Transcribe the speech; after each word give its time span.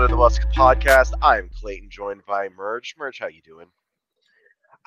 And 0.00 0.08
the 0.08 0.14
Under 0.14 0.16
the 0.16 0.22
Musk 0.22 0.48
podcast. 0.56 1.12
I'm 1.20 1.50
Clayton, 1.60 1.90
joined 1.90 2.24
by 2.24 2.48
Merge. 2.56 2.94
Merge, 2.98 3.18
how 3.18 3.26
you 3.26 3.42
doing? 3.42 3.66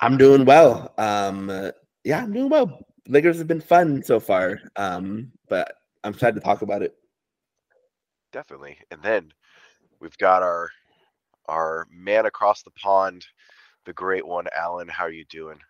I'm 0.00 0.16
doing 0.16 0.44
well. 0.44 0.92
Um, 0.98 1.48
uh, 1.48 1.70
yeah, 2.02 2.20
I'm 2.20 2.32
doing 2.32 2.48
well. 2.48 2.80
Lakers 3.06 3.38
have 3.38 3.46
been 3.46 3.60
fun 3.60 4.02
so 4.02 4.18
far, 4.18 4.58
um, 4.74 5.30
but 5.48 5.72
I'm 6.02 6.14
excited 6.14 6.34
to 6.34 6.40
talk 6.40 6.62
about 6.62 6.82
it. 6.82 6.96
Definitely. 8.32 8.76
And 8.90 9.00
then 9.04 9.32
we've 10.00 10.18
got 10.18 10.42
our 10.42 10.70
our 11.48 11.86
man 11.92 12.26
across 12.26 12.64
the 12.64 12.72
pond, 12.72 13.24
the 13.84 13.92
great 13.92 14.26
one, 14.26 14.46
Alen. 14.58 14.90
How 14.90 15.04
are 15.04 15.12
you 15.12 15.26
doing? 15.26 15.60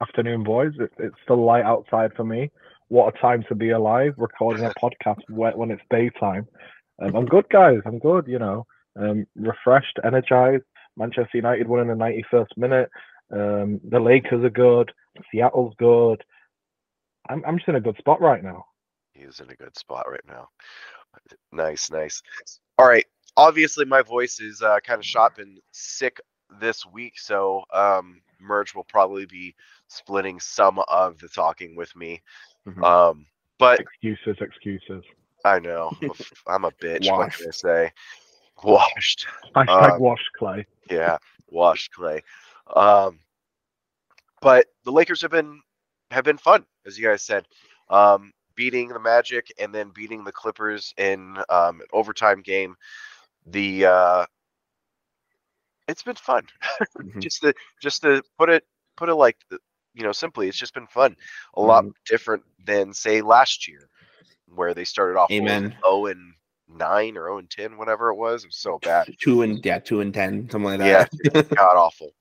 Afternoon, 0.00 0.44
boys. 0.44 0.74
It, 0.78 0.92
it's 0.98 1.16
still 1.24 1.44
light 1.44 1.64
outside 1.64 2.12
for 2.14 2.22
me. 2.22 2.52
What 2.86 3.12
a 3.12 3.18
time 3.18 3.44
to 3.48 3.56
be 3.56 3.70
alive, 3.70 4.14
recording 4.18 4.66
a 4.66 4.70
podcast 4.80 5.18
when 5.30 5.58
when 5.58 5.72
it's 5.72 5.82
daytime. 5.90 6.46
Um, 7.00 7.14
I'm 7.16 7.26
good, 7.26 7.48
guys. 7.50 7.78
I'm 7.86 7.98
good. 7.98 8.26
You 8.26 8.38
know, 8.38 8.66
um, 8.96 9.26
refreshed, 9.36 9.98
energized. 10.04 10.64
Manchester 10.96 11.30
United 11.38 11.66
won 11.68 11.80
in 11.80 11.88
the 11.88 11.94
91st 11.94 12.56
minute. 12.56 12.90
Um, 13.32 13.80
the 13.88 14.00
Lakers 14.00 14.44
are 14.44 14.50
good. 14.50 14.92
Seattle's 15.32 15.74
good. 15.78 16.22
I'm, 17.28 17.44
I'm 17.46 17.56
just 17.58 17.68
in 17.68 17.76
a 17.76 17.80
good 17.80 17.96
spot 17.98 18.20
right 18.20 18.42
now. 18.42 18.64
He's 19.12 19.40
in 19.40 19.50
a 19.50 19.54
good 19.54 19.76
spot 19.78 20.06
right 20.10 20.24
now. 20.26 20.48
Nice, 21.52 21.90
nice. 21.90 22.22
All 22.78 22.86
right. 22.88 23.06
Obviously, 23.36 23.84
my 23.84 24.02
voice 24.02 24.40
is 24.40 24.62
uh, 24.62 24.78
kind 24.80 24.98
of 24.98 25.04
shot. 25.04 25.38
and 25.38 25.60
sick 25.72 26.20
this 26.60 26.84
week, 26.86 27.18
so 27.18 27.62
um, 27.72 28.20
Merge 28.40 28.74
will 28.74 28.84
probably 28.84 29.26
be 29.26 29.54
splitting 29.88 30.40
some 30.40 30.80
of 30.88 31.18
the 31.18 31.28
talking 31.28 31.76
with 31.76 31.94
me. 31.94 32.22
Mhm. 32.66 32.82
Um, 32.84 33.26
but 33.58 33.78
Excuses, 33.80 34.36
excuses. 34.40 35.04
I 35.44 35.58
know 35.60 35.92
I'm 36.00 36.08
a 36.10 36.12
f- 36.12 36.32
I'm 36.46 36.64
a 36.64 36.70
bitch. 36.72 37.12
What 37.14 37.30
can 37.30 37.46
I 37.48 37.50
say? 37.50 37.92
Washed. 38.62 39.26
Hashtag 39.56 39.94
Uh, 39.94 39.98
wash 39.98 40.24
clay. 40.36 40.66
Yeah, 40.90 41.18
washed 41.48 41.92
clay. 41.92 42.22
Um, 42.74 43.20
but 44.40 44.66
the 44.84 44.92
Lakers 44.92 45.22
have 45.22 45.30
been 45.30 45.60
have 46.10 46.24
been 46.24 46.38
fun, 46.38 46.64
as 46.86 46.98
you 46.98 47.06
guys 47.06 47.22
said. 47.22 47.46
Um, 47.88 48.32
beating 48.54 48.88
the 48.88 49.00
Magic 49.00 49.52
and 49.58 49.74
then 49.74 49.90
beating 49.90 50.24
the 50.24 50.32
Clippers 50.32 50.94
in 50.98 51.36
um, 51.48 51.80
an 51.80 51.86
overtime 51.92 52.42
game. 52.42 52.76
The 53.46 53.86
uh, 53.86 54.26
it's 55.88 56.02
been 56.02 56.16
fun. 56.16 56.46
Mhm. 57.02 57.20
just 57.20 57.42
to 57.42 57.54
just 57.80 58.02
to 58.02 58.22
put 58.38 58.50
it 58.50 58.64
put 58.96 59.08
it 59.08 59.14
like 59.14 59.36
you 59.94 60.02
know 60.04 60.12
simply, 60.12 60.48
it's 60.48 60.58
just 60.58 60.74
been 60.74 60.86
fun. 60.86 61.16
A 61.54 61.60
lot 61.62 61.86
Mhm. 61.86 61.94
different 62.06 62.44
than 62.64 62.92
say 62.94 63.22
last 63.22 63.68
year, 63.68 63.89
where 64.54 64.74
they 64.74 64.84
started 64.84 65.18
off 65.18 65.30
Amen. 65.30 65.74
zero 65.82 66.06
and 66.06 66.34
nine 66.68 67.16
or 67.16 67.26
zero 67.26 67.38
and 67.38 67.50
ten, 67.50 67.76
whatever 67.76 68.10
it 68.10 68.16
was. 68.16 68.44
It 68.44 68.48
was 68.48 68.56
so 68.56 68.78
bad. 68.82 69.14
Two 69.20 69.42
and 69.42 69.64
yeah, 69.64 69.78
two 69.78 70.00
and 70.00 70.12
ten, 70.12 70.48
something 70.50 70.64
like 70.64 70.78
that. 70.78 71.10
Yeah, 71.24 71.42
god 71.54 71.76
awful. 71.76 72.12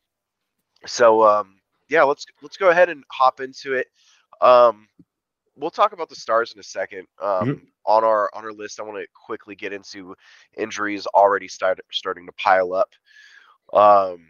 So 0.85 1.23
um 1.23 1.59
yeah, 1.89 2.03
let's 2.03 2.25
let's 2.41 2.57
go 2.57 2.69
ahead 2.69 2.89
and 2.89 3.03
hop 3.11 3.39
into 3.41 3.73
it. 3.73 3.87
Um 4.41 4.87
we'll 5.55 5.71
talk 5.71 5.91
about 5.93 6.09
the 6.09 6.15
stars 6.15 6.53
in 6.53 6.59
a 6.59 6.63
second. 6.63 7.07
Um 7.21 7.67
on 7.85 8.03
our 8.03 8.29
on 8.33 8.43
our 8.45 8.53
list, 8.53 8.79
I 8.79 8.83
want 8.83 8.97
to 8.99 9.07
quickly 9.25 9.55
get 9.55 9.73
into 9.73 10.15
injuries 10.57 11.05
already 11.07 11.47
start, 11.47 11.79
starting 11.91 12.25
to 12.25 12.31
pile 12.33 12.73
up. 12.73 12.89
Um 13.73 14.27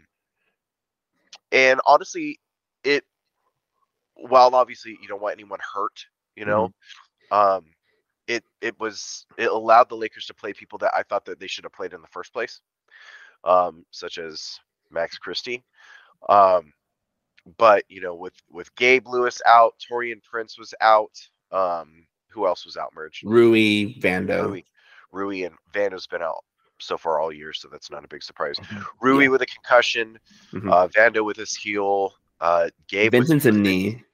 and 1.52 1.80
honestly, 1.86 2.38
it 2.84 3.04
while 4.14 4.54
obviously 4.54 4.98
you 5.00 5.08
don't 5.08 5.22
want 5.22 5.34
anyone 5.34 5.60
hurt, 5.74 6.04
you 6.36 6.44
know, 6.44 6.72
um 7.30 7.64
it 8.30 8.44
it 8.60 8.78
was 8.78 9.26
it 9.36 9.50
allowed 9.50 9.88
the 9.88 9.96
Lakers 9.96 10.26
to 10.26 10.34
play 10.34 10.52
people 10.52 10.78
that 10.78 10.92
I 10.94 11.02
thought 11.02 11.24
that 11.24 11.40
they 11.40 11.46
should 11.48 11.64
have 11.64 11.72
played 11.72 11.92
in 11.92 12.00
the 12.00 12.08
first 12.08 12.32
place. 12.32 12.60
Um, 13.44 13.84
such 13.90 14.18
as 14.18 14.58
Max 14.90 15.18
Christie. 15.18 15.64
Um, 16.28 16.72
but 17.58 17.84
you 17.88 18.00
know, 18.00 18.14
with 18.14 18.34
with 18.50 18.74
Gabe 18.76 19.08
Lewis 19.08 19.40
out, 19.46 19.74
Taurean 19.80 20.22
Prince 20.22 20.58
was 20.58 20.74
out. 20.80 21.12
Um, 21.50 22.06
who 22.28 22.46
else 22.46 22.64
was 22.64 22.76
out? 22.76 22.92
Merge. 22.94 23.22
Rui 23.24 23.94
Vando. 24.00 24.44
Rui, 24.46 24.62
Rui 25.10 25.42
and 25.44 25.56
Vando's 25.74 26.06
been 26.06 26.22
out 26.22 26.44
so 26.78 26.96
far 26.96 27.18
all 27.20 27.32
year, 27.32 27.52
so 27.52 27.68
that's 27.68 27.90
not 27.90 28.04
a 28.04 28.08
big 28.08 28.22
surprise. 28.22 28.56
Mhm. 28.56 28.84
Rui 29.00 29.24
Yeah. 29.24 29.30
with 29.30 29.42
a 29.42 29.46
concussion, 29.46 30.18
Mhm. 30.52 30.70
uh, 30.70 30.86
Vando 30.88 31.24
with 31.24 31.36
his 31.36 31.54
heel, 31.56 32.14
uh, 32.40 32.70
Gabe. 32.88 33.10
Vincent's 33.10 33.46
a 33.46 33.52
knee. 33.52 34.04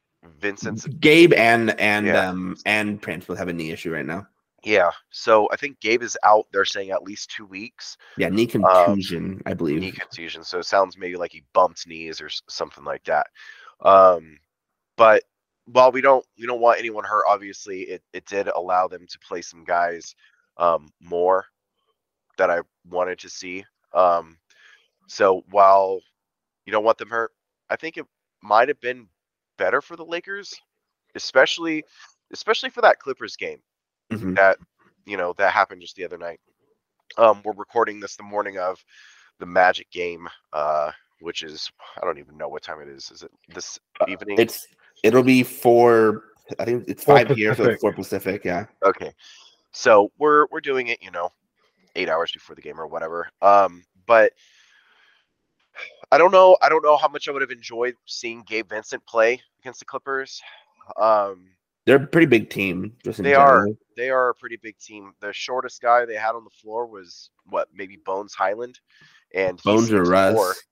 Vincent's 0.40 0.86
Gabe 0.86 1.32
and 1.34 1.78
and 1.80 2.06
Yeah. 2.06 2.28
um 2.28 2.56
and 2.66 3.00
Prince 3.00 3.28
will 3.28 3.36
have 3.36 3.48
a 3.48 3.52
knee 3.52 3.70
issue 3.70 3.92
right 3.92 4.06
now. 4.06 4.26
yeah. 4.64 4.90
So 5.10 5.48
I 5.52 5.56
think 5.56 5.80
Gabe 5.80 6.02
is 6.02 6.16
out. 6.24 6.46
They're 6.52 6.64
saying 6.64 6.90
at 6.90 7.02
least 7.02 7.30
two 7.30 7.46
weeks. 7.46 7.96
Yeah, 8.16 8.28
knee 8.28 8.46
contusion, 8.46 9.42
I 9.46 9.54
believe. 9.54 9.80
knee 9.80 9.92
contusion. 9.92 10.42
So 10.44 10.58
it 10.58 10.64
sounds 10.66 10.96
maybe 10.98 11.16
like 11.16 11.32
he 11.32 11.44
bumped 11.52 11.86
knees 11.86 12.20
or 12.20 12.28
something 12.48 12.84
like 12.84 13.04
that. 13.04 13.28
Um, 13.80 14.38
but 14.96 15.22
while 15.66 15.92
we 15.92 16.00
don't 16.00 16.24
we 16.38 16.46
don't 16.46 16.60
want 16.60 16.78
anyone 16.78 17.04
hurt, 17.04 17.24
obviously 17.28 17.82
it 17.82 18.02
it 18.12 18.24
did 18.26 18.48
allow 18.48 18.88
them 18.88 19.06
to 19.08 19.18
play 19.18 19.42
some 19.42 19.64
guys 19.64 20.14
um, 20.56 20.88
more 21.00 21.44
that 22.38 22.50
I 22.50 22.60
wanted 22.88 23.18
to 23.20 23.28
see. 23.28 23.64
Um, 23.92 24.38
so 25.06 25.44
while 25.50 26.00
you 26.64 26.72
don't 26.72 26.84
want 26.84 26.98
them 26.98 27.10
hurt, 27.10 27.32
I 27.70 27.76
think 27.76 27.96
it 27.96 28.06
might 28.42 28.68
have 28.68 28.80
been 28.80 29.08
better 29.56 29.80
for 29.80 29.96
the 29.96 30.04
Lakers, 30.04 30.54
especially 31.14 31.84
especially 32.32 32.70
for 32.70 32.80
that 32.80 32.98
Clippers 32.98 33.36
game 33.36 33.62
Mhm. 34.12 34.34
that 34.36 34.58
you 35.04 35.16
know 35.16 35.32
that 35.34 35.52
happened 35.52 35.80
just 35.80 35.96
the 35.96 36.04
other 36.04 36.18
night. 36.18 36.40
Um, 37.16 37.40
we're 37.44 37.52
recording 37.54 38.00
this 38.00 38.16
the 38.16 38.22
morning 38.22 38.58
of 38.58 38.84
the 39.38 39.46
Magic 39.46 39.90
game, 39.90 40.28
uh, 40.52 40.90
which 41.20 41.42
is 41.42 41.70
I 41.96 42.04
don't 42.04 42.18
even 42.18 42.36
know 42.36 42.48
what 42.48 42.62
time 42.62 42.80
it 42.80 42.88
is. 42.88 43.10
Is 43.10 43.22
it 43.22 43.30
this 43.48 43.78
evening? 44.08 44.38
Uh, 44.38 44.42
It's 44.42 44.66
it'll 45.02 45.22
be 45.22 45.42
four. 45.42 46.24
I 46.58 46.64
think 46.64 46.84
it's 46.88 47.04
Four 47.04 47.16
five 47.18 47.28
here, 47.36 47.54
so 47.54 47.62
Pacific. 47.64 47.80
four 47.80 47.92
Pacific. 47.92 48.44
Yeah. 48.44 48.66
okay. 48.84 49.12
So 49.72 50.10
we're 50.18 50.46
we're 50.50 50.60
doing 50.60 50.88
it, 50.88 51.02
you 51.02 51.10
know, 51.10 51.32
eight 51.96 52.08
hours 52.08 52.32
before 52.32 52.54
the 52.56 52.62
game 52.62 52.80
or 52.80 52.86
whatever. 52.86 53.28
Um, 53.42 53.84
but 54.06 54.32
I 56.12 56.18
don't 56.18 56.30
know. 56.30 56.56
I 56.62 56.68
don't 56.68 56.82
know 56.84 56.96
how 56.96 57.08
much 57.08 57.28
I 57.28 57.32
would 57.32 57.42
have 57.42 57.50
enjoyed 57.50 57.94
seeing 58.06 58.42
Gabe 58.46 58.68
Vincent 58.70 59.04
play 59.06 59.40
against 59.60 59.80
the 59.80 59.86
Clippers. 59.86 60.40
Um, 60.96 61.48
They're 61.84 61.96
a 61.96 62.06
pretty 62.06 62.26
big 62.26 62.48
team. 62.50 62.92
Just 63.04 63.18
in 63.18 63.24
They 63.24 63.34
are. 63.34 63.66
they 63.96 64.10
are 64.10 64.30
a 64.30 64.34
pretty 64.34 64.58
big 64.62 64.78
team. 64.78 65.12
The 65.20 65.32
shortest 65.32 65.82
guy 65.82 66.04
they 66.04 66.14
had 66.14 66.34
on 66.36 66.44
the 66.44 66.50
floor 66.50 66.86
was 66.86 67.30
what, 67.46 67.68
maybe 67.74 67.96
Bones 67.96 68.34
Hyland, 68.34 68.78
and 69.34 69.60
Bones 69.62 69.92
or 69.92 70.04
6'4". 70.04 70.10
Russ. 70.10 70.62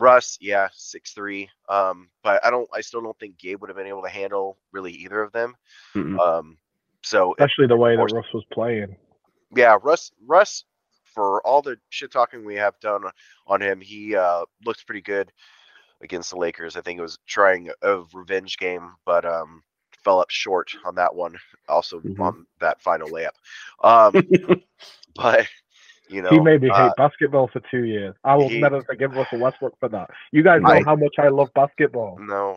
Russ, 0.00 0.38
yeah, 0.40 0.68
six 0.72 1.12
three. 1.12 1.50
Um, 1.68 2.08
but 2.24 2.42
I 2.44 2.50
don't. 2.50 2.66
I 2.72 2.80
still 2.80 3.02
don't 3.02 3.18
think 3.18 3.38
Gabe 3.38 3.60
would 3.60 3.68
have 3.68 3.76
been 3.76 3.86
able 3.86 4.02
to 4.02 4.08
handle 4.08 4.56
really 4.72 4.92
either 4.92 5.22
of 5.22 5.30
them. 5.32 5.54
Mm-mm. 5.94 6.18
Um, 6.18 6.56
so 7.02 7.34
Especially 7.38 7.66
the 7.66 7.76
way 7.76 7.96
that. 7.96 8.10
Russ 8.10 8.24
was 8.32 8.44
playing. 8.50 8.96
yeah, 9.54 9.76
Russ, 9.82 10.10
Russ, 10.26 10.64
for 11.14 11.44
all 11.46 11.62
the 11.62 11.76
shit 11.90 12.10
talking 12.12 12.44
we 12.44 12.56
have 12.56 12.78
done 12.80 13.02
on 13.46 13.60
him, 13.60 13.80
he 13.80 14.14
uh, 14.16 14.44
looks 14.64 14.82
pretty 14.82 15.02
good 15.02 15.32
against 16.02 16.30
the 16.30 16.36
Lakers. 16.38 16.76
I 16.76 16.80
think 16.82 16.98
it 16.98 17.02
was 17.02 17.18
trying 17.26 17.70
a 17.82 18.02
revenge 18.12 18.56
game, 18.58 18.94
but 19.04 19.24
um, 19.24 19.62
fell 20.04 20.20
up 20.20 20.30
short 20.30 20.70
on 20.84 20.94
that 20.96 21.14
one. 21.14 21.36
Also 21.68 22.02
Mhm. 22.04 22.18
on 22.18 22.46
that 22.60 22.80
final 22.80 23.10
layup. 23.10 23.36
Um, 23.82 24.24
but 25.14 25.46
you 26.08 26.22
know, 26.22 26.30
he 26.30 26.40
made 26.40 26.62
me 26.62 26.70
uh, 26.70 26.74
hate 26.82 26.96
basketball 26.96 27.48
for 27.52 27.60
two 27.70 27.84
years. 27.84 28.14
I 28.24 28.36
will 28.36 28.50
he- 28.50 28.60
never 28.60 28.82
forgive 28.84 29.12
Russell 29.12 29.38
Westbrook 29.38 29.74
for 29.78 29.88
that. 29.90 30.10
You 30.32 30.42
guys 30.42 30.60
know 30.62 30.72
Right. 30.72 30.84
how 30.84 30.96
much 30.96 31.14
I 31.18 31.28
love 31.28 31.48
basketball. 31.54 32.18
No, 32.18 32.56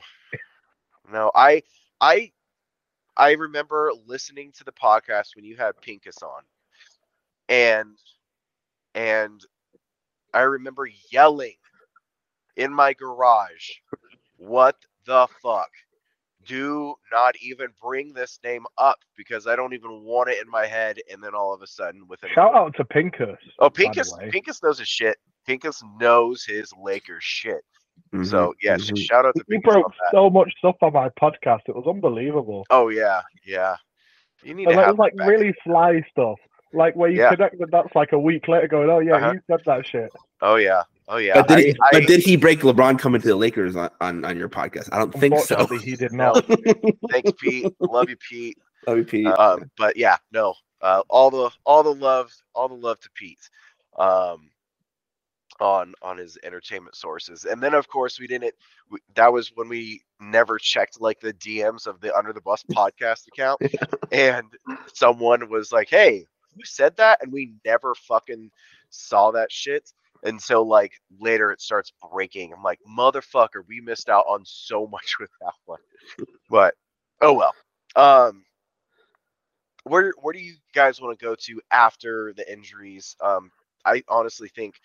no. 1.11 1.31
I, 1.35 1.63
I, 2.01 2.31
I 3.17 3.31
remember 3.33 3.91
listening 4.05 4.51
to 4.53 4.63
the 4.63 4.71
podcast 4.71 5.35
when 5.35 5.45
you 5.45 5.55
had 5.57 5.75
Pinkus 5.81 6.21
on, 6.23 6.43
and, 7.49 7.97
and 8.95 9.41
I 10.33 10.41
remember 10.41 10.87
yelling 11.11 11.55
in 12.55 12.73
my 12.73 12.93
garage, 12.93 13.69
"What 14.37 14.75
the 15.05 15.27
fuck? 15.41 15.69
Do 16.45 16.95
not 17.11 17.35
even 17.41 17.67
bring 17.81 18.13
this 18.13 18.37
name 18.43 18.65
up 18.77 18.97
because 19.15 19.47
I 19.47 19.55
don't 19.55 19.73
even 19.73 20.03
want 20.03 20.29
it 20.29 20.41
in 20.43 20.49
my 20.49 20.65
head." 20.65 20.99
And 21.11 21.23
then 21.23 21.33
all 21.35 21.53
of 21.53 21.61
a 21.61 21.67
sudden, 21.67 22.07
within 22.07 22.31
a 22.31 22.33
Shout 22.33 22.53
out 22.55 22.75
to 22.75 22.83
Pinkus. 22.85 23.37
Oh, 23.59 23.69
by 23.69 23.83
the 23.83 23.83
Pinkus. 24.01 24.31
Pinkus 24.31 24.63
knows 24.63 24.79
his 24.79 24.87
shit. 24.87 25.17
Pinkus 25.47 25.81
knows 25.99 26.43
his 26.45 26.71
Lakers 26.81 27.23
shit. 27.23 27.63
Mhm, 28.13 28.25
So 28.25 28.53
yeah, 28.61 28.77
sh- 28.77 28.91
mhm. 28.91 28.97
shout 29.05 29.25
out 29.25 29.35
to 29.35 29.43
You 29.47 29.59
Pinkus 29.59 29.67
on 29.67 29.81
broke 29.81 29.91
that. 29.93 30.11
so 30.11 30.29
much 30.29 30.51
stuff 30.57 30.75
on 30.81 30.93
my 30.93 31.09
podcast. 31.09 31.61
It 31.67 31.75
was 31.75 31.85
unbelievable. 31.87 32.65
Oh 32.69 32.89
yeah, 32.89 33.21
yeah. 33.45 33.77
You 34.41 34.53
need 34.53 34.67
And 34.67 34.73
to 34.75 34.79
it 34.81 34.85
have 34.85 34.97
was 34.97 34.99
like 34.99 35.15
back. 35.15 35.27
really 35.29 35.53
fly 35.63 36.01
stuff. 36.11 36.39
Like 36.73 36.95
where 36.95 37.09
you 37.09 37.19
Yeah. 37.19 37.29
connect 37.35 37.59
the 37.59 37.67
dots 37.67 37.93
like 37.95 38.11
a 38.11 38.19
week 38.19 38.47
later 38.47 38.67
going, 38.67 38.89
oh 38.89 38.99
yeah, 38.99 39.15
Uh-huh. 39.15 39.33
you 39.33 39.41
said 39.47 39.59
that 39.65 39.85
shit. 39.85 40.09
Oh 40.41 40.55
yeah, 40.55 40.83
oh 41.07 41.17
yeah. 41.17 41.35
But 41.35 41.47
did, 41.49 41.59
he, 41.59 41.71
I, 41.81 41.89
but 41.91 42.07
did 42.07 42.21
he 42.21 42.35
break 42.35 42.61
LeBron 42.61 42.97
coming 42.99 43.21
to 43.21 43.27
the 43.27 43.35
Lakers 43.35 43.75
on, 43.75 43.89
on, 44.01 44.25
on 44.25 44.37
your 44.37 44.49
podcast? 44.49 44.89
I 44.91 44.97
don't 44.99 45.13
think 45.13 45.37
so. 45.39 45.65
He 45.67 45.95
did 45.95 46.11
not. 46.13 46.45
thanks, 47.11 47.31
Pete. 47.39 47.73
Love 47.79 48.09
you, 48.09 48.17
Pete. 48.17 48.57
WP. 48.87 49.37
Um, 49.39 49.69
but 49.77 49.95
yeah, 49.95 50.17
no. 50.33 50.55
uh, 50.81 51.03
all 51.09 51.29
the 51.31 51.49
all 51.65 51.83
the 51.83 51.93
love, 51.93 52.31
all 52.53 52.67
the 52.67 52.73
love 52.75 52.99
to 53.01 53.09
Pete. 53.15 53.49
Um, 53.97 54.49
on 55.59 55.93
on 56.01 56.17
his 56.17 56.35
entertainment 56.43 56.95
sources 56.95 57.45
and 57.45 57.61
then 57.61 57.75
of 57.75 57.87
course 57.87 58.19
we 58.19 58.25
didn't 58.25 58.55
we, 58.89 58.97
that 59.13 59.31
was 59.31 59.51
when 59.53 59.69
we 59.69 60.01
never 60.19 60.57
checked 60.57 60.99
like 60.99 61.19
the 61.19 61.31
dms 61.35 61.85
of 61.85 62.01
the 62.01 62.13
under 62.17 62.33
the 62.33 62.41
bus 62.41 62.63
podcast 62.71 63.27
account 63.27 63.61
and 64.11 64.47
someone 64.93 65.47
was 65.51 65.71
like 65.71 65.87
hey 65.91 66.25
who 66.55 66.63
said 66.63 66.95
that 66.97 67.21
and 67.21 67.31
we 67.31 67.53
never 67.65 67.93
fucking 67.95 68.49
saw 68.89 69.31
that 69.31 69.51
shit 69.51 69.91
and 70.23 70.41
so 70.41 70.61
like 70.63 70.93
later 71.19 71.51
it 71.51 71.61
starts 71.61 71.91
breaking 72.11 72.53
i'm 72.53 72.63
like 72.63 72.79
motherfucker 72.87 73.63
we 73.67 73.81
missed 73.81 74.09
out 74.09 74.25
on 74.27 74.41
so 74.45 74.87
much 74.91 75.15
with 75.19 75.29
that 75.41 75.53
one 75.65 75.79
but 76.49 76.75
oh 77.21 77.33
well 77.33 77.53
um 77.95 78.43
where 79.83 80.13
where 80.21 80.33
do 80.33 80.39
you 80.39 80.55
guys 80.73 81.01
want 81.01 81.17
to 81.17 81.23
go 81.25 81.35
to 81.35 81.59
after 81.71 82.33
the 82.37 82.51
injuries 82.51 83.15
um 83.21 83.51
i 83.85 84.03
honestly 84.07 84.47
think 84.49 84.75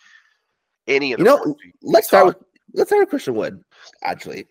any 0.86 1.12
of 1.12 1.18
You 1.18 1.24
know, 1.26 1.36
boards 1.36 1.60
we- 1.62 1.72
we 1.82 1.92
let's 1.92 2.08
start 2.08 2.26
with 2.26 2.36
let's 2.72 2.88
start 2.90 3.00
with 3.02 3.10
Christian 3.10 3.34
Wood. 3.34 3.62
Actually, 4.02 4.46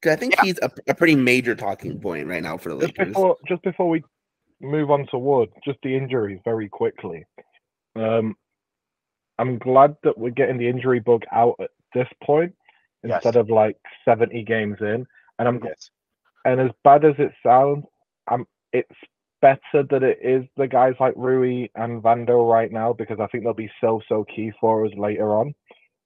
'Cause 0.00 0.12
I 0.12 0.16
think 0.16 0.34
Yeah. 0.34 0.40
he's 0.42 0.58
a, 0.62 0.70
a 0.88 0.94
pretty 0.94 1.14
major 1.16 1.54
talking 1.54 2.00
point 2.00 2.26
right 2.28 2.42
now 2.42 2.56
for 2.56 2.68
the 2.70 2.76
Just 2.76 2.96
Lakers. 2.98 3.08
before, 3.08 3.36
just 3.48 3.62
before 3.62 3.88
we 3.88 4.04
move 4.62 4.90
on 4.90 5.06
to 5.10 5.18
Wood, 5.18 5.50
just 5.64 5.78
the 5.82 5.96
injuries 5.96 6.40
very 6.44 6.68
quickly. 6.68 7.24
Um, 7.96 8.36
I'm 9.38 9.58
glad 9.58 9.96
that 10.04 10.16
we're 10.18 10.30
getting 10.30 10.58
the 10.58 10.68
injury 10.68 11.00
bug 11.00 11.24
out 11.32 11.56
at 11.60 11.70
this 11.94 12.08
point 12.24 12.54
Yes. 13.04 13.24
instead 13.24 13.36
of 13.36 13.50
like 13.50 13.76
70 14.04 14.44
games 14.44 14.78
in. 14.80 15.06
And 15.38 15.48
I'm 15.48 15.60
yes. 15.62 15.90
and 16.44 16.60
as 16.60 16.70
bad 16.84 17.04
as 17.04 17.14
it 17.18 17.32
sounds, 17.44 17.84
I'm 18.28 18.46
it's 18.72 18.90
better 19.40 19.82
that 19.90 20.02
it 20.04 20.18
is 20.22 20.44
the 20.56 20.68
guys 20.68 20.94
like 21.00 21.14
Rui 21.16 21.68
and 21.74 22.02
Vando 22.02 22.48
right 22.48 22.70
now 22.72 22.92
because 22.92 23.18
I 23.20 23.26
think 23.28 23.44
they'll 23.44 23.54
be 23.54 23.70
so 23.80 24.00
so 24.08 24.24
key 24.24 24.52
for 24.60 24.86
us 24.86 24.92
later 24.96 25.34
on. 25.36 25.54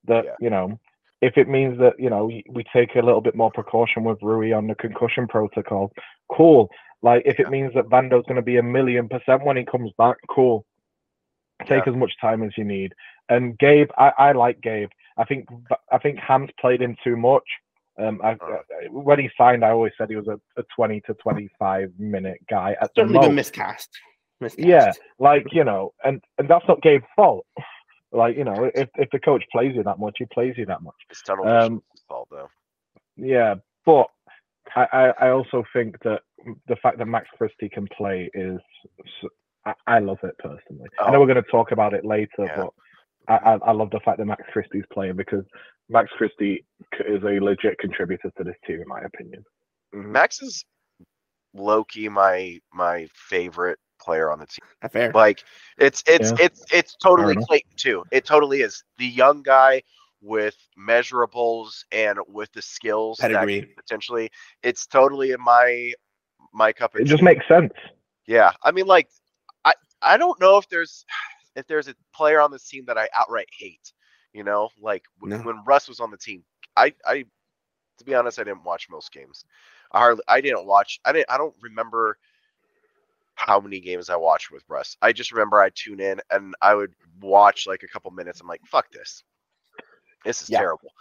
That 0.07 0.25
Yeah. 0.25 0.37
you 0.41 0.51
know, 0.51 0.79
if 1.23 1.37
it 1.37 1.49
means 1.49 1.79
that 1.81 1.95
you 1.99 2.11
know 2.11 2.27
we 2.27 2.45
we 2.51 2.65
take 2.73 2.97
a 2.97 3.01
little 3.03 3.21
bit 3.21 3.35
more 3.37 3.51
precaution 3.53 4.05
with 4.05 4.23
Rui 4.23 4.53
on 4.53 4.67
the 4.67 4.75
concussion 4.77 5.29
protocol, 5.29 5.93
cool. 6.33 6.71
Like 7.09 7.23
if 7.25 7.39
Yeah. 7.39 7.47
it 7.47 7.51
means 7.57 7.73
that 7.75 7.89
Vando's 7.95 8.27
going 8.27 8.43
to 8.45 8.51
be 8.53 8.57
a 8.59 8.63
million 8.77 9.09
percent 9.09 9.45
when 9.45 9.57
he 9.57 9.65
comes 9.65 9.91
back, 9.97 10.17
cool. 10.29 10.65
Take 11.67 11.87
as 11.89 11.95
much 12.03 12.13
time 12.21 12.43
as 12.43 12.53
you 12.59 12.65
need. 12.65 12.93
And 13.29 13.59
Gabe, 13.59 13.91
I, 13.97 14.09
I 14.19 14.33
like 14.33 14.61
Gabe. 14.61 14.91
I 15.17 15.25
think 15.25 15.49
I 15.91 15.99
think 15.99 16.19
Ham's 16.19 16.51
played 16.61 16.83
him 16.83 16.97
too 17.03 17.17
much. 17.17 17.49
Um, 17.99 18.21
I, 18.23 18.33
Uh. 18.33 18.61
when 18.91 19.19
he 19.19 19.31
signed, 19.39 19.65
I 19.65 19.71
always 19.71 19.93
said 19.97 20.11
he 20.11 20.17
was 20.17 20.29
a, 20.29 20.39
a 20.61 20.65
20 20.77 21.01
to 21.07 21.15
25 21.15 21.93
minute 21.99 22.41
guy 22.51 22.71
at 22.83 22.91
the 22.95 23.01
Certainly 23.03 23.21
been 23.21 23.29
most. 23.29 23.37
miscast. 23.37 23.89
miscast. 24.41 24.67
Yeah, 24.69 24.93
like 25.19 25.47
you 25.53 25.65
know, 25.65 25.95
and 26.05 26.23
and 26.39 26.47
that's 26.51 26.67
not 26.69 26.83
Gabe's 26.83 27.07
fault. 27.17 27.47
Like 28.13 28.37
you 28.37 28.45
know, 28.45 28.71
if 28.83 28.89
if 28.95 29.09
the 29.11 29.19
coach 29.19 29.45
plays 29.53 29.75
you 29.77 29.83
that 29.83 29.99
much, 29.99 30.15
he 30.19 30.27
plays 30.27 30.55
you 30.57 30.65
that 30.67 30.81
much. 30.81 30.95
It's 31.11 31.23
tunnel 31.23 31.47
Um, 31.49 31.83
fault 32.09 32.29
though. 32.31 32.49
Yeah, 33.17 33.57
but 33.85 34.07
I, 34.75 34.87
I, 34.93 35.27
I 35.27 35.31
also 35.31 35.65
think 35.73 35.97
that 36.05 36.21
the 36.69 36.77
fact 36.77 36.99
that 36.99 37.07
Max 37.07 37.27
Christie 37.37 37.69
can 37.69 37.87
play 37.97 38.31
is 38.35 38.59
I 39.87 39.99
love 39.99 40.19
it 40.23 40.37
personally. 40.39 40.87
I 41.01 41.11
know 41.11 41.17
Oh. 41.17 41.21
we're 41.21 41.27
going 41.33 41.43
to 41.43 41.51
talk 41.51 41.73
about 41.73 41.93
it 41.93 42.05
later, 42.05 42.29
Yeah. 42.39 42.57
but 42.57 42.71
I, 43.29 43.35
I, 43.55 43.59
I 43.69 43.73
love 43.73 43.91
the 43.91 44.01
fact 44.05 44.19
that 44.19 44.27
Max 44.27 44.43
Christie's 44.53 44.85
playing 44.93 45.17
because 45.17 45.45
Max 45.89 46.09
Christie 46.17 46.65
is 47.07 47.23
a 47.25 47.41
legit 47.43 47.79
contributor 47.79 48.31
to 48.37 48.45
this 48.45 48.55
team, 48.67 48.81
in 48.81 48.87
my 48.89 49.01
opinion. 49.01 49.43
Mm-hmm. 49.95 50.13
Max 50.13 50.41
is 50.43 50.65
low 51.55 51.83
key 51.85 52.09
my 52.09 52.59
my 52.73 53.09
favorite 53.15 53.79
player 54.01 54.31
on 54.31 54.39
the 54.39 54.47
team. 54.47 54.59
Not 54.83 54.93
fair. 54.93 55.11
Like 55.13 55.43
it's 55.79 56.03
it's 56.07 56.31
Yeah. 56.33 56.45
it's 56.47 56.65
it's 56.73 56.97
totally. 57.03 57.35
Clayton 57.37 57.71
too. 57.77 58.05
It 58.13 58.25
totally 58.25 58.61
is 58.61 58.85
the 58.99 59.07
young 59.07 59.43
guy 59.43 59.83
with 60.21 60.57
measurables 60.79 61.85
and 61.93 62.19
with 62.29 62.53
the 62.53 62.63
skills 62.63 63.19
Pedigree. 63.19 63.75
potentially. 63.77 64.31
It's 64.63 64.87
totally 64.87 65.33
in 65.33 65.41
my 65.41 65.93
my 66.53 66.73
cup 66.73 66.95
of 66.95 67.03
It 67.03 67.07
just 67.07 67.23
tea. 67.23 67.23
makes 67.23 67.47
sense. 67.49 67.73
Yeah, 68.27 68.53
I 68.63 68.71
mean, 68.73 68.87
like, 68.87 69.09
I 69.65 69.75
I 70.03 70.17
don't 70.17 70.41
know 70.41 70.57
if 70.59 70.69
there's 70.69 71.05
if 71.57 71.67
there's 71.67 71.89
a 71.89 71.95
player 72.15 72.41
on 72.41 72.51
this 72.51 72.69
team 72.69 72.85
that 72.87 72.99
I 72.99 73.09
outright 73.15 73.49
hate. 73.59 73.93
You 74.33 74.45
know, 74.45 74.71
like 74.81 75.03
No. 75.23 75.43
when 75.43 75.63
Russ 75.67 75.89
was 75.89 76.01
on 76.01 76.11
the 76.11 76.19
team, 76.19 76.45
I 76.77 76.93
I 77.07 77.25
to 77.99 78.05
be 78.05 78.15
honest, 78.15 78.39
I 78.39 78.45
didn't 78.45 78.65
watch 78.65 78.89
most 78.91 79.13
games. 79.13 79.45
I 79.93 79.99
hardly 79.99 80.23
I 80.29 80.41
didn't 80.41 80.67
watch. 80.67 81.01
I 81.05 81.13
didn't. 81.13 81.31
I 81.31 81.39
don't 81.39 81.55
remember 81.63 82.19
how 83.35 83.61
many 83.61 83.81
games 83.81 84.09
I 84.11 84.17
watched 84.17 84.51
with 84.51 84.65
Russ. 84.69 84.97
I 85.03 85.13
just 85.13 85.33
remember 85.33 85.61
I 85.61 85.71
tune 85.75 86.01
in 86.01 86.21
and 86.31 86.55
I 86.63 86.75
would 86.75 86.93
watch 87.21 87.67
like 87.67 87.83
a 87.83 87.89
couple 87.89 88.11
minutes. 88.11 88.41
I'm 88.41 88.49
like, 88.49 88.63
fuck 88.67 88.91
this. 88.91 89.23
This 90.27 90.43
is 90.43 90.51
Yeah. 90.51 90.59
terrible. 90.59 90.93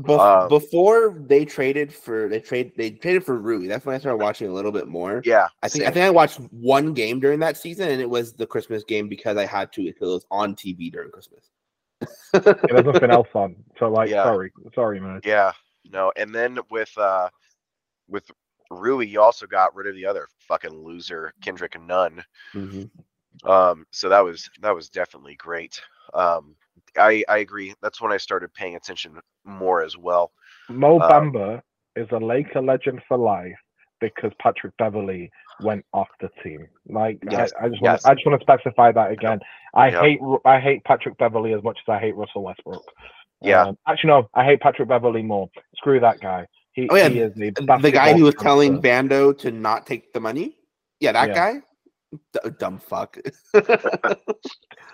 Bef- 0.00 0.18
um, 0.42 0.48
before 0.48 1.14
they 1.20 1.44
traded 1.44 1.94
for 1.94 2.28
they 2.28 2.40
trade 2.40 2.72
they 2.76 2.90
traded 2.90 3.24
for 3.24 3.38
Rui. 3.38 3.68
That's 3.68 3.86
when 3.86 3.94
I 3.94 3.98
started 3.98 4.16
watching 4.18 4.48
a 4.48 4.52
little 4.52 4.72
bit 4.72 4.88
more. 4.88 5.22
Yeah, 5.24 5.46
I 5.62 5.68
think 5.68 5.84
I 5.84 5.90
think 5.92 6.04
I 6.04 6.10
watched 6.10 6.40
one 6.50 6.94
game 6.94 7.20
during 7.20 7.38
that 7.40 7.56
season, 7.56 7.88
and 7.88 8.00
it 8.00 8.10
was 8.10 8.32
the 8.32 8.44
Christmas 8.46 8.82
game 8.82 9.08
because 9.08 9.36
I 9.36 9.46
had 9.46 9.72
to 9.74 9.84
because 9.84 10.08
it 10.08 10.12
was 10.12 10.26
on 10.32 10.56
TV 10.56 10.90
during 10.90 11.10
Christmas. 11.12 11.48
yeah, 12.34 12.54
There's 12.68 12.84
nothing 12.84 13.10
else 13.12 13.28
on. 13.34 13.54
So 13.78 13.88
like, 13.88 14.10
Yeah. 14.10 14.24
sorry, 14.24 14.52
sorry, 14.74 14.98
man. 14.98 15.20
Yeah, 15.24 15.52
no, 15.84 16.12
and 16.16 16.34
then 16.34 16.58
with 16.70 16.96
uh 16.98 17.30
with 18.08 18.28
Rui, 18.72 19.06
you 19.06 19.20
also 19.20 19.46
got 19.46 19.76
rid 19.76 19.86
of 19.86 19.94
the 19.94 20.06
other 20.06 20.26
fucking 20.40 20.72
loser, 20.84 21.32
Kendrick 21.40 21.80
Nunn. 21.80 22.24
Mhm. 22.52 22.90
Um, 23.44 23.86
so 23.92 24.08
that 24.08 24.24
was 24.24 24.50
that 24.60 24.74
was 24.74 24.88
definitely 24.88 25.36
great. 25.36 25.80
Um, 26.14 26.56
I 26.98 27.24
I 27.28 27.38
agree. 27.38 27.74
That's 27.82 28.00
when 28.00 28.12
I 28.12 28.16
started 28.16 28.52
paying 28.54 28.76
attention 28.76 29.18
more 29.44 29.82
as 29.82 29.96
well. 29.96 30.32
Mo 30.68 31.00
Um, 31.00 31.32
Bamba 31.32 31.62
is 31.96 32.08
a 32.12 32.18
Laker 32.18 32.62
legend 32.62 33.02
for 33.08 33.16
life 33.16 33.56
because 34.00 34.32
Patrick 34.40 34.76
Beverley 34.78 35.30
went 35.60 35.84
off 35.92 36.08
the 36.20 36.28
team. 36.42 36.66
Like 36.88 37.18
Yes, 37.30 37.52
I, 37.60 37.66
I 37.66 37.68
just 37.68 37.80
want 37.82 37.94
yes. 37.94 38.02
to, 38.02 38.08
I 38.10 38.14
just 38.14 38.26
want 38.26 38.40
to 38.40 38.44
specify 38.44 38.92
that 38.92 39.10
again. 39.12 39.40
I 39.74 39.88
Yep. 39.90 40.00
hate 40.02 40.20
I 40.44 40.60
hate 40.60 40.84
Patrick 40.84 41.16
Beverley 41.18 41.52
as 41.54 41.62
much 41.62 41.78
as 41.86 41.92
I 41.92 41.98
hate 41.98 42.16
Russell 42.16 42.42
Westbrook. 42.42 42.84
Yeah. 43.40 43.62
Um, 43.66 43.78
actually, 43.86 44.08
no, 44.08 44.28
I 44.34 44.44
hate 44.44 44.60
Patrick 44.60 44.88
Beverley 44.88 45.22
more. 45.22 45.50
Screw 45.76 46.00
that 46.00 46.20
guy. 46.20 46.46
He, 46.72 46.88
Oh, 46.90 46.96
yeah, 46.96 47.08
he 47.08 47.20
is 47.20 47.32
a 47.38 47.50
The 47.78 47.90
guy 47.92 48.14
who 48.14 48.24
was 48.24 48.34
telling 48.34 48.74
monster. 48.74 48.88
Vando 48.88 49.38
to 49.38 49.50
not 49.52 49.86
take 49.86 50.12
the 50.12 50.20
money. 50.20 50.56
Yeah, 50.98 51.12
that 51.12 51.28
Yeah. 51.28 51.34
guy. 51.34 51.62
D- 52.32 52.50
dumb 52.58 52.78
fuck. 52.78 53.16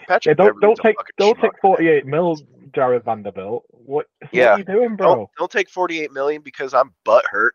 Patrick 0.07 0.39
Yeah, 0.39 0.45
don't 0.45 0.61
don't 0.61 0.77
take 0.77 0.97
don't 1.19 1.37
schmuck, 1.39 1.43
take 1.43 1.61
48 1.61 2.07
mil, 2.07 2.39
Jarred 2.75 3.05
Vanderbilt. 3.05 3.65
What, 3.71 4.07
Yeah. 4.33 4.51
what 4.51 4.55
are 4.55 4.59
you 4.59 4.65
doing, 4.65 4.97
bro? 4.97 5.15
Don't 5.15 5.31
don't 5.39 5.51
take 5.51 5.69
48 5.69 6.13
million 6.13 6.43
because 6.43 6.75
I'm 6.75 6.93
butt 7.05 7.25
hurt. 7.27 7.55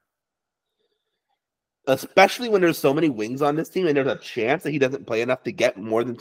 Especially 1.87 2.49
when 2.49 2.61
there's 2.61 2.77
so 2.77 2.93
many 2.93 3.09
wings 3.09 3.41
on 3.41 3.55
this 3.55 3.69
team, 3.69 3.87
and 3.87 3.95
there's 3.95 4.07
a 4.07 4.17
chance 4.17 4.63
that 4.63 4.71
he 4.71 4.79
doesn't 4.79 5.05
play 5.05 5.21
enough 5.21 5.43
to 5.43 5.51
get 5.51 5.77
more 5.77 6.03
than 6.03 6.17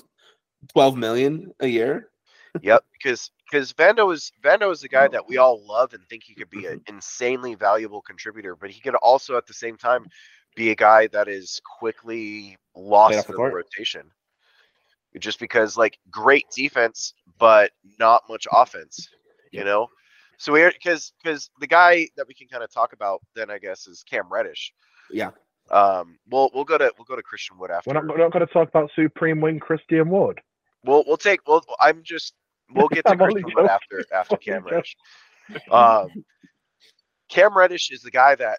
twelve 0.69 0.97
million 0.97 1.53
a 1.61 1.67
year. 1.67 2.11
Yep, 2.63 2.85
because 2.93 3.33
because 3.51 3.73
Vando 3.73 4.15
is 4.15 4.31
Vando 4.41 4.71
is 4.71 4.81
the 4.81 4.89
guy 4.89 5.09
that 5.09 5.29
we 5.29 5.39
all 5.39 5.67
love 5.67 5.93
and 5.93 6.07
think 6.09 6.23
he 6.23 6.35
could 6.35 6.51
be 6.51 6.67
an 6.67 6.79
mm-hmm. 6.79 6.95
insanely 6.95 7.57
valuable 7.57 8.01
contributor, 8.01 8.55
but 8.55 8.71
he 8.71 8.81
could 8.81 8.95
also 8.95 9.37
at 9.37 9.45
the 9.45 9.53
same 9.53 9.77
time 9.77 10.07
be 10.55 10.71
a 10.71 10.77
guy 10.77 11.09
that 11.09 11.27
is 11.27 11.61
quickly 11.79 12.57
lost 12.77 13.19
off 13.19 13.27
the 13.27 13.33
in 13.33 13.43
the 13.43 13.51
rotation. 13.51 14.11
Just 15.19 15.39
because 15.39 15.77
like 15.77 15.99
great 16.11 16.45
defense, 16.55 17.15
but 17.39 17.71
not 17.99 18.23
much 18.29 18.47
offense, 18.53 19.09
you 19.53 19.65
know. 19.65 19.89
So 20.39 20.53
we 20.53 20.63
are 20.63 20.73
because 20.73 21.13
because 21.23 21.51
the 21.61 21.67
guy 21.67 22.09
that 22.17 22.27
we 22.27 22.35
can 22.35 22.49
kind 22.49 22.65
of 22.65 22.73
talk 22.73 22.93
about 22.93 23.23
then 23.37 23.51
I 23.51 23.59
guess 23.59 23.87
is 23.87 24.03
Cam 24.03 24.25
Reddish. 24.31 24.73
Yeah. 25.11 25.31
Um. 25.71 26.19
We'll 26.29 26.51
we'll 26.53 26.65
go 26.65 26.79
to 26.79 26.93
we'll 26.99 27.05
go 27.05 27.17
to 27.17 27.23
Christian 27.23 27.59
Wood 27.59 27.71
after. 27.71 27.91
We're 27.91 27.95
not, 27.95 28.09
we're 28.09 28.19
not 28.19 28.33
going 28.33 28.47
to 28.47 28.53
talk 28.53 28.69
about 28.69 28.91
Supreme 28.95 29.41
Wing 29.41 29.61
Christian 29.61 30.11
Wood. 30.11 30.41
We'll 30.85 31.05
we'll 31.07 31.17
take. 31.17 31.41
We'll. 31.47 31.63
I'm 31.81 32.03
just. 32.03 32.35
We'll 32.75 32.89
get 32.89 33.07
to 33.07 33.17
Christian 33.17 33.45
Wood 33.55 33.67
after 33.67 34.05
after 34.13 34.37
Cam 34.37 34.65
Reddish. 34.65 34.97
Um, 35.71 36.09
Cam 37.29 37.57
Reddish 37.57 37.91
is 37.91 38.03
the 38.03 38.11
guy 38.11 38.35
that 38.35 38.59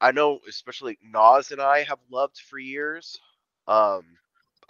I 0.00 0.12
know, 0.12 0.40
especially 0.48 0.98
Nas 1.02 1.50
and 1.50 1.60
I 1.60 1.82
have 1.82 1.98
loved 2.10 2.38
for 2.38 2.58
years. 2.58 3.18
Um, 3.68 4.02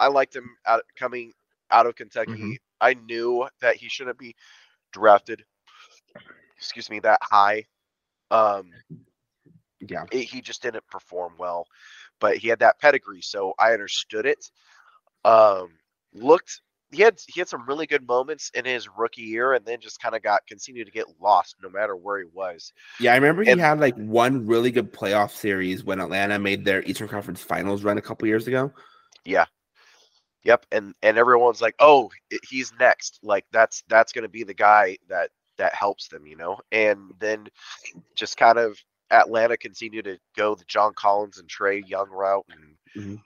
I 0.01 0.07
liked 0.07 0.35
him 0.35 0.49
out 0.65 0.83
coming 0.97 1.31
out 1.69 1.85
of 1.85 1.95
Kentucky. 1.95 2.31
Mm-hmm. 2.31 2.51
I 2.81 2.95
knew 2.95 3.47
that 3.61 3.75
he 3.77 3.87
shouldn't 3.87 4.17
be 4.17 4.35
drafted. 4.91 5.45
Excuse 6.57 6.89
me, 6.89 6.99
that 6.99 7.19
high. 7.21 7.65
Um, 8.31 8.71
Yeah. 9.79 10.05
it- 10.11 10.23
he 10.23 10.41
just 10.41 10.61
didn't 10.61 10.85
perform 10.87 11.33
well, 11.37 11.65
but 12.19 12.37
he 12.37 12.47
had 12.47 12.59
that 12.59 12.79
pedigree, 12.79 13.21
so 13.21 13.53
I 13.59 13.73
understood 13.73 14.25
it. 14.25 14.51
Um, 15.23 15.77
looked 16.13 16.61
he 16.91 17.01
had 17.01 17.17
he 17.27 17.39
had 17.39 17.47
some 17.47 17.65
really 17.67 17.87
good 17.87 18.05
moments 18.05 18.51
in 18.53 18.65
his 18.65 18.89
rookie 18.97 19.21
year, 19.21 19.53
and 19.53 19.65
then 19.65 19.79
just 19.79 20.01
kind 20.01 20.13
of 20.13 20.21
got 20.21 20.45
continued 20.45 20.85
to 20.85 20.91
get 20.91 21.05
lost 21.21 21.55
no 21.63 21.69
matter 21.69 21.95
where 21.95 22.17
he 22.19 22.25
was. 22.33 22.73
Yeah, 22.99 23.13
I 23.13 23.15
remember 23.15 23.43
he 23.43 23.57
had 23.57 23.79
like 23.79 23.95
one 23.95 24.45
really 24.45 24.71
good 24.71 24.91
playoff 24.91 25.31
series 25.31 25.85
when 25.85 26.01
Atlanta 26.01 26.37
made 26.37 26.65
their 26.65 26.83
Eastern 26.83 27.07
Conference 27.07 27.41
Finals 27.41 27.83
run 27.83 27.97
a 27.97 28.01
couple 28.01 28.27
years 28.27 28.45
ago. 28.47 28.73
Yeah, 29.23 29.45
Yep, 30.43 30.65
and 30.71 30.95
and 31.03 31.17
everyone's 31.17 31.61
like, 31.61 31.75
"Oh, 31.79 32.09
he's 32.49 32.73
next." 32.79 33.19
Like 33.23 33.45
that's 33.51 33.83
that's 33.87 34.11
going 34.11 34.23
to 34.23 34.29
be 34.29 34.43
the 34.43 34.53
guy 34.53 34.97
that 35.09 35.29
that 35.57 35.73
helps 35.75 36.07
them, 36.07 36.25
you 36.25 36.35
know. 36.35 36.57
And 36.71 37.13
then 37.19 37.47
just 38.15 38.37
kind 38.37 38.57
of 38.57 38.77
Atlanta 39.11 39.57
continue 39.57 40.01
to 40.03 40.17
go 40.35 40.55
the 40.55 40.65
John 40.65 40.93
Collins 40.95 41.37
and 41.39 41.49
Trae 41.49 41.87
Young 41.87 42.09
route 42.09 42.45
and 42.49 42.77
Mhm. 42.95 43.21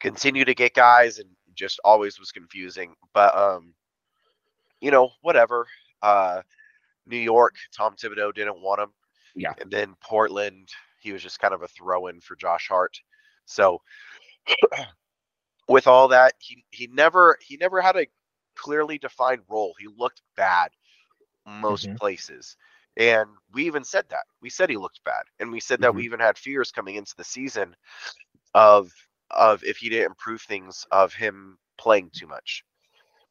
continue 0.00 0.44
to 0.44 0.54
get 0.54 0.74
guys 0.74 1.18
and 1.18 1.28
just 1.54 1.80
always 1.84 2.18
was 2.18 2.32
confusing. 2.32 2.94
But 3.12 3.36
um 3.36 3.74
you 4.80 4.90
know, 4.90 5.10
whatever. 5.22 5.66
Uh 6.02 6.42
New 7.06 7.18
York, 7.18 7.56
Tom 7.76 7.94
Thibodeau 7.96 8.34
didn't 8.34 8.60
want 8.60 8.80
him. 8.80 8.90
Yeah. 9.34 9.54
And 9.60 9.70
then 9.70 9.94
Portland, 10.02 10.68
he 11.00 11.12
was 11.12 11.22
just 11.22 11.40
kind 11.40 11.54
of 11.54 11.62
a 11.62 11.68
throw 11.68 12.08
in 12.08 12.20
for 12.20 12.36
Josh 12.36 12.68
Hart. 12.68 13.00
So 13.46 13.80
with 15.68 15.86
all 15.86 16.08
that, 16.08 16.34
he 16.38 16.64
he 16.70 16.88
never 16.88 17.38
he 17.40 17.56
never 17.56 17.80
had 17.80 17.96
a 17.96 18.06
clearly 18.56 18.98
defined 18.98 19.42
role. 19.48 19.74
He 19.78 19.86
looked 19.88 20.22
bad 20.36 20.70
most 21.62 21.88
Mhm. 21.88 21.96
places. 21.96 22.56
And 22.96 23.28
we 23.52 23.64
even 23.66 23.84
said 23.84 24.06
that. 24.10 24.24
We 24.42 24.50
said 24.50 24.70
he 24.70 24.76
looked 24.76 25.04
bad. 25.04 25.24
And 25.40 25.52
we 25.52 25.60
said 25.60 25.80
that 25.80 25.94
we 25.94 26.02
Mhm. 26.02 26.04
even 26.04 26.20
had 26.20 26.38
fears 26.38 26.72
coming 26.72 26.96
into 26.96 27.14
the 27.16 27.24
season 27.24 27.76
of 28.54 28.92
of 29.30 29.62
if 29.64 29.78
he 29.78 29.88
didn't 29.88 30.06
improve 30.12 30.42
things 30.42 30.86
of 30.90 31.12
him 31.14 31.58
playing 31.78 32.10
too 32.14 32.26
much 32.26 32.64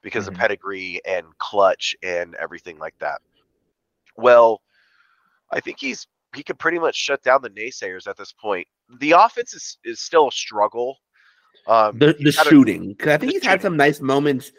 because 0.02 0.28
Mhm. 0.28 0.28
of 0.28 0.34
pedigree 0.36 1.02
and 1.06 1.26
clutch 1.40 1.96
and 2.04 2.36
everything 2.36 2.78
like 2.80 2.98
that. 3.00 3.22
Well, 4.16 4.62
I 5.52 5.60
think 5.60 5.78
he's 5.80 6.08
he 6.36 6.44
could 6.44 6.60
pretty 6.60 6.80
much 6.80 6.96
shut 6.96 7.24
down 7.24 7.42
the 7.42 7.50
naysayers 7.50 8.08
at 8.08 8.18
this 8.18 8.34
point. 8.34 8.68
The 9.00 9.12
offense 9.12 9.54
is, 9.54 9.78
is 9.84 10.02
still 10.02 10.28
a 10.30 10.32
struggle. 10.32 10.98
Um, 11.66 11.98
The 11.98 12.14
the 12.20 12.32
shooting, 12.32 12.90
because 12.90 13.14
I 13.14 13.18
think 13.18 13.32
the 13.34 13.40
he's 13.40 13.46
had 13.46 13.62
some 13.62 13.76
nice 13.76 14.00
moments, 14.00 14.52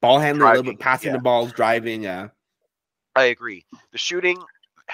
ball 0.00 0.18
handling 0.18 0.48
a 0.48 0.54
little 0.56 0.72
bit, 0.72 0.80
passing 0.80 1.08
yeah. 1.08 1.16
the 1.16 1.22
balls, 1.22 1.52
driving. 1.52 2.06
Uh, 2.06 2.28
I 3.14 3.24
agree. 3.26 3.64
The 3.92 3.98
shooting, 3.98 4.42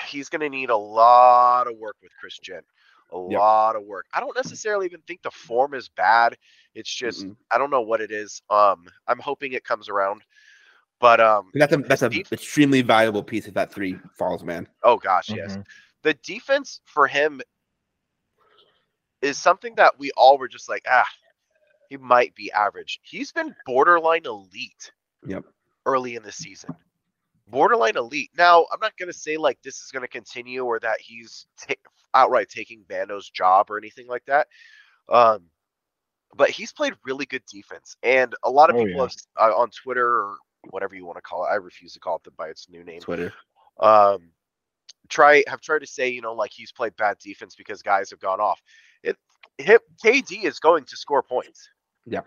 he's 0.07 0.29
going 0.29 0.43
to 0.43 0.49
need 0.51 0.71
a 0.71 0.77
lot 0.77 1.67
of 1.67 1.77
work 1.79 1.97
with 2.03 2.13
Chris 2.21 2.39
Jent. 2.39 2.65
A 3.13 3.17
Yep. 3.31 3.39
lot 3.41 3.77
of 3.77 3.83
work. 3.85 4.07
I 4.15 4.21
don't 4.21 4.37
necessarily 4.37 4.87
even 4.87 5.01
think 5.07 5.23
the 5.23 5.33
form 5.33 5.75
is 5.75 5.89
bad. 5.89 6.37
It's 6.75 6.95
just 6.95 7.27
mm-mm. 7.27 7.35
I 7.51 7.59
don't 7.59 7.71
know 7.71 7.81
what 7.81 8.01
it 8.01 8.13
is. 8.13 8.41
Um, 8.51 8.87
I'm 9.09 9.19
hoping 9.19 9.53
it 9.53 9.65
comes 9.65 9.89
around. 9.89 10.23
But 11.01 11.19
um, 11.19 11.51
that's 11.55 11.73
a 11.73 11.79
that's 11.79 12.03
a 12.03 12.09
def- 12.11 12.31
extremely 12.33 12.83
valuable 12.83 13.25
piece 13.25 13.49
if 13.49 13.55
that 13.55 13.73
three 13.73 13.99
falls, 14.17 14.45
man. 14.45 14.69
oh 14.85 14.97
gosh, 14.99 15.31
yes. 15.31 15.57
Mhm. 15.57 15.65
The 16.03 16.15
defense 16.23 16.83
for 16.85 17.07
him 17.09 17.41
is 19.23 19.39
something 19.39 19.75
that 19.77 19.99
we 19.99 20.11
all 20.17 20.39
were 20.39 20.47
just 20.49 20.69
like, 20.69 20.85
ah, 20.89 21.07
he 21.91 21.99
might 21.99 22.35
be 22.35 22.51
average. 22.53 23.01
He's 23.03 23.31
been 23.33 23.55
borderline 23.67 24.25
elite. 24.25 24.93
Yep. 25.27 25.45
early 25.85 26.17
in 26.17 26.23
the 26.23 26.33
season. 26.33 26.75
Borderline 27.49 27.97
elite. 27.97 28.31
Now, 28.39 28.65
I'm 28.73 28.81
not 28.81 28.97
going 28.97 29.11
to 29.13 29.19
say 29.19 29.37
like 29.37 29.59
this 29.63 29.83
is 29.83 29.91
going 29.93 30.03
to 30.03 30.09
continue 30.09 30.65
or 30.65 30.79
that 30.81 30.99
he's 31.01 31.47
ta- 31.59 31.75
outright 32.15 32.49
taking 32.49 32.85
Vando's 32.89 33.29
job 33.29 33.71
or 33.71 33.77
anything 33.77 34.07
like 34.07 34.25
that. 34.27 34.47
Um, 35.11 35.43
but 36.37 36.49
he's 36.49 36.73
played 36.73 36.95
really 37.05 37.27
good 37.27 37.43
defense, 37.53 37.97
and 38.05 38.35
a 38.45 38.51
lot 38.51 38.71
of 38.71 38.77
Oh, 38.77 38.85
people 38.87 39.01
yeah. 39.03 39.09
have, 39.39 39.51
uh, 39.51 39.57
on 39.61 39.69
Twitter 39.71 40.07
or 40.07 40.37
whatever 40.71 40.95
you 40.95 41.05
want 41.05 41.17
to 41.17 41.23
call 41.23 41.45
it. 41.45 41.49
I 41.49 41.57
refuse 41.57 41.93
to 41.95 42.01
call 42.01 42.17
it 42.17 42.23
the, 42.23 42.31
by 42.31 42.49
its 42.49 42.69
new 42.71 42.85
name. 42.85 43.01
Twitter. 43.01 43.33
Um, 43.81 44.31
try 45.09 45.43
have 45.49 45.61
tried 45.61 45.81
to 45.81 45.87
say 45.89 46.09
you 46.09 46.21
know 46.23 46.33
like 46.35 46.53
he's 46.55 46.71
played 46.71 46.95
bad 46.97 47.19
defense 47.19 47.57
because 47.57 47.83
guys 47.83 48.11
have 48.11 48.21
gone 48.21 48.41
off. 48.41 48.63
It, 49.03 49.17
hit, 49.59 49.83
KD 50.05 50.45
is 50.45 50.61
going 50.61 50.85
to 50.85 50.97
score 50.97 51.23
points. 51.23 51.69
Yeah. 52.11 52.21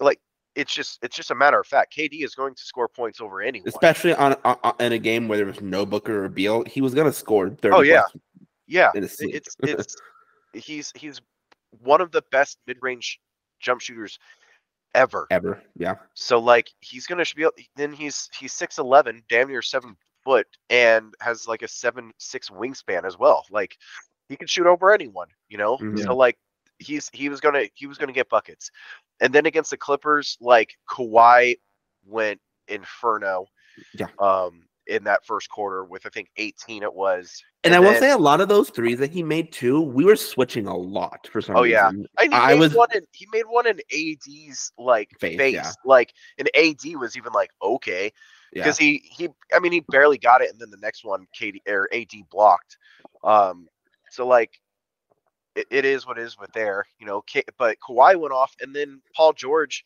Like 0.00 0.20
it's 0.54 0.72
just 0.74 0.98
it's 1.02 1.16
just 1.16 1.30
a 1.30 1.34
matter 1.34 1.58
of 1.60 1.66
fact. 1.66 1.94
KD 1.96 2.24
is 2.24 2.34
going 2.34 2.54
to 2.54 2.62
score 2.62 2.88
points 2.88 3.20
over 3.20 3.42
anyone. 3.42 3.68
Especially 3.68 4.14
on, 4.14 4.36
on 4.44 4.56
in 4.80 4.92
a 4.92 4.98
game 4.98 5.28
where 5.28 5.36
there 5.38 5.46
was 5.46 5.60
no 5.60 5.84
Booker 5.84 6.24
or 6.24 6.28
Beal, 6.28 6.64
he 6.64 6.80
was 6.80 6.94
gonna 6.94 7.12
score 7.12 7.50
thirty. 7.50 7.74
Oh, 7.76 7.80
yeah. 7.80 8.04
yeah, 8.66 8.90
in 8.94 9.02
a 9.02 9.06
it- 9.06 9.10
sleep. 9.10 9.34
it's 9.34 9.56
it's 9.62 9.96
he's 10.54 10.92
he's 10.94 11.20
one 11.82 12.00
of 12.00 12.12
the 12.12 12.22
best 12.30 12.58
mid-range 12.66 13.18
jump 13.60 13.80
shooters 13.80 14.18
ever. 14.94 15.26
ever. 15.30 15.62
Yeah. 15.76 15.96
So 16.14 16.38
like 16.38 16.70
he's 16.80 17.06
gonna 17.06 17.24
be 17.34 17.42
able- 17.42 17.52
then 17.76 17.92
he's 17.92 18.28
he's 18.38 18.52
six 18.52 18.78
eleven, 18.78 19.22
damn 19.28 19.48
near 19.48 19.62
seven 19.62 19.96
foot, 20.22 20.46
and 20.70 21.14
has 21.20 21.48
like 21.48 21.62
a 21.62 21.68
seven 21.68 22.12
six 22.18 22.50
wingspan 22.50 23.04
as 23.04 23.18
well. 23.18 23.44
Like 23.50 23.76
he 24.28 24.36
can 24.36 24.46
shoot 24.46 24.66
over 24.66 24.92
anyone, 24.92 25.28
you 25.48 25.58
know. 25.58 25.78
Mhm. 25.78 26.02
So 26.04 26.14
like 26.14 26.38
he's 26.82 27.08
he 27.12 27.28
was 27.28 27.40
gonna 27.40 27.64
he 27.74 27.86
was 27.86 27.98
gonna 27.98 28.12
get 28.12 28.28
buckets, 28.28 28.70
and 29.20 29.32
then 29.32 29.46
against 29.46 29.70
the 29.70 29.76
Clippers, 29.76 30.36
like 30.40 30.74
Kawhi 30.90 31.56
went 32.06 32.40
inferno. 32.68 33.46
Yeah. 33.98 34.06
Um, 34.18 34.64
in 34.88 35.04
that 35.04 35.24
first 35.24 35.48
quarter 35.48 35.84
with 35.84 36.04
I 36.04 36.08
think 36.10 36.28
eighteen 36.36 36.82
it 36.82 36.92
was. 36.92 37.40
And, 37.64 37.72
I 37.72 37.78
will 37.78 37.92
then- 37.92 38.00
say 38.00 38.10
a 38.10 38.18
lot 38.18 38.40
of 38.40 38.48
those 38.48 38.68
threes 38.70 38.98
that 38.98 39.12
he 39.12 39.22
made 39.22 39.52
too, 39.52 39.80
we 39.80 40.04
were 40.04 40.16
switching 40.16 40.66
a 40.66 40.76
lot 40.76 41.28
for 41.30 41.40
some 41.40 41.56
Oh, 41.56 41.62
yeah. 41.62 41.88
And 41.88 42.08
he 42.20 42.28
I 42.32 42.54
made 42.54 42.58
was- 42.60 42.74
one 42.74 42.88
in 42.92 43.02
he 43.12 43.26
made 43.32 43.44
one 43.46 43.66
in 43.68 43.78
AD's 43.92 44.72
like 44.76 45.10
Face, 45.20 45.38
face, 45.38 45.54
yeah. 45.54 45.70
like 45.84 46.12
and 46.38 46.50
AD 46.56 46.96
was 46.96 47.16
even 47.16 47.32
like 47.32 47.50
okay 47.62 48.12
Yeah. 48.52 48.64
because 48.64 48.76
he 48.76 49.08
he 49.16 49.28
I 49.54 49.60
mean 49.60 49.70
he 49.70 49.80
barely 49.88 50.18
got 50.18 50.42
it 50.42 50.50
and 50.50 50.60
then 50.60 50.70
the 50.70 50.78
next 50.78 51.04
one 51.04 51.26
KD 51.40 51.60
or 51.68 51.88
AD 51.94 52.10
blocked, 52.30 52.76
um 53.22 53.68
so 54.10 54.26
like 54.26 54.50
it, 55.54 55.66
it 55.70 55.84
is 55.84 56.06
what 56.06 56.18
it 56.18 56.22
is 56.22 56.38
with 56.38 56.52
there 56.52 56.86
you 56.98 57.06
know 57.06 57.22
but 57.58 57.76
Kawhi 57.80 58.16
went 58.18 58.32
off 58.34 58.54
and 58.60 58.74
then 58.74 59.00
Paul 59.16 59.32
George 59.32 59.84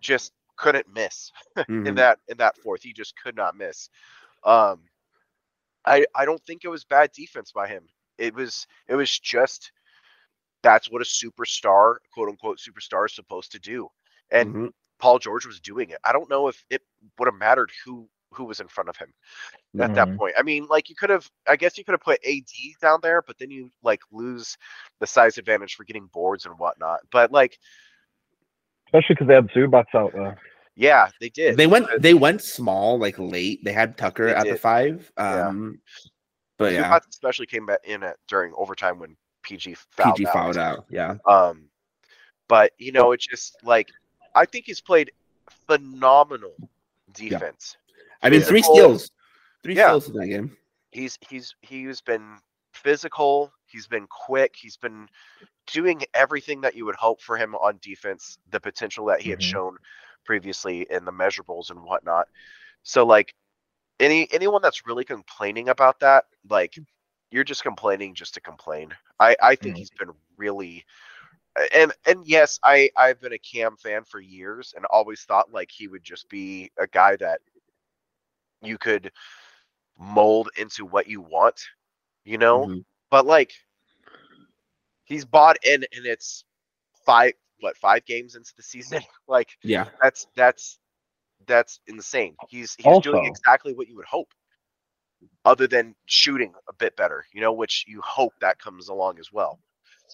just 0.00 0.32
couldn't 0.56 0.86
miss 0.92 1.30
in 1.84 1.94
Mhm. 1.94 1.96
that 1.96 2.18
in 2.28 2.38
that 2.38 2.56
fourth 2.58 2.82
he 2.82 2.92
just 2.92 3.14
could 3.22 3.36
not 3.36 3.56
miss, 3.56 3.88
um 4.44 4.82
I 5.86 6.06
I 6.14 6.24
don't 6.24 6.42
think 6.44 6.64
it 6.64 6.68
was 6.68 6.84
bad 6.84 7.12
defense 7.12 7.52
by 7.52 7.68
him 7.68 7.88
it 8.18 8.34
was 8.34 8.66
it 8.88 8.94
was 8.94 9.18
just 9.18 9.72
that's 10.62 10.90
what 10.90 11.02
a 11.02 11.04
superstar, 11.04 11.96
quote 12.12 12.28
unquote 12.28 12.58
superstar, 12.58 13.06
is 13.06 13.14
supposed 13.14 13.52
to 13.52 13.58
do. 13.58 13.88
And 14.30 14.56
Mhm. 14.56 14.72
Paul 14.98 15.18
George 15.18 15.46
was 15.46 15.60
doing 15.60 15.90
it. 15.90 15.98
I 16.04 16.12
don't 16.12 16.30
know 16.30 16.48
if 16.48 16.64
it 16.70 16.82
would 17.18 17.26
have 17.26 17.34
mattered 17.34 17.70
who 17.84 18.08
who 18.34 18.44
was 18.44 18.60
in 18.60 18.68
front 18.68 18.88
of 18.88 18.96
him 18.96 19.12
at 19.80 19.94
that 19.94 20.08
Mhm. 20.08 20.16
point. 20.18 20.34
I 20.38 20.42
mean, 20.42 20.66
like 20.66 20.88
you 20.90 20.94
could 20.96 21.10
have, 21.10 21.30
I 21.48 21.56
guess 21.56 21.78
you 21.78 21.84
could 21.84 21.92
have 21.92 22.00
put 22.00 22.20
AD 22.24 22.74
down 22.80 23.00
there, 23.02 23.22
but 23.22 23.38
then 23.38 23.50
you 23.50 23.70
like 23.82 24.00
lose 24.12 24.56
the 25.00 25.06
size 25.06 25.38
advantage 25.38 25.74
for 25.76 25.84
getting 25.84 26.06
boards 26.06 26.46
and 26.46 26.58
whatnot. 26.58 27.00
But 27.10 27.32
like, 27.32 27.58
Especially 28.86 29.14
because 29.14 29.28
they 29.28 29.34
had 29.34 29.48
Zubac 29.48 29.86
out 29.94 30.12
there. 30.12 30.38
yeah, 30.76 31.08
they 31.20 31.28
did. 31.28 31.56
They 31.56 31.66
went 31.66 31.86
they 32.00 32.14
went 32.14 32.42
small, 32.42 32.98
like 32.98 33.18
late. 33.18 33.64
They 33.64 33.72
had 33.72 33.96
Tucker 33.96 34.26
They 34.26 34.34
at 34.34 34.44
the 34.44 34.50
did. 34.52 34.60
five. 34.60 35.10
Yeah. 35.16 35.48
Um 35.48 35.80
but 36.56 36.72
yeah, 36.72 36.98
especially 37.10 37.46
came 37.46 37.66
back 37.66 37.80
in 37.84 38.02
at 38.04 38.16
during 38.28 38.52
overtime 38.56 38.98
when 39.00 39.16
PG 39.42 39.74
fouled 39.74 40.16
PG 40.16 40.26
out. 40.28 40.32
fouled 40.32 40.56
out. 40.56 40.86
Yeah. 40.88 41.16
Um, 41.26 41.68
but 42.48 42.72
you 42.78 42.92
know, 42.92 43.10
it's 43.12 43.26
just 43.26 43.56
like 43.64 43.90
I 44.36 44.44
think 44.46 44.66
he's 44.66 44.80
played 44.80 45.10
phenomenal 45.66 46.54
defense. 47.12 47.76
I 48.24 48.30
mean 48.30 48.42
three 48.42 48.62
steals. 48.62 49.10
Three 49.62 49.74
Yeah. 49.76 49.88
steals 49.88 50.08
in 50.08 50.14
that 50.16 50.26
game. 50.28 50.56
he's 50.92 51.18
he's 51.28 51.54
he's 51.62 52.00
been 52.00 52.38
physical 52.72 53.52
he's 53.66 53.86
been 53.86 54.06
quick 54.08 54.54
he's 54.56 54.76
been 54.76 55.08
doing 55.66 56.02
everything 56.14 56.60
that 56.60 56.74
you 56.74 56.84
would 56.84 56.96
hope 56.96 57.20
for 57.20 57.36
him 57.36 57.54
on 57.56 57.78
defense 57.82 58.38
the 58.50 58.60
potential 58.60 59.06
that 59.06 59.20
he 59.20 59.30
had 59.30 59.38
Mhm. 59.38 59.42
shown 59.42 59.76
previously 60.24 60.86
in 60.90 61.04
the 61.04 61.12
measurables 61.12 61.70
and 61.70 61.80
whatnot 61.82 62.26
so 62.82 63.06
like 63.06 63.34
any 64.00 64.28
anyone 64.32 64.60
that's 64.62 64.86
really 64.86 65.04
complaining 65.04 65.68
about 65.68 66.00
that 66.00 66.24
like 66.50 66.74
you're 67.30 67.44
just 67.44 67.62
complaining 67.62 68.14
just 68.14 68.34
to 68.34 68.40
complain 68.40 68.92
i 69.20 69.36
i 69.42 69.54
think 69.54 69.76
Mhm. 69.76 69.78
he's 69.78 69.90
been 69.90 70.10
really 70.36 70.84
and 71.74 71.92
and 72.06 72.26
yes 72.26 72.58
i 72.64 72.90
i've 72.96 73.20
been 73.20 73.32
a 73.34 73.38
cam 73.38 73.76
fan 73.76 74.04
for 74.04 74.20
years 74.20 74.74
and 74.76 74.84
always 74.86 75.22
thought 75.22 75.52
like 75.52 75.70
he 75.70 75.86
would 75.88 76.02
just 76.04 76.28
be 76.28 76.70
a 76.78 76.86
guy 76.88 77.16
that 77.16 77.40
you 78.64 78.78
could 78.78 79.12
mold 79.98 80.50
into 80.56 80.84
what 80.84 81.06
you 81.08 81.20
want, 81.20 81.60
you 82.24 82.38
know? 82.38 82.66
Mhm. 82.66 82.84
But 83.10 83.26
like 83.26 83.52
he's 85.04 85.24
bought 85.24 85.56
in 85.64 85.84
and 85.94 86.06
it's 86.06 86.44
five 87.06 87.32
what, 87.60 87.76
five 87.76 88.04
games 88.04 88.34
into 88.36 88.52
the 88.56 88.62
season? 88.62 89.00
Like 89.28 89.50
Yeah. 89.62 89.88
that's 90.02 90.26
that's 90.36 90.78
that's 91.46 91.80
insane. 91.86 92.34
He's 92.48 92.74
he's 92.78 93.00
doing 93.00 93.26
exactly 93.26 93.74
what 93.74 93.88
you 93.88 93.96
would 93.96 94.06
hope. 94.06 94.32
Other 95.46 95.66
than 95.66 95.94
shooting 96.06 96.52
a 96.68 96.72
bit 96.74 96.96
better, 96.96 97.24
you 97.32 97.40
know, 97.40 97.52
which 97.52 97.84
you 97.86 98.00
hope 98.02 98.34
that 98.40 98.58
comes 98.58 98.88
along 98.88 99.18
as 99.18 99.32
well. 99.32 99.58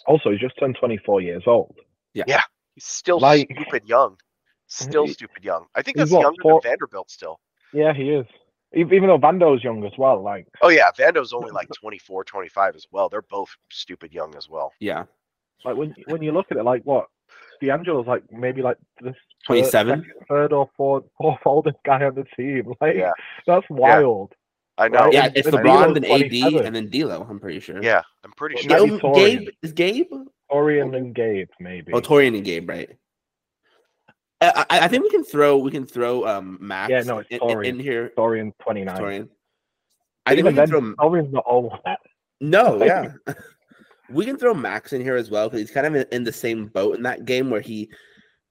Also, 0.07 0.31
he's 0.31 0.39
just 0.41 0.57
turned 0.59 0.77
24 0.79 1.21
years 1.21 1.43
old. 1.47 1.75
Yeah. 2.15 2.25
Yeah. 2.29 2.43
He's 2.75 2.85
still 2.85 3.19
Like- 3.19 3.51
stupid 3.53 3.89
young. 3.89 4.17
Still 4.69 5.07
He- 5.07 5.13
stupid 5.13 5.43
young. 5.45 5.67
I 5.75 5.83
think 5.83 5.97
that's 5.97 6.13
what, 6.13 6.21
younger 6.23 6.41
four- 6.43 6.61
than 6.63 6.71
Vanderbilt 6.71 7.11
still. 7.11 7.41
Yeah, 7.73 7.93
he 7.93 8.11
is. 8.11 8.27
Ev- 8.75 8.93
Even 8.93 9.09
though 9.09 9.19
Vando's 9.19 9.65
young 9.65 9.85
as 9.85 9.93
well. 9.99 10.23
Like, 10.23 10.47
Oh 10.63 10.69
yeah, 10.69 10.91
Vando's 10.99 11.33
only 11.33 11.51
like 11.51 11.69
24, 11.79 12.25
25 12.25 12.77
as 12.77 12.87
well. 12.93 13.09
They're 13.09 13.23
both 13.23 13.49
stupid 13.71 14.13
young 14.13 14.35
as 14.37 14.49
well. 14.49 14.73
Yeah. 14.81 15.05
like 15.65 15.77
when 15.77 15.95
when 16.07 16.23
you 16.23 16.33
look 16.33 16.47
at 16.51 16.57
it, 16.57 16.65
like 16.65 16.83
what 16.85 17.07
D'Angelo's 17.61 18.07
like 18.07 18.23
maybe 18.31 18.63
like 18.63 18.79
this 19.01 19.15
third- 19.47 19.47
27? 19.47 20.01
second- 20.01 20.13
third 20.29 20.53
or 20.53 20.69
fourth, 20.77 21.05
fourth 21.19 21.41
oldest 21.45 21.77
guy 21.85 22.05
on 22.05 22.15
the 22.15 22.25
team. 22.37 22.73
Like 22.81 22.97
Yeah. 22.97 23.13
that's 23.47 23.69
wild. 23.69 24.29
Yeah. 24.31 24.37
I 24.85 24.89
know. 24.89 24.99
Right. 25.01 25.13
Yeah, 25.13 25.29
it's 25.35 25.47
and 25.47 25.57
LeBron, 25.57 25.63
D'Lo's 25.65 25.95
then 25.95 26.05
AD, 26.07 26.65
and 26.67 26.75
then 26.77 26.87
D'Lo. 26.89 27.27
I'm 27.29 27.39
pretty 27.39 27.61
sure. 27.61 27.83
Yeah, 27.83 28.01
I'm 28.25 28.33
pretty 28.33 28.57
sure. 28.63 28.87
Gabe, 28.87 29.15
Gabe 29.15 29.49
is 29.63 29.73
Gabe. 29.75 30.11
Taurean 30.51 30.97
and 30.97 31.15
Gabe 31.15 31.49
maybe. 31.61 31.93
Oh, 31.93 32.01
Taurean 32.01 32.35
and 32.35 32.45
Gabe, 32.45 32.67
right? 32.69 32.89
I, 34.41 34.65
I 34.71 34.81
I 34.81 34.89
think 34.89 35.05
we 35.05 35.11
can 35.11 35.25
throw 35.25 35.59
we 35.59 35.71
can 35.71 35.87
throw 35.87 36.27
um 36.27 36.59
Max. 36.61 36.91
Yeah, 36.91 37.03
no, 37.03 37.19
it's 37.19 37.31
in, 37.31 37.41
in, 37.43 37.65
in 37.65 37.79
here. 37.79 38.13
Taurean 38.17 38.53
29. 38.61 38.97
Taurean. 38.97 39.29
I 40.27 40.35
think 40.35 40.45
we 40.45 40.51
can 40.51 40.57
then, 40.57 40.69
throw 40.69 40.81
Taurean's 40.81 41.33
not 41.33 41.45
old. 41.47 41.73
no, 42.41 42.83
yeah. 42.85 43.13
we 44.11 44.25
can 44.25 44.37
throw 44.37 44.55
Max 44.55 44.93
in 44.93 45.01
here 45.03 45.17
as 45.17 45.31
well 45.31 45.49
because 45.49 45.61
he's 45.61 45.71
kind 45.71 45.87
of 45.87 45.95
in, 45.95 46.07
in 46.13 46.25
the 46.25 46.33
same 46.33 46.67
boat 46.67 46.97
in 46.97 47.03
that 47.03 47.25
game 47.25 47.51
where 47.51 47.61
he 47.61 47.91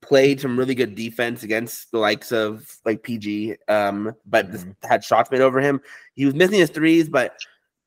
played 0.01 0.39
some 0.39 0.57
really 0.57 0.75
good 0.75 0.95
defense 0.95 1.43
against 1.43 1.91
the 1.91 1.97
likes 1.97 2.31
of 2.31 2.65
like 2.85 3.03
PG, 3.03 3.55
um, 3.67 4.13
but 4.25 4.51
just 4.51 4.67
had 4.83 5.03
shots 5.03 5.29
made 5.31 5.41
over 5.41 5.59
him. 5.59 5.81
He 6.13 6.25
was 6.25 6.35
missing 6.35 6.59
his 6.59 6.69
threes, 6.69 7.09
but 7.09 7.35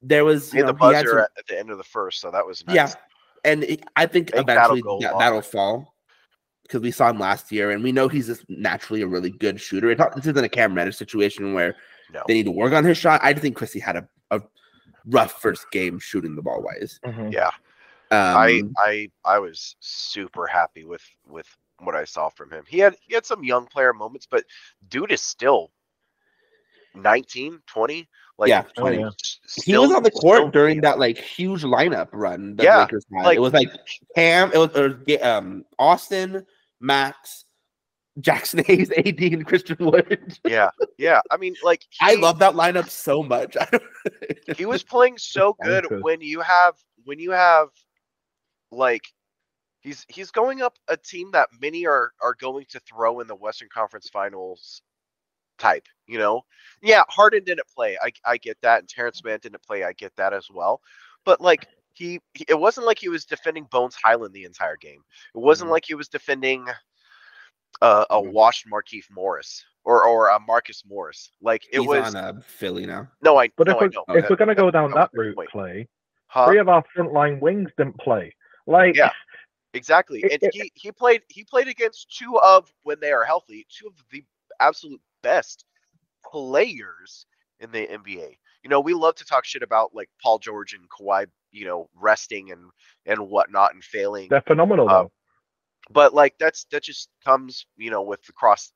there 0.03 0.25
was 0.25 0.51
He 0.53 0.59
you 0.59 0.65
had 0.67 0.73
know, 0.75 0.79
the 0.79 0.89
he 0.89 0.95
had 0.95 1.05
buzzer 1.05 1.09
some- 1.11 1.19
at, 1.21 1.31
at 1.39 1.47
the 1.49 1.59
end 1.59 1.71
of 1.71 1.79
the 1.79 1.85
first, 1.85 2.21
so 2.21 2.31
that 2.31 2.47
was 2.47 2.67
nice. 2.67 2.75
Yeah. 2.77 2.93
and 3.45 3.65
it, 3.65 3.85
I 3.97 4.07
think 4.07 4.31
Think 4.33 4.47
that'll 4.47 4.77
eventually 4.77 4.83
go 4.83 5.01
that, 5.01 5.19
that'll 5.19 5.41
fall 5.41 5.92
because 6.73 6.83
we 6.83 6.91
saw 6.91 7.11
him 7.11 7.19
last 7.19 7.53
year, 7.53 7.71
and 7.71 7.85
we 7.85 7.93
know 7.93 8.09
he's 8.09 8.27
just 8.29 8.49
naturally 8.49 9.03
a 9.03 9.07
really 9.07 9.29
good 9.31 9.61
shooter. 9.61 9.91
It's 9.91 9.99
not, 9.99 10.17
this 10.17 10.27
isn't 10.27 10.43
a 10.45 10.49
Cam 10.49 10.75
Reddish 10.75 10.97
situation 10.97 11.53
where 11.53 11.77
No. 12.13 12.23
they 12.27 12.33
need 12.35 12.45
to 12.47 12.51
work 12.51 12.73
on 12.73 12.83
his 12.85 12.97
shot. 12.97 13.21
I 13.23 13.33
just 13.35 13.43
think 13.43 13.57
Christie 13.57 13.79
had 13.79 13.97
a, 13.97 14.09
a 14.31 14.41
rough 15.07 15.41
first 15.43 15.71
game 15.71 15.99
shooting 15.99 16.35
the 16.35 16.41
ball 16.43 16.63
wise. 16.63 16.99
Mhm. 17.05 17.31
Yeah. 17.33 17.51
Um, 18.11 18.37
I 18.37 18.63
I 18.79 19.11
I 19.25 19.39
was 19.39 19.77
super 19.81 20.47
happy 20.47 20.85
with 20.85 21.03
with 21.27 21.47
what 21.81 21.95
I 21.95 22.05
saw 22.05 22.29
from 22.31 22.51
him. 22.51 22.65
He 22.69 22.79
had 22.79 22.95
he 23.07 23.15
had 23.15 23.25
some 23.27 23.43
young 23.45 23.67
player 23.67 23.93
moments, 23.93 24.27
but 24.31 24.45
dude 24.89 25.13
is 25.13 25.21
still 25.23 25.71
19, 26.95 27.61
20. 27.67 28.09
Like 28.39 28.49
Yeah, 28.49 28.65
Oh, 28.79 28.89
yeah. 28.89 29.07
s- 29.09 29.41
he 29.65 29.77
was 29.77 29.93
on 29.93 30.03
the 30.03 30.11
court 30.11 30.53
during 30.53 30.81
that 30.83 30.99
like 30.99 31.17
huge 31.19 31.63
lineup 31.63 32.09
run 32.13 32.57
that 32.57 32.65
Yeah, 32.65 32.81
Lakers 32.81 33.07
had. 33.15 33.25
like- 33.25 33.37
it 33.37 33.41
was 33.41 33.53
like 33.53 33.71
Cam, 34.15 34.51
it 34.53 34.59
was 34.59 34.77
or, 34.77 35.01
um 35.23 35.65
Austin, 35.79 36.45
Max, 36.83 37.45
Jaxson 38.21 38.65
Hayes, 38.67 38.91
AD, 38.91 39.21
and 39.21 39.47
Christian 39.47 39.77
Wood. 39.81 40.39
Yeah, 40.45 40.71
yeah. 40.99 41.21
I 41.31 41.37
mean, 41.37 41.55
like 41.63 41.85
I 42.01 42.17
love 42.17 42.39
that 42.41 42.55
lineup 42.55 42.89
so 42.89 43.23
much. 43.23 43.57
He 44.57 44.67
was 44.67 44.83
playing 44.83 45.19
so 45.19 45.57
good 45.63 45.87
when 46.03 46.21
you 46.21 46.41
have 46.41 46.75
when 47.05 47.19
you 47.19 47.31
have 47.31 47.69
like 48.73 49.03
he's 49.81 50.05
he's 50.09 50.31
going 50.31 50.63
up 50.63 50.77
a 50.89 50.97
team 50.97 51.31
that 51.33 51.49
many 51.61 51.87
are 51.87 52.13
are 52.21 52.35
going 52.35 52.67
to 52.71 52.81
throw 52.81 53.21
in 53.21 53.29
the 53.29 53.35
Western 53.35 53.69
Conference 53.73 54.09
Finals 54.09 54.83
type, 55.59 55.87
you 56.07 56.19
know? 56.19 56.43
Yeah, 56.83 57.03
Harden 57.09 57.45
didn't 57.45 57.69
play. 57.75 57.97
I 58.03 58.13
I 58.25 58.37
get 58.37 58.59
that 58.63 58.81
and 58.81 58.89
Terrence 58.89 59.23
Mann 59.25 59.39
didn't 59.41 59.63
play. 59.63 59.85
I 59.85 59.93
get 59.93 60.15
that 60.17 60.33
as 60.33 60.49
well. 60.53 60.81
But 61.25 61.41
like 61.41 61.67
he, 61.95 62.21
he 62.35 62.45
it 62.49 62.59
wasn't 62.59 62.87
like 62.87 62.99
he 62.99 63.09
was 63.09 63.25
defending 63.25 63.65
Bones 63.71 63.95
Hyland 64.03 64.35
the 64.35 64.45
entire 64.45 64.77
game. 64.77 65.03
It 65.35 65.39
wasn't 65.39 65.69
Mhm. 65.69 65.73
like 65.73 65.85
he 65.87 65.95
was 65.95 66.09
defending 66.09 66.67
uh, 67.81 68.05
a 68.11 68.21
washed 68.21 68.67
Markieff 68.71 69.05
Morris 69.11 69.65
or 69.85 70.05
or 70.05 70.29
a 70.29 70.39
Marcus 70.41 70.85
Morris. 70.87 71.31
Like 71.41 71.65
it 71.73 71.81
He's 71.81 71.89
was 71.89 72.15
on 72.15 72.17
uh, 72.17 72.41
Philly 72.45 72.87
now. 72.87 73.09
no, 73.23 73.39
I 73.39 73.51
But 73.57 73.67
no, 73.69 73.73
if 73.73 73.77
I 73.77 73.85
we're, 73.85 73.91
know. 73.91 74.05
if 74.25 74.31
we're 74.31 74.37
going 74.37 74.49
to 74.49 74.55
go 74.55 74.71
down 74.71 74.91
no, 74.91 74.97
that 74.97 75.11
route, 75.13 75.37
wait. 75.37 75.49
Clay, 75.51 75.89
Huh? 76.29 76.47
three 76.47 76.59
of 76.59 76.69
our 76.69 76.85
frontline 76.97 77.41
wings 77.41 77.71
didn't 77.77 77.99
play. 77.99 78.35
Like, 78.67 78.95
Yeah. 78.97 79.11
Exactly. 79.75 80.21
It- 80.21 80.33
And 80.33 80.43
it- 80.43 80.55
he, 80.55 80.73
he 80.75 80.93
played 80.93 81.23
he 81.29 81.45
played 81.45 81.67
against 81.69 82.15
two 82.17 82.39
of 82.41 82.73
when 82.83 83.01
they 83.01 83.11
are 83.11 83.25
healthy, 83.25 83.67
two 83.71 83.87
of 83.87 83.95
the 84.11 84.23
absolute 84.61 85.01
best 85.23 85.65
players 86.31 87.27
in 87.61 87.71
the 87.73 87.87
NBA. 87.87 88.37
You 88.63 88.71
know, 88.71 88.81
we 88.81 88.95
love 88.95 89.15
to 89.17 89.25
talk 89.25 89.45
shit 89.45 89.63
about 89.63 89.95
like 89.95 90.09
Paul 90.23 90.39
George 90.39 90.75
and 90.75 90.89
Kawhi, 90.91 91.27
you 91.53 91.67
know, 91.67 91.89
resting 91.95 92.51
and 92.53 92.71
and 93.07 93.29
whatnot 93.31 93.75
and 93.75 93.85
failing. 93.85 94.35
they're 94.35 94.43
phenomenal 94.43 94.89
Uh, 94.89 95.05
though. 95.05 95.13
But 95.91 96.15
like 96.15 96.37
that's 96.39 96.65
that 96.73 96.83
just 96.85 97.09
comes, 97.25 97.67
you 97.77 97.91
know, 97.91 98.03
with 98.03 98.23
the 98.25 98.33
cross 98.33 98.73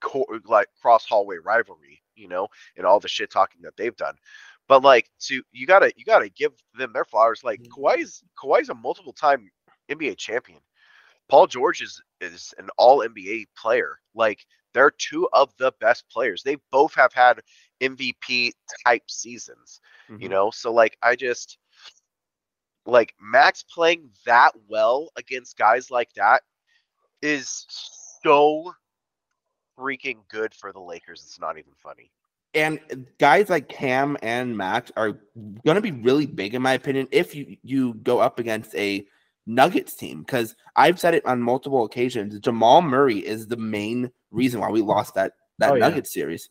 co- 0.00 0.26
like 0.46 0.68
cross 0.80 1.06
hallway 1.06 1.36
rivalry, 1.38 2.02
you 2.16 2.28
know, 2.28 2.48
and 2.76 2.86
all 2.86 3.00
the 3.00 3.08
shit 3.08 3.30
talking 3.30 3.62
that 3.62 3.76
they've 3.76 3.96
done. 3.96 4.14
But 4.68 4.82
like 4.82 5.10
to 5.26 5.42
you 5.52 5.66
gotta 5.66 5.92
you 5.96 6.04
gotta 6.04 6.28
give 6.30 6.52
them 6.74 6.92
their 6.92 7.04
flowers. 7.04 7.42
Like 7.44 7.62
Kawhi's 7.76 8.22
Kawhi's 8.42 8.68
a 8.70 8.74
multiple 8.74 9.12
time 9.12 9.50
NBA 9.88 10.14
champion. 10.14 10.60
Paul 11.28 11.46
George 11.46 11.80
is 11.82 12.02
is 12.20 12.54
an 12.58 12.68
all 12.76 13.02
NBA 13.02 13.46
player. 13.56 13.98
Like 14.14 14.44
they're 14.74 14.90
two 14.90 15.28
of 15.32 15.52
the 15.58 15.72
best 15.80 16.08
players. 16.10 16.42
They 16.42 16.56
both 16.70 16.94
have 16.94 17.12
had 17.12 17.40
MVP 17.80 18.52
type 18.84 19.10
seasons 19.10 19.80
you 20.18 20.28
Mhm. 20.28 20.30
know 20.30 20.50
so 20.50 20.72
like 20.72 20.96
i 21.02 21.16
just 21.16 21.58
like 22.90 23.14
max 23.20 23.62
playing 23.62 24.10
that 24.26 24.52
well 24.68 25.08
against 25.16 25.56
guys 25.56 25.90
like 25.90 26.12
that 26.14 26.42
is 27.22 27.66
so 28.22 28.72
freaking 29.78 30.18
good 30.28 30.52
for 30.54 30.72
the 30.72 30.80
lakers 30.80 31.22
it's 31.24 31.40
not 31.40 31.58
even 31.58 31.72
funny 31.82 32.10
and 32.54 33.06
guys 33.18 33.48
like 33.48 33.68
Cam 33.68 34.16
and 34.22 34.56
Max 34.56 34.90
are 34.96 35.20
going 35.64 35.76
to 35.76 35.80
be 35.80 35.92
really 35.92 36.26
big, 36.26 36.54
in 36.54 36.62
my 36.62 36.72
opinion, 36.72 37.06
if 37.12 37.34
you 37.34 37.56
you 37.62 37.94
go 37.94 38.18
up 38.18 38.38
against 38.38 38.74
a 38.74 39.06
Nuggets 39.46 39.94
team. 39.94 40.20
Because 40.20 40.56
I've 40.74 40.98
said 40.98 41.14
it 41.14 41.24
on 41.24 41.40
multiple 41.40 41.84
occasions, 41.84 42.38
Jamal 42.40 42.82
Murray 42.82 43.18
is 43.18 43.46
the 43.46 43.56
main 43.56 44.10
reason 44.30 44.60
why 44.60 44.70
we 44.70 44.80
lost 44.80 45.14
that 45.14 45.32
that 45.58 45.70
Oh, 45.70 45.74
yeah. 45.74 45.88
Nuggets 45.88 46.12
series. 46.12 46.48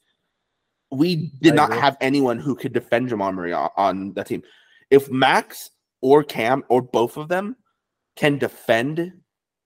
We 0.91 1.31
did 1.41 1.53
I 1.53 1.55
not 1.55 1.69
agree. 1.69 1.81
have 1.81 1.97
anyone 2.01 2.39
who 2.39 2.55
could 2.55 2.73
defend 2.73 3.09
Jamal 3.09 3.31
Murray 3.31 3.53
on, 3.53 3.69
on 3.75 4.13
the 4.13 4.23
team. 4.23 4.41
If 4.89 5.11
Max 5.11 5.69
or 6.01 6.23
Cam 6.23 6.63
or 6.69 6.81
both 6.81 7.17
of 7.17 7.27
them 7.27 7.55
can 8.15 8.37
defend 8.37 9.13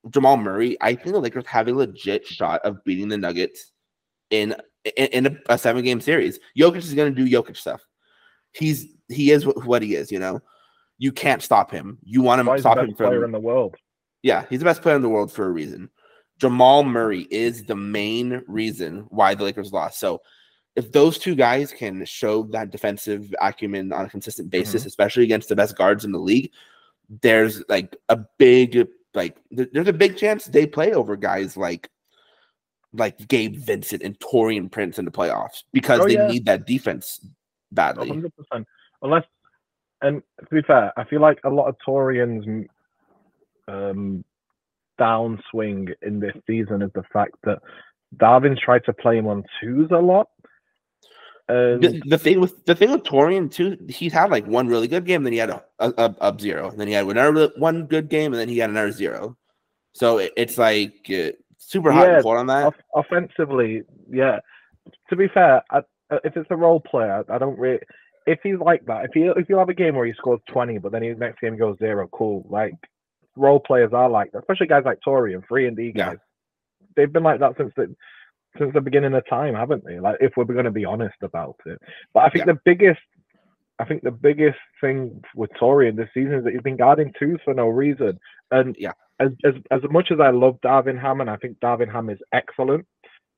Jamal 0.09 0.37
Murray, 0.37 0.77
I 0.81 0.95
think 0.95 1.13
the 1.13 1.19
Lakers 1.19 1.45
have 1.47 1.67
a 1.67 1.73
legit 1.73 2.25
shot 2.27 2.61
of 2.65 2.83
beating 2.83 3.07
the 3.07 3.17
Nuggets 3.17 3.71
in 4.29 4.55
in, 4.97 5.07
in 5.07 5.25
a, 5.27 5.53
a 5.53 5.57
seven 5.57 5.83
game 5.83 6.01
series. 6.01 6.39
Jokic 6.57 6.77
is 6.77 6.93
going 6.93 7.13
to 7.13 7.25
do 7.25 7.31
Jokic 7.31 7.57
stuff. 7.57 7.81
He's 8.51 8.87
he 9.07 9.31
is 9.31 9.45
what 9.45 9.81
he 9.81 9.95
is. 9.95 10.11
You 10.11 10.19
know, 10.19 10.41
you 10.97 11.11
can't 11.11 11.41
stop 11.41 11.71
him. 11.71 11.99
You 12.03 12.21
want 12.21 12.45
to 12.45 12.59
stop 12.59 12.77
best 12.77 12.89
him 12.89 12.95
player 12.95 13.21
from 13.21 13.25
in 13.25 13.31
the 13.31 13.39
world. 13.39 13.75
yeah, 14.21 14.45
he's 14.49 14.59
the 14.59 14.65
best 14.65 14.81
player 14.81 14.95
in 14.95 15.01
the 15.01 15.09
world 15.09 15.31
for 15.31 15.45
a 15.45 15.51
reason. 15.51 15.89
Jamal 16.39 16.83
Murray 16.83 17.27
is 17.31 17.63
the 17.63 17.75
main 17.75 18.41
reason 18.47 19.05
why 19.09 19.35
the 19.35 19.43
Lakers 19.43 19.71
lost. 19.71 19.99
So 19.99 20.21
if 20.75 20.91
those 20.91 21.17
two 21.17 21.35
guys 21.35 21.71
can 21.71 22.03
show 22.05 22.43
that 22.43 22.71
defensive 22.71 23.33
acumen 23.41 23.93
on 23.93 24.05
a 24.05 24.09
consistent 24.09 24.49
basis, 24.49 24.85
especially 24.85 25.23
against 25.23 25.49
the 25.49 25.55
best 25.55 25.77
guards 25.77 26.03
in 26.05 26.11
the 26.11 26.19
league, 26.19 26.51
there's 27.21 27.63
like 27.69 27.95
a 28.09 28.17
big 28.39 28.87
like 29.13 29.37
th- 29.55 29.69
there's 29.71 29.87
a 29.87 29.93
big 29.93 30.17
chance 30.17 30.45
they 30.45 30.65
play 30.65 30.93
over 30.93 31.15
guys 31.15 31.55
like 31.55 31.89
like 32.93 33.27
Gabe 33.27 33.55
Vincent 33.55 34.01
and 34.03 34.17
Taurean 34.19 34.71
Prince 34.71 34.97
in 34.99 35.05
the 35.05 35.11
playoffs 35.11 35.63
because 35.73 35.99
Oh, 35.99 36.07
they 36.07 36.13
yeah. 36.13 36.27
need 36.27 36.45
that 36.45 36.65
defense 36.65 37.19
badly. 37.71 38.07
hundred 38.07 38.33
percent. 38.35 38.67
Unless, 39.01 39.25
and 40.01 40.21
to 40.39 40.55
be 40.55 40.61
fair, 40.61 40.91
I 40.97 41.03
feel 41.03 41.19
like 41.21 41.39
a 41.43 41.49
lot 41.49 41.67
of 41.67 41.75
Taureans' 41.87 42.67
um, 43.67 44.23
downswing 44.99 45.93
in 46.01 46.19
this 46.19 46.35
season 46.47 46.81
is 46.81 46.91
the 46.93 47.03
fact 47.11 47.35
that 47.43 47.59
Darvin's 48.17 48.59
tried 48.61 48.85
to 48.85 48.93
play 48.93 49.17
him 49.17 49.27
on 49.27 49.43
twos 49.59 49.89
a 49.91 49.97
lot. 49.97 50.27
And 51.49 51.83
the, 51.83 52.01
the 52.05 52.17
thing 52.17 52.39
with 52.39 52.63
the 52.65 52.73
thing 52.75 52.91
with 52.91 53.03
Taurean 53.03 53.51
too, 53.51 53.77
he's 53.89 54.13
had 54.13 54.31
like 54.31 54.47
one 54.47 54.67
really 54.67 54.87
good 54.87 55.05
game, 55.05 55.23
then 55.23 55.33
he 55.33 55.39
had 55.39 55.49
a, 55.49 55.63
a, 55.79 55.89
a 55.97 56.15
up 56.21 56.39
zero, 56.39 56.69
and 56.69 56.79
then 56.79 56.87
he 56.87 56.93
had 56.93 57.05
another 57.05 57.51
one 57.57 57.85
good 57.85 58.07
game, 58.09 58.31
and 58.33 58.39
then 58.39 58.47
he 58.49 58.57
had 58.59 58.69
another 58.69 58.91
zero. 58.91 59.35
So 59.93 60.19
it, 60.19 60.31
it's 60.37 60.57
like 60.57 60.93
uh, 61.09 61.31
super 61.57 61.91
hot 61.91 62.07
Yeah, 62.07 62.13
and 62.15 62.23
cold 62.23 62.37
on 62.37 62.47
that. 62.47 62.65
off- 62.67 62.75
offensively, 62.95 63.83
yeah. 64.09 64.39
To 65.09 65.15
be 65.15 65.27
fair, 65.33 65.61
I, 65.69 65.79
uh, 66.09 66.19
if 66.23 66.37
it's 66.37 66.47
a 66.49 66.55
role 66.55 66.79
player, 66.79 67.23
I 67.29 67.37
don't 67.37 67.59
really. 67.59 67.79
If 68.25 68.39
he's 68.41 68.57
like 68.57 68.85
that, 68.85 69.05
if 69.05 69.11
he 69.13 69.23
if 69.23 69.49
you 69.49 69.57
have 69.57 69.67
a 69.69 69.73
game 69.73 69.95
where 69.95 70.05
he 70.05 70.13
scores 70.13 70.39
twenty, 70.47 70.77
but 70.77 70.93
then 70.93 71.03
his 71.03 71.17
next 71.17 71.41
game 71.41 71.57
goes 71.57 71.77
zero, 71.77 72.07
cool. 72.13 72.45
Like 72.49 72.73
role 73.35 73.59
players 73.59 73.91
are 73.91 74.09
like 74.09 74.31
that, 74.31 74.39
especially 74.39 74.67
guys 74.67 74.83
like 74.85 74.99
Tori 75.03 75.33
and 75.33 75.43
Free 75.45 75.67
and 75.67 75.75
D 75.75 75.91
Yeah. 75.93 76.13
They've 76.95 77.11
been 77.11 77.23
like 77.23 77.39
that 77.41 77.57
since 77.57 77.73
the 77.75 77.93
since 78.57 78.73
the 78.73 78.81
beginning 78.81 79.13
of 79.13 79.27
time, 79.29 79.55
haven't 79.55 79.83
they? 79.85 79.99
Like 79.99 80.17
if 80.21 80.33
we're 80.35 80.45
going 80.45 80.65
to 80.65 80.71
be 80.71 80.85
honest 80.85 81.15
about 81.21 81.55
it. 81.65 81.79
But 82.13 82.21
I 82.21 82.29
think 82.29 82.45
Yeah. 82.45 82.53
the 82.53 82.59
biggest, 82.65 83.01
I 83.79 83.85
think 83.85 84.03
the 84.03 84.11
biggest 84.11 84.59
thing 84.81 85.23
with 85.35 85.49
Taurean 85.59 85.95
this 85.95 86.09
season 86.13 86.33
is 86.35 86.43
that 86.43 86.53
he's 86.53 86.61
been 86.61 86.77
guarding 86.77 87.13
twos 87.19 87.39
for 87.43 87.53
no 87.53 87.67
reason. 87.67 88.19
And 88.51 88.75
Yeah. 88.77 88.93
as 89.19 89.31
as 89.43 89.55
as 89.71 89.81
much 89.89 90.11
as 90.11 90.19
I 90.19 90.29
love 90.29 90.59
Darvin 90.61 90.99
Ham 90.99 91.21
and 91.21 91.29
I 91.29 91.37
think 91.37 91.59
Darvin 91.59 91.91
Ham 91.91 92.09
is 92.09 92.19
excellent, 92.31 92.85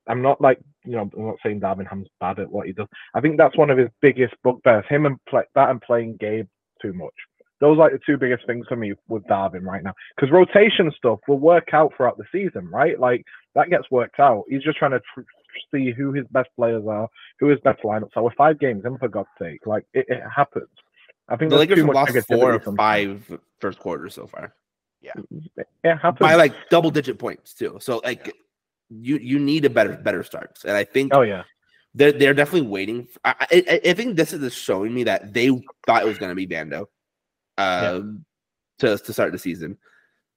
I'm 0.06 0.22
not 0.22 0.40
like 0.40 0.60
you 0.84 0.92
know 0.92 1.10
I'm 1.16 1.26
not 1.26 1.38
saying 1.42 1.60
Darvin 1.60 1.86
Ham's 1.88 2.08
bad 2.20 2.38
at 2.38 2.50
what 2.50 2.66
he 2.66 2.72
does. 2.72 2.88
I 3.14 3.20
think 3.20 3.36
that's 3.38 3.56
one 3.56 3.70
of 3.70 3.78
his 3.78 3.88
biggest 4.00 4.34
bugbears. 4.42 4.84
Him 4.88 5.06
and 5.06 5.22
play, 5.26 5.44
that 5.54 5.70
and 5.70 5.80
playing 5.80 6.16
Gabe 6.18 6.48
too 6.80 6.92
much. 6.92 7.14
Those 7.60 7.76
are 7.78 7.82
like 7.82 7.92
the 7.92 8.00
two 8.04 8.18
biggest 8.18 8.46
things 8.46 8.66
for 8.68 8.76
me 8.76 8.92
with 9.08 9.24
Darvin 9.24 9.62
right 9.62 9.82
now. 9.82 9.94
Because 10.14 10.30
rotation 10.30 10.92
stuff 10.96 11.20
will 11.26 11.38
work 11.38 11.68
out 11.72 11.92
throughout 11.96 12.18
the 12.18 12.24
season, 12.30 12.68
right? 12.68 12.98
Like 13.00 13.24
that 13.54 13.70
gets 13.70 13.90
worked 13.90 14.20
out. 14.20 14.44
He's 14.48 14.62
just 14.62 14.78
trying 14.78 14.90
to 14.92 15.00
tr- 15.14 15.22
see 15.74 15.90
who 15.90 16.12
his 16.12 16.26
best 16.30 16.48
players 16.56 16.84
are, 16.86 17.08
who 17.40 17.48
his 17.48 17.58
best 17.60 17.82
lineups 17.82 18.10
are. 18.16 18.22
We're 18.24 18.34
five 18.36 18.58
games 18.58 18.84
in, 18.84 18.98
for 18.98 19.08
God's 19.08 19.28
sake. 19.40 19.60
Like 19.66 19.86
it, 19.94 20.04
it 20.08 20.22
happens. 20.34 20.68
I 21.28 21.36
think 21.36 21.50
The 21.50 21.56
there's 21.56 21.68
Lakers 21.70 21.78
too 21.78 21.86
have 21.86 21.94
lost 21.94 22.26
four 22.28 22.52
negativity 22.52 22.66
or 22.68 22.76
five 22.76 23.40
first 23.60 23.78
quarters 23.80 24.14
so 24.14 24.26
far 24.28 24.54
Yeah, 25.02 25.12
It 25.82 25.96
happens. 25.96 26.20
by 26.20 26.34
like 26.36 26.54
double 26.70 26.90
digit 26.90 27.18
points 27.18 27.54
too. 27.54 27.78
So 27.80 28.00
like 28.04 28.32
you 28.90 29.16
you 29.16 29.38
need 29.38 29.64
a 29.64 29.70
better 29.70 29.94
better 29.96 30.22
starts, 30.22 30.64
and 30.64 30.76
I 30.76 30.84
think 30.84 31.12
oh 31.14 31.22
yeah. 31.22 31.42
they're 31.94 32.12
they're 32.12 32.34
definitely 32.34 32.68
waiting. 32.68 33.08
I, 33.24 33.34
I 33.40 33.64
I- 33.70 33.80
I 33.90 33.94
think 33.94 34.16
this 34.16 34.32
is 34.32 34.54
showing 34.54 34.94
me 34.94 35.04
that 35.04 35.32
they 35.32 35.48
thought 35.86 36.02
it 36.02 36.06
was 36.06 36.18
going 36.18 36.30
to 36.30 36.36
be 36.36 36.46
Vando, 36.46 36.86
um, 37.58 38.24
to 38.78 38.98
to 38.98 39.12
start 39.12 39.32
the 39.32 39.38
season. 39.38 39.78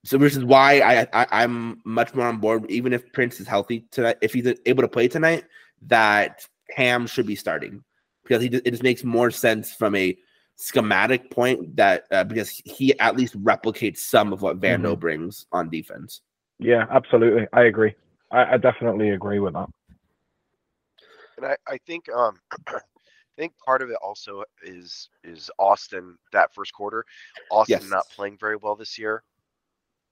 So 0.06 0.18
which 0.18 0.36
is 0.36 0.46
why 0.46 0.80
I, 0.80 1.08
I 1.14 1.44
I'm 1.44 1.82
much 1.86 2.14
more 2.14 2.26
on 2.26 2.38
board. 2.38 2.70
Even 2.70 2.94
if 2.94 3.12
Prince 3.12 3.40
is 3.40 3.48
healthy 3.48 3.86
tonight, 3.92 4.18
if 4.22 4.34
he's 4.34 4.54
able 4.66 4.82
to 4.82 4.88
play 4.88 5.08
tonight, 5.08 5.46
that 5.88 6.46
Ham 6.76 7.06
should 7.08 7.28
be 7.28 7.36
starting 7.36 7.84
because 8.24 8.42
he 8.42 8.50
just, 8.50 8.66
it 8.66 8.72
just 8.72 8.84
makes 8.84 9.04
more 9.04 9.32
sense 9.32 9.74
from 9.74 9.96
a 9.96 10.18
schematic 10.56 11.32
point 11.32 11.76
that 11.76 12.06
uh, 12.12 12.24
because 12.24 12.62
he 12.66 12.98
at 13.00 13.16
least 13.16 13.42
replicates 13.44 13.98
some 13.98 14.32
of 14.34 14.42
what 14.42 14.60
Vando 14.60 14.98
brings 14.98 15.46
on 15.52 15.70
defense. 15.70 16.22
Yeah, 16.60 16.86
absolutely. 16.90 17.48
I 17.54 17.64
agree. 17.64 17.96
I, 18.32 18.54
I 18.54 18.58
definitely 18.58 19.10
agree 19.10 19.40
with 19.40 19.54
that. 19.54 19.70
And 21.38 21.46
I, 21.46 21.58
I 21.68 21.78
think 21.88 22.10
um 22.10 22.40
I 23.40 23.42
think 23.42 23.54
part 23.66 23.82
of 23.82 23.90
it 23.90 23.96
also 24.04 24.44
is 24.64 25.08
is 25.24 25.50
Austin 25.58 26.18
that 26.34 26.54
first 26.54 26.74
quarter. 26.74 27.06
Austin 27.50 27.80
Yes. 27.80 27.90
not 27.90 28.10
playing 28.10 28.38
very 28.38 28.58
well 28.58 28.76
this 28.76 28.98
year. 28.98 29.24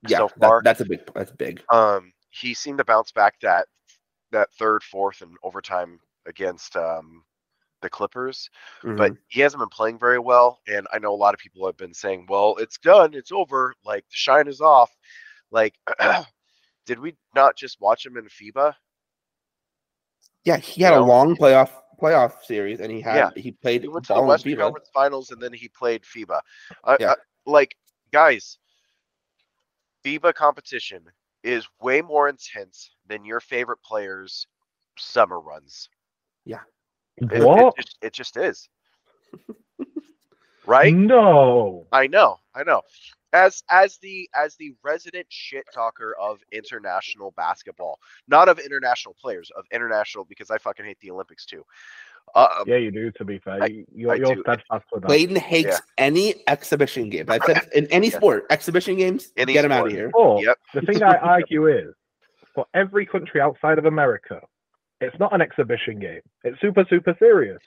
Yeah, 0.08 0.20
so 0.20 0.32
that- 0.38 0.64
that's 0.64 0.80
a 0.80 0.86
big 0.86 1.02
that's 1.14 1.32
big. 1.32 1.62
Um 1.70 2.14
he 2.30 2.54
seemed 2.54 2.78
to 2.78 2.86
bounce 2.86 3.12
back 3.12 3.38
that 3.42 3.68
that 4.32 4.54
third, 4.54 4.82
fourth, 4.84 5.22
and 5.22 5.36
overtime 5.44 6.00
against 6.26 6.78
um 6.78 7.26
the 7.82 7.90
Clippers, 7.90 8.50
but 8.82 9.12
Mhm. 9.12 9.18
he 9.28 9.42
hasn't 9.42 9.60
been 9.60 9.70
playing 9.70 10.00
very 10.00 10.20
well. 10.20 10.62
And 10.68 10.88
I 10.94 10.98
know 11.00 11.14
a 11.14 11.16
lot 11.24 11.34
of 11.34 11.40
people 11.42 11.66
have 11.66 11.78
been 11.78 11.94
saying, 11.94 12.26
"Well, 12.30 12.56
it's 12.58 12.78
done, 12.80 13.14
it's 13.14 13.32
over, 13.34 13.76
like 13.84 14.04
the 14.10 14.16
shine 14.16 14.48
is 14.48 14.62
off." 14.62 14.96
Like, 15.52 15.76
did 16.86 16.98
we 17.00 17.18
not 17.36 17.58
just 17.58 17.80
watch 17.82 18.06
him 18.06 18.16
in 18.18 18.26
FIBA? 18.30 18.74
Yeah, 20.46 20.58
he 20.58 20.82
had 20.82 20.94
You 20.94 21.00
a 21.00 21.02
long 21.02 21.36
playoff 21.36 21.72
playoff 22.02 22.44
series, 22.44 22.80
and 22.80 22.92
he 22.92 23.02
had 23.02 23.16
Yeah. 23.16 23.30
he 23.42 23.52
played 23.52 23.82
He 23.82 23.88
went 23.88 24.06
to 24.06 24.14
the 24.14 24.20
ball 24.20 24.28
Western 24.28 24.54
FIBA. 24.54 24.60
Conference 24.60 24.90
Finals 24.94 25.32
and 25.32 25.42
then 25.42 25.54
he 25.54 25.68
played 25.70 26.04
FIBA. 26.04 26.42
I, 26.84 26.98
Yeah. 27.00 27.12
I- 27.12 27.16
like, 27.46 27.76
guys, 28.12 28.58
FIBA 30.04 30.34
competition 30.34 31.06
is 31.44 31.68
way 31.82 32.02
more 32.02 32.28
intense 32.30 32.92
than 33.06 33.24
your 33.26 33.40
favorite 33.40 33.82
players' 33.84 34.48
summer 34.98 35.40
runs. 35.40 35.90
It, 37.20 37.32
it 37.32 37.44
What? 37.44 37.76
just, 37.78 37.98
it 38.04 38.14
just 38.14 38.38
is. 38.38 38.70
right? 40.68 40.94
No. 40.94 41.88
I 41.92 42.06
know, 42.06 42.40
I 42.54 42.64
know. 42.64 42.84
As 43.34 43.62
as 43.70 43.98
the 43.98 44.30
as 44.36 44.56
the 44.56 44.74
resident 44.84 45.26
shit 45.30 45.66
talker 45.74 46.16
of 46.20 46.40
international 46.52 47.32
basketball, 47.32 48.00
not 48.28 48.48
of 48.48 48.58
international 48.58 49.16
players, 49.20 49.52
of 49.58 49.66
international 49.72 50.24
because 50.26 50.50
I 50.50 50.58
fucking 50.58 50.86
hate 50.86 50.98
the 51.02 51.12
Olympics 51.12 51.46
too. 51.46 51.64
Uh, 52.36 52.64
Yeah, 52.66 52.78
you 52.78 52.92
do. 52.92 53.12
To 53.12 53.26
be 53.26 53.40
fair, 53.40 53.64
I- 53.64 53.66
you, 53.68 53.86
you're, 53.94 54.12
I 54.12 54.16
you're 54.16 54.36
do. 54.36 54.42
steadfast 54.42 54.86
with 54.92 55.02
that. 55.04 55.08
Clayton 55.08 55.36
hates 55.36 55.68
Yeah. 55.68 55.78
any 55.98 56.36
exhibition 56.48 57.10
game. 57.10 57.26
I 57.30 57.40
said 57.46 57.68
in 57.74 57.88
any 57.88 58.08
Yeah. 58.12 58.16
sport, 58.18 58.46
exhibition 58.50 58.96
games, 58.98 59.32
Any 59.38 59.54
get 59.54 59.66
him 59.66 59.72
out 59.72 59.88
of 59.88 59.92
here. 59.94 60.10
But 60.14 60.44
Yep. 60.44 60.58
the 60.74 60.82
thing 60.82 61.04
I 61.04 61.16
argue 61.18 61.68
is, 61.68 61.94
for 62.54 62.66
every 62.74 63.06
country 63.06 63.40
outside 63.42 63.78
of 63.78 63.86
America, 63.86 64.42
it's 65.02 65.18
not 65.20 65.34
an 65.34 65.42
exhibition 65.42 66.00
game. 66.00 66.22
It's 66.44 66.60
super, 66.62 66.86
super 66.90 67.16
serious. 67.20 67.60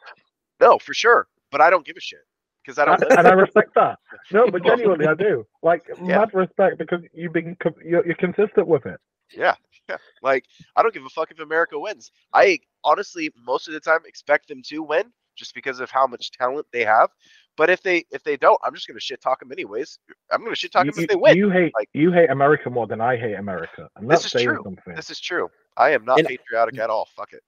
no, 0.61 0.79
for 0.79 0.95
sure. 0.95 1.27
But 1.51 1.61
I 1.61 1.69
don't 1.71 1.85
give 1.85 1.97
a 1.97 2.01
shit 2.01 2.21
because 2.65 2.79
I 2.79 2.85
don't. 2.85 3.03
and, 3.03 3.19
and 3.19 3.27
I 3.29 3.33
respect 3.33 3.75
that. 3.75 3.99
No, 4.33 4.51
but 4.51 4.65
genuinely, 4.65 5.07
I 5.07 5.15
do. 5.15 5.47
Like 5.63 5.83
Yeah. 5.99 6.19
mad 6.19 6.31
respect 6.35 6.79
because 6.79 7.01
you've 7.15 7.33
been 7.33 7.57
you're, 7.85 8.05
you're 8.07 8.15
consistent 8.17 8.67
with 8.67 8.87
it. 8.87 8.99
Yeah, 9.33 9.55
yeah. 9.89 9.97
Like 10.23 10.45
I 10.77 10.83
don't 10.83 10.93
give 10.95 11.05
a 11.05 11.09
fuck 11.11 11.31
if 11.31 11.41
America 11.41 11.79
wins. 11.79 12.11
I 12.35 12.59
honestly 12.85 13.31
most 13.45 13.69
of 13.69 13.75
the 13.75 13.81
time 13.81 14.01
expect 14.07 14.49
them 14.49 14.63
to 14.67 14.81
win 14.83 15.05
just 15.37 15.55
because 15.55 15.81
of 15.81 15.91
how 15.91 16.07
much 16.07 16.31
talent 16.33 16.67
they 16.73 16.85
have. 16.85 17.09
But 17.57 17.71
if 17.71 17.83
they 17.83 18.05
if 18.11 18.23
they 18.25 18.37
don't, 18.37 18.59
I'm 18.65 18.75
just 18.75 18.87
gonna 18.89 19.01
shit 19.01 19.21
talk 19.21 19.41
them 19.41 19.53
anyways. 19.53 19.99
I'm 20.31 20.43
gonna 20.45 20.55
shit 20.57 20.73
talk 20.73 20.85
You, 20.87 20.93
them 20.93 21.05
if 21.05 21.11
they 21.11 21.17
win. 21.17 21.37
you 21.37 21.51
hate 21.51 21.73
Like- 21.77 21.89
you 21.93 22.13
hate 22.13 22.31
America 22.31 22.71
more 22.71 22.87
than 22.87 23.01
I 23.01 23.17
hate 23.17 23.35
America, 23.35 23.89
and 23.97 24.09
This 24.11 24.25
is 24.25 24.33
saying 24.33 24.47
true. 24.49 24.61
something. 24.65 24.95
This 24.95 25.11
is 25.11 25.21
true. 25.21 25.49
I 25.77 25.91
am 25.91 26.05
not 26.05 26.19
And- 26.19 26.29
patriotic 26.29 26.79
at 26.79 26.91
all. 26.91 27.09
Fuck 27.17 27.33
it. 27.33 27.43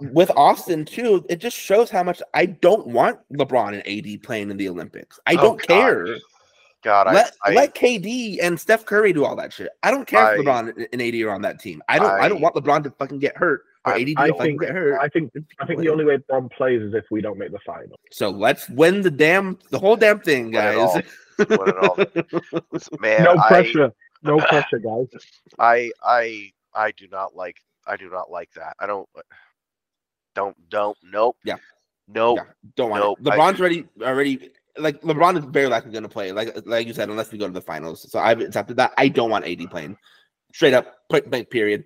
With 0.00 0.30
Austin 0.36 0.84
too, 0.84 1.24
it 1.28 1.36
just 1.36 1.56
shows 1.56 1.90
how 1.90 2.02
much 2.02 2.22
I 2.34 2.46
don't 2.46 2.86
want 2.86 3.18
LeBron 3.32 3.74
and 3.74 3.86
AD 3.86 4.22
playing 4.22 4.50
in 4.50 4.56
the 4.56 4.68
Olympics. 4.68 5.20
I 5.26 5.34
Oh, 5.34 5.36
don't 5.42 5.58
God. 5.60 5.66
care. 5.68 6.06
God, 6.84 7.12
let 7.12 7.34
I, 7.44 7.50
I 7.50 7.54
let 7.54 7.74
KD 7.74 8.38
and 8.40 8.58
Steph 8.58 8.86
Curry 8.86 9.12
do 9.12 9.24
all 9.24 9.34
that 9.36 9.52
shit. 9.52 9.68
I 9.82 9.90
don't 9.90 10.06
care 10.06 10.20
I- 10.20 10.34
if 10.34 10.40
LeBron 10.40 10.86
and 10.92 11.02
AD 11.02 11.22
are 11.22 11.30
on 11.32 11.42
that 11.42 11.58
team. 11.60 11.82
I 11.88 11.98
don't. 11.98 12.10
I, 12.10 12.20
I- 12.24 12.28
don't 12.28 12.40
want 12.40 12.54
LeBron 12.54 12.84
to 12.84 12.90
fucking 12.92 13.18
get 13.18 13.36
hurt 13.36 13.62
or 13.84 13.94
I- 13.94 14.00
AD 14.00 14.06
to 14.06 14.14
I 14.16 14.28
fucking 14.28 14.42
think- 14.42 14.60
get 14.60 14.70
hurt. 14.70 14.98
I 15.00 15.08
think 15.08 15.32
I 15.60 15.66
think 15.66 15.80
the 15.80 15.88
only 15.88 16.04
way 16.04 16.18
LeBron 16.18 16.50
plays 16.52 16.80
is 16.82 16.94
if 16.94 17.04
we 17.10 17.20
don't 17.20 17.36
make 17.38 17.50
the 17.52 17.58
final. 17.66 17.98
so 18.12 18.30
let's 18.30 18.68
win 18.70 19.02
the 19.02 19.10
damn 19.10 19.58
the 19.70 19.78
whole 19.78 19.96
damn 19.96 20.20
thing, 20.20 20.46
Win 20.52 20.54
it 20.54 20.76
all. 20.76 20.94
guys. 20.94 21.04
Win 21.48 21.68
it 21.68 21.76
all. 21.76 22.98
Man, 23.00 23.24
no 23.24 23.36
I, 23.38 23.48
pressure, 23.48 23.92
no 24.22 24.38
pressure, 24.38 24.78
guys. 24.78 25.06
I 25.58 25.90
I 26.02 26.52
I 26.74 26.92
do 26.92 27.08
not 27.10 27.34
like 27.34 27.56
I 27.88 27.96
do 27.96 28.10
not 28.10 28.30
like 28.30 28.50
that. 28.52 28.74
I 28.78 28.86
don't 28.86 29.08
uh, 29.16 29.22
don't 30.34 30.56
don't 30.68 30.96
nope. 31.02 31.36
Yeah. 31.44 31.56
Nope. 32.08 32.38
Yeah, 32.38 32.44
don't 32.76 32.90
want 32.90 33.02
Nope, 33.02 33.18
it. 33.20 33.28
I- 33.28 33.36
LeBron's 33.36 33.60
already 33.60 33.88
already 34.02 34.50
like 34.78 35.00
LeBron 35.02 35.38
is 35.38 35.44
very 35.44 35.66
likely 35.66 35.90
going 35.90 36.04
to 36.04 36.08
play. 36.08 36.32
Like 36.32 36.56
like 36.66 36.86
you 36.86 36.94
said, 36.94 37.08
unless 37.10 37.32
we 37.32 37.38
go 37.38 37.46
to 37.46 37.52
the 37.52 37.60
finals. 37.60 38.10
So 38.10 38.18
I've 38.18 38.40
accepted 38.40 38.76
that. 38.76 38.92
I 38.96 39.08
don't 39.08 39.30
want 39.30 39.46
AD 39.46 39.68
playing. 39.70 39.96
Straight 40.54 40.74
up, 40.74 40.94
point 41.10 41.30
blank. 41.30 41.50
Period. 41.50 41.84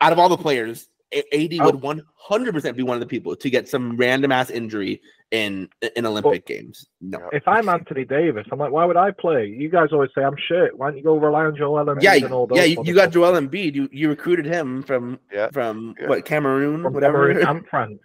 Out 0.00 0.12
of 0.12 0.18
all 0.18 0.28
the 0.28 0.36
players, 0.36 0.88
AD 1.14 1.54
Oh. 1.60 1.66
would 1.66 1.82
one 1.82 2.02
hundred 2.16 2.54
percent 2.54 2.76
be 2.76 2.82
one 2.82 2.96
of 2.96 3.00
the 3.00 3.06
people 3.06 3.36
to 3.36 3.50
get 3.50 3.68
some 3.68 3.96
random 3.96 4.32
ass 4.32 4.50
injury 4.50 5.00
in 5.30 5.68
in 5.96 6.04
Olympic 6.06 6.46
games. 6.46 6.86
No. 7.00 7.18
If 7.32 7.46
I'm 7.46 7.68
Anthony 7.76 8.04
Davis, 8.04 8.46
I'm 8.52 8.58
like, 8.58 8.72
why 8.72 8.84
would 8.84 8.96
I 8.96 9.10
play? 9.10 9.46
You 9.46 9.68
guys 9.68 9.88
always 9.92 10.10
say 10.14 10.22
I'm 10.22 10.36
shit. 10.48 10.76
Why 10.76 10.88
don't 10.88 10.96
you 10.98 11.02
go 11.04 11.16
rely 11.16 11.44
on 11.44 11.56
Joel 11.56 11.84
Embiid 11.86 12.02
Yeah, 12.02 12.14
and 12.14 12.32
all 12.32 12.46
those? 12.46 12.58
yeah, 12.58 12.64
you, 12.64 12.82
you 12.84 12.94
got 12.94 13.10
motherfuckers 13.10 13.12
Joel 13.12 13.40
Embiid. 13.40 13.74
You 13.74 13.88
you 13.92 14.08
recruited 14.08 14.46
him 14.46 14.82
from 14.82 15.18
Yeah, 15.32 15.50
from 15.50 15.94
yeah. 16.00 16.08
what 16.08 16.24
Cameroon, 16.24 16.82
from 16.82 16.92
whatever. 16.94 17.28
Cameroon 17.32 17.46
and 17.56 17.66
France. 17.68 18.00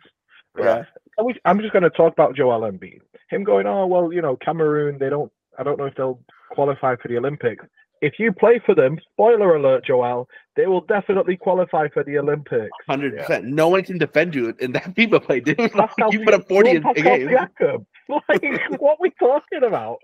yeah. 0.57 0.83
Are 1.17 1.25
we- 1.25 1.39
I'm 1.45 1.59
just 1.59 1.73
going 1.73 1.83
to 1.83 1.89
talk 1.89 2.13
about 2.13 2.35
Joel 2.35 2.61
Embiid. 2.61 2.99
Him 3.29 3.43
going, 3.43 3.67
oh 3.67 3.85
well, 3.87 4.13
you 4.13 4.21
know, 4.21 4.35
Cameroon. 4.37 4.97
They 4.99 5.09
don't. 5.09 5.31
I 5.59 5.63
don't 5.63 5.77
know 5.79 5.85
if 5.85 5.95
they'll 5.95 6.19
qualify 6.51 6.95
for 6.95 7.07
the 7.07 7.17
Olympics. 7.17 7.65
If 8.01 8.13
you 8.19 8.31
play 8.31 8.61
for 8.65 8.75
them, 8.75 8.99
spoiler 9.13 9.55
alert, 9.55 9.85
Joel, 9.85 10.27
they 10.55 10.67
will 10.67 10.81
definitely 10.81 11.37
qualify 11.37 11.87
for 11.89 12.03
the 12.03 12.17
Olympics. 12.19 12.69
Hundred 12.87 13.17
percent. 13.17 13.45
No 13.45 13.69
one 13.69 13.83
can 13.83 13.97
defend 13.97 14.35
you 14.35 14.53
in 14.59 14.71
that 14.73 14.83
FIBA 14.95 15.23
play, 15.23 15.39
dude. 15.39 15.57
Pascal 15.57 16.11
you 16.13 16.23
put 16.23 16.33
up 16.33 16.47
forty 16.47 16.71
in 16.71 16.77
a 16.77 16.81
Pascal 16.81 17.03
game. 17.03 17.27
Siakam. 17.29 17.85
Like, 18.29 18.41
what 18.79 19.01
we 19.01 19.09
talking 19.19 19.63
about? 19.65 19.97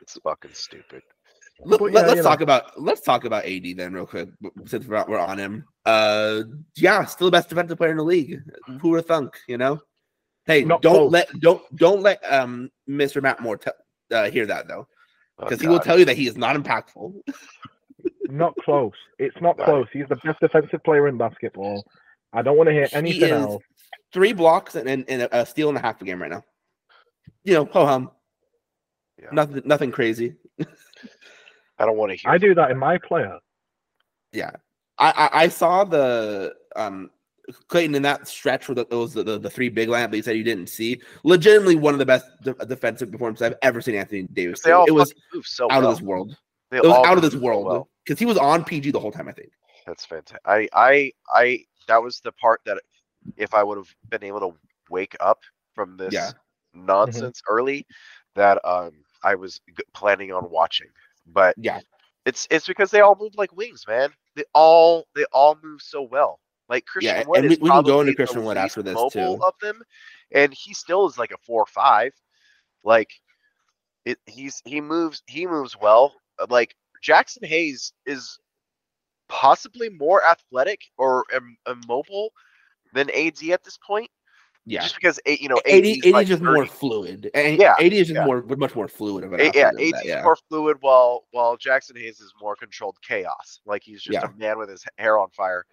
It's 0.00 0.16
fucking 0.22 0.52
stupid. 0.54 1.02
Let, 1.64 1.80
But 1.80 1.90
let, 1.92 2.06
yeah, 2.06 2.12
us 2.12 2.16
you 2.18 2.22
talk 2.22 2.40
about 2.42 2.80
let's 2.80 3.00
talk 3.00 3.24
about 3.24 3.44
AD 3.44 3.64
then 3.76 3.92
real 3.92 4.06
quick 4.06 4.28
since 4.66 4.86
we're, 4.86 5.04
we're 5.08 5.18
on 5.18 5.38
him. 5.38 5.64
Uh, 5.84 6.42
yeah, 6.76 7.04
still 7.06 7.26
the 7.26 7.32
best 7.32 7.48
defensive 7.48 7.76
player 7.76 7.90
in 7.90 7.96
the 7.96 8.04
league. 8.04 8.40
Who 8.80 8.90
would 8.90 8.98
have 8.98 9.06
thunk? 9.06 9.36
You 9.48 9.58
know. 9.58 9.80
Hey, 10.46 10.62
Not 10.62 10.80
don't 10.82 10.94
close. 10.94 11.10
let 11.12 11.28
don't 11.40 11.62
don't 11.76 12.02
let 12.02 12.20
um 12.32 12.70
Mr. 12.88 13.20
Matt 13.20 13.40
Moore 13.40 13.56
te- 13.56 13.70
uh, 14.12 14.30
hear 14.30 14.46
that 14.46 14.68
though, 14.68 14.86
Oh, 15.38 15.44
because 15.44 15.60
he 15.60 15.66
will 15.68 15.80
tell 15.80 15.98
you 15.98 16.04
that 16.04 16.16
he 16.16 16.26
is 16.26 16.36
not 16.36 16.56
impactful. 16.56 17.14
Not 18.28 18.56
close. 18.56 18.94
It's 19.18 19.36
not 19.42 19.58
Right. 19.58 19.66
close. 19.66 19.86
He's 19.92 20.08
the 20.08 20.16
best 20.16 20.40
defensive 20.40 20.82
player 20.82 21.08
in 21.08 21.18
basketball. 21.18 21.84
I 22.32 22.40
don't 22.40 22.56
want 22.56 22.68
to 22.68 22.72
hear 22.72 22.88
He 22.90 22.96
anything 22.96 23.22
is 23.22 23.32
else. 23.32 23.62
Three 24.14 24.32
blocks 24.32 24.76
and, 24.76 24.88
and, 24.88 25.04
and 25.08 25.28
a 25.30 25.44
steal 25.44 25.68
and 25.68 25.76
a 25.76 25.80
half 25.80 26.00
a 26.00 26.04
game 26.06 26.22
right 26.22 26.30
now. 26.30 26.42
You 27.44 27.54
know, 27.54 27.64
ho 27.66 27.84
hum. 27.84 28.10
Yeah. 29.20 29.28
Nothing, 29.32 29.62
nothing 29.66 29.92
crazy. 29.92 30.36
I 31.78 31.84
don't 31.84 31.98
want 31.98 32.12
to 32.12 32.16
hear. 32.16 32.30
I 32.30 32.38
do 32.38 32.54
that 32.54 32.70
in 32.70 32.78
my 32.78 32.96
player. 32.98 33.38
Yeah, 34.32 34.52
I, 34.98 35.10
I 35.10 35.42
I 35.44 35.48
saw 35.48 35.84
the 35.84 36.54
um 36.76 37.10
Clayton 37.68 37.94
in 37.94 38.02
that 38.02 38.26
stretch 38.28 38.68
where 38.68 38.74
the, 38.74 38.82
it 38.82 38.94
was 38.94 39.12
the, 39.14 39.22
the, 39.22 39.38
the 39.38 39.50
three 39.50 39.68
big 39.68 39.88
lineup 39.88 40.10
that 40.10 40.16
you 40.16 40.22
said 40.22 40.36
you 40.36 40.42
didn't 40.44 40.68
see. 40.68 41.00
Legitimately 41.24 41.76
one 41.76 41.94
of 41.94 41.98
the 41.98 42.06
best 42.06 42.26
de- 42.42 42.54
defensive 42.66 43.10
performances 43.12 43.42
I've 43.42 43.56
ever 43.62 43.80
seen 43.80 43.94
Anthony 43.96 44.22
Davis. 44.32 44.60
They 44.62 44.70
do. 44.70 44.76
all 44.76 44.84
It 44.86 44.92
was 44.92 45.14
move 45.34 45.46
so 45.46 45.66
out 45.70 45.82
well. 45.82 45.90
of 45.90 45.96
this 45.98 46.02
world. 46.06 46.36
They 46.70 46.78
It 46.78 46.82
was 46.84 46.92
all 46.92 47.06
out 47.06 47.16
of 47.18 47.22
move 47.22 47.32
this 47.32 47.38
so 47.40 47.44
world 47.44 47.66
well. 47.66 47.88
because 48.04 48.18
he 48.18 48.26
was 48.26 48.38
on 48.38 48.64
PG 48.64 48.90
the 48.92 49.00
whole 49.00 49.12
time. 49.12 49.28
I 49.28 49.32
think. 49.32 49.50
That's 49.86 50.04
fantastic. 50.06 50.40
I, 50.46 50.68
I, 50.72 51.12
I, 51.34 51.60
that 51.88 52.02
was 52.02 52.20
the 52.20 52.32
part 52.32 52.60
that 52.64 52.80
if 53.36 53.52
I 53.52 53.62
would 53.62 53.76
have 53.76 53.94
been 54.08 54.24
able 54.24 54.40
to 54.40 54.54
wake 54.88 55.14
up 55.20 55.40
from 55.74 55.96
this 55.98 56.14
Yeah. 56.14 56.30
nonsense 56.72 57.42
early, 57.48 57.86
that 58.34 58.58
um, 58.64 58.92
I 59.22 59.34
was 59.34 59.60
g- 59.76 59.84
planning 59.92 60.32
on 60.32 60.48
watching. 60.50 60.88
But 61.26 61.54
Yeah. 61.58 61.80
it's 62.24 62.46
it's 62.50 62.66
because 62.66 62.90
they 62.90 63.00
all 63.00 63.16
move 63.20 63.34
like 63.36 63.54
wings, 63.54 63.84
man. 63.86 64.10
They 64.34 64.44
all 64.54 65.06
they 65.14 65.24
all 65.32 65.58
move 65.62 65.82
so 65.82 66.02
well. 66.02 66.40
Like 66.68 66.86
Christian 66.86 67.16
Yeah, 67.16 67.24
Wood 67.26 67.36
and 67.38 67.52
is 67.52 67.58
we- 67.58 67.64
we 67.64 67.70
can 67.70 67.84
go 67.84 68.00
into 68.00 68.14
Christian 68.14 68.44
Wood 68.44 68.56
after 68.56 68.82
this, 68.82 68.94
mobile 68.94 69.10
too. 69.10 69.44
of 69.44 69.54
them, 69.60 69.82
and 70.32 70.52
he 70.54 70.72
still 70.74 71.06
is 71.06 71.18
like 71.18 71.30
a 71.30 71.36
four 71.38 71.62
or 71.62 71.66
five. 71.66 72.12
Like 72.84 73.10
it, 74.04 74.18
he's 74.26 74.62
he 74.64 74.80
moves 74.80 75.22
he 75.26 75.46
moves 75.46 75.76
well. 75.78 76.14
Uh, 76.38 76.46
Like 76.48 76.74
Jaxson 77.02 77.44
Hayes 77.44 77.92
is 78.06 78.38
possibly 79.28 79.88
more 79.88 80.24
athletic 80.24 80.80
or 80.98 81.24
im- 81.34 81.56
immobile 81.66 82.30
than 82.92 83.10
AD 83.10 83.42
at 83.50 83.62
this 83.64 83.78
point. 83.86 84.10
Yeah. 84.66 84.80
Just 84.82 84.94
because 84.94 85.20
you 85.26 85.48
know 85.50 85.60
80, 85.66 85.90
80 85.90 85.98
80 85.98 86.12
like 86.12 86.22
is 86.24 86.28
just 86.30 86.42
more 86.42 86.64
fluid. 86.66 87.30
And 87.34 87.58
Yeah, 87.58 87.74
AD 87.78 87.92
is 87.92 88.08
just 88.08 88.16
yeah. 88.18 88.24
more 88.24 88.42
much 88.42 88.74
more 88.74 88.88
fluid 88.88 89.24
of 89.24 89.34
an 89.34 89.40
yeah, 89.54 89.68
AD 89.68 89.76
that, 89.76 89.80
is 89.82 89.92
yeah. 90.04 90.22
more 90.22 90.36
fluid, 90.48 90.78
while 90.80 91.26
while 91.32 91.58
Jaxson 91.58 91.98
Hayes 91.98 92.20
is 92.20 92.32
more 92.40 92.56
controlled 92.56 92.96
chaos. 93.06 93.60
Like 93.66 93.82
he's 93.82 94.02
just 94.02 94.14
Yeah. 94.14 94.26
a 94.30 94.38
man 94.38 94.58
with 94.58 94.70
his 94.70 94.82
hair 94.96 95.18
on 95.18 95.28
fire. 95.30 95.64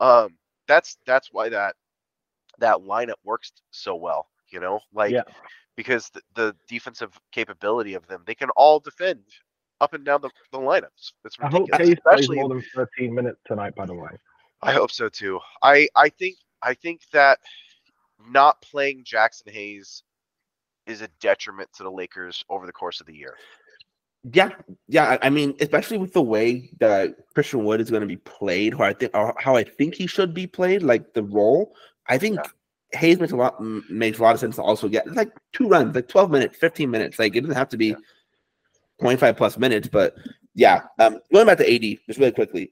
Um, 0.00 0.36
that's 0.66 0.96
that's 1.06 1.32
why 1.32 1.48
that 1.50 1.76
that 2.58 2.78
lineup 2.78 3.14
works 3.24 3.52
so 3.70 3.94
well. 3.94 4.28
You 4.50 4.60
know, 4.60 4.80
like 4.92 5.12
Yeah. 5.12 5.22
because 5.76 6.10
the, 6.10 6.22
the 6.34 6.56
defensive 6.68 7.18
capability 7.32 7.94
of 7.94 8.06
them, 8.06 8.22
they 8.26 8.34
can 8.34 8.50
all 8.50 8.78
defend 8.80 9.22
up 9.80 9.92
and 9.94 10.04
down 10.04 10.20
the, 10.20 10.30
the 10.52 10.58
lineups. 10.58 11.12
It's 11.24 11.38
I 11.40 11.48
hope 11.48 11.68
ridiculous, 11.68 11.88
Hayes 11.88 11.98
plays 12.08 12.20
especially 12.20 12.36
more 12.36 12.48
than 12.48 12.62
13 12.74 13.14
minutes 13.14 13.40
tonight. 13.46 13.74
By 13.74 13.86
the 13.86 13.94
way, 13.94 14.10
I 14.62 14.72
hope 14.72 14.90
so 14.90 15.08
too. 15.08 15.40
I 15.62 15.88
I 15.96 16.08
think 16.08 16.36
I 16.62 16.74
think 16.74 17.00
that 17.12 17.38
not 18.30 18.60
playing 18.62 19.04
Jaxson 19.04 19.50
Hayes 19.50 20.02
is 20.86 21.02
a 21.02 21.08
detriment 21.20 21.72
to 21.74 21.82
the 21.82 21.90
Lakers 21.90 22.44
over 22.48 22.66
the 22.66 22.72
course 22.72 23.00
of 23.00 23.06
the 23.06 23.14
year. 23.14 23.36
Yeah, 24.32 24.50
yeah. 24.88 25.18
I 25.20 25.28
mean, 25.28 25.54
especially 25.60 25.98
with 25.98 26.14
the 26.14 26.22
way 26.22 26.70
that 26.80 27.14
Christian 27.34 27.64
Wood 27.64 27.80
is 27.80 27.90
going 27.90 28.00
to 28.00 28.06
be 28.06 28.16
played, 28.16 28.72
how 28.74 28.84
I 28.84 28.92
think, 28.94 29.14
or 29.14 29.34
how 29.38 29.54
I 29.56 29.64
think 29.64 29.94
he 29.94 30.06
should 30.06 30.32
be 30.32 30.46
played, 30.46 30.82
like 30.82 31.12
the 31.12 31.22
role. 31.22 31.74
I 32.08 32.16
think 32.16 32.40
Hayes 32.92 33.20
makes 33.20 33.32
a 33.32 33.36
lot 33.36 33.56
m- 33.60 33.84
makes 33.90 34.18
a 34.18 34.22
lot 34.22 34.34
of 34.34 34.40
sense 34.40 34.56
to 34.56 34.62
also 34.62 34.88
get 34.88 35.06
like 35.14 35.30
two 35.52 35.68
runs, 35.68 35.94
like 35.94 36.08
twelve 36.08 36.30
minutes, 36.30 36.56
fifteen 36.56 36.90
minutes. 36.90 37.18
Like 37.18 37.36
it 37.36 37.42
doesn't 37.42 37.56
have 37.56 37.68
to 37.70 37.76
be 37.76 37.88
Yeah. 37.88 37.96
twenty 38.98 39.16
five 39.18 39.36
plus 39.36 39.58
minutes, 39.58 39.88
but 39.88 40.14
yeah. 40.54 40.84
Um, 40.98 41.18
going 41.32 41.46
back 41.46 41.58
to 41.58 41.74
AD 41.74 41.98
just 42.06 42.18
really 42.18 42.32
quickly, 42.32 42.70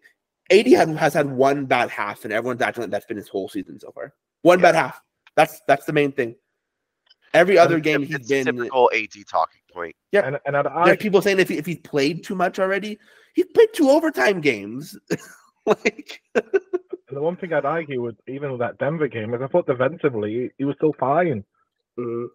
AD 0.51 0.67
has, 0.69 0.89
has 0.97 1.13
had 1.15 1.31
one 1.31 1.67
bad 1.67 1.91
half, 1.91 2.25
and 2.25 2.33
everyone's 2.33 2.63
acting 2.63 2.83
like 2.83 2.91
that's 2.91 3.07
been 3.07 3.17
his 3.19 3.29
whole 3.29 3.49
season 3.51 3.79
so 3.79 3.91
far. 3.93 4.15
One 4.41 4.61
bad 4.61 4.75
half. 4.75 5.03
That's 5.37 5.61
that's 5.69 5.85
the 5.85 5.93
main 5.93 6.13
thing. 6.13 6.35
Every 7.35 7.59
other 7.59 7.79
game 7.81 8.03
he's 8.03 8.15
it's 8.17 8.29
been 8.29 8.45
typical 8.47 8.91
AD 8.95 9.09
talking 9.29 9.61
point. 9.73 9.97
Yeah. 10.13 10.27
and 10.27 10.39
and 10.47 10.57
I'd 10.57 10.67
there 10.67 10.95
are 10.95 10.97
people 10.97 11.23
saying 11.23 11.39
if 11.39 11.49
he, 11.49 11.59
if 11.59 11.67
he's 11.67 11.79
played 11.79 12.25
too 12.25 12.35
much 12.35 12.59
already, 12.59 12.99
he's 13.35 13.47
played 13.55 13.69
two 13.73 13.91
overtime 13.91 14.41
games. 14.41 14.99
like, 15.67 16.21
the 16.35 17.21
one 17.21 17.37
thing 17.37 17.53
I'd 17.53 17.65
argue 17.65 18.03
with 18.03 18.17
even 18.29 18.51
with 18.51 18.61
that 18.61 18.79
Denver 18.79 19.09
game 19.09 19.35
is 19.35 19.43
I 19.43 19.47
thought 19.49 19.67
defensively 19.67 20.33
he, 20.33 20.51
he 20.59 20.65
was 20.65 20.77
still 20.77 20.95
fine. 20.99 21.45
Mm-hmm. 21.99 22.27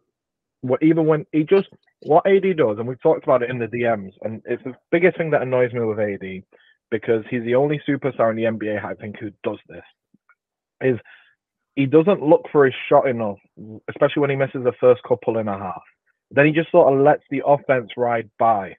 What 0.61 0.81
even 0.81 1.05
when 1.05 1.25
he 1.31 1.43
just 1.43 1.67
what 2.01 2.25
AD 2.27 2.57
does, 2.57 2.77
and 2.77 2.87
we've 2.87 3.01
talked 3.01 3.23
about 3.23 3.43
it 3.43 3.49
in 3.49 3.59
the 3.59 3.67
DMs, 3.67 4.13
and 4.21 4.41
it's 4.45 4.63
the 4.63 4.75
biggest 4.91 5.17
thing 5.17 5.31
that 5.31 5.41
annoys 5.41 5.71
me 5.73 5.81
with 5.81 5.99
AD 5.99 6.43
because 6.89 7.23
he's 7.29 7.43
the 7.43 7.55
only 7.55 7.81
superstar 7.87 8.29
in 8.29 8.35
the 8.37 8.43
NBA 8.43 8.83
I 8.83 8.93
think 8.95 9.19
who 9.19 9.31
does 9.43 9.59
this. 9.67 9.83
Is 10.81 10.97
he 11.75 11.85
doesn't 11.85 12.23
look 12.23 12.45
for 12.51 12.65
his 12.65 12.73
shot 12.89 13.07
enough, 13.07 13.37
especially 13.87 14.21
when 14.21 14.31
he 14.31 14.35
misses 14.35 14.63
the 14.63 14.73
first 14.79 15.01
couple 15.03 15.37
and 15.37 15.47
a 15.47 15.57
half. 15.57 15.83
Then 16.31 16.45
he 16.45 16.51
just 16.51 16.71
sort 16.71 16.91
of 16.93 16.99
lets 16.99 17.23
the 17.29 17.41
offense 17.45 17.91
ride 17.97 18.29
by. 18.37 18.75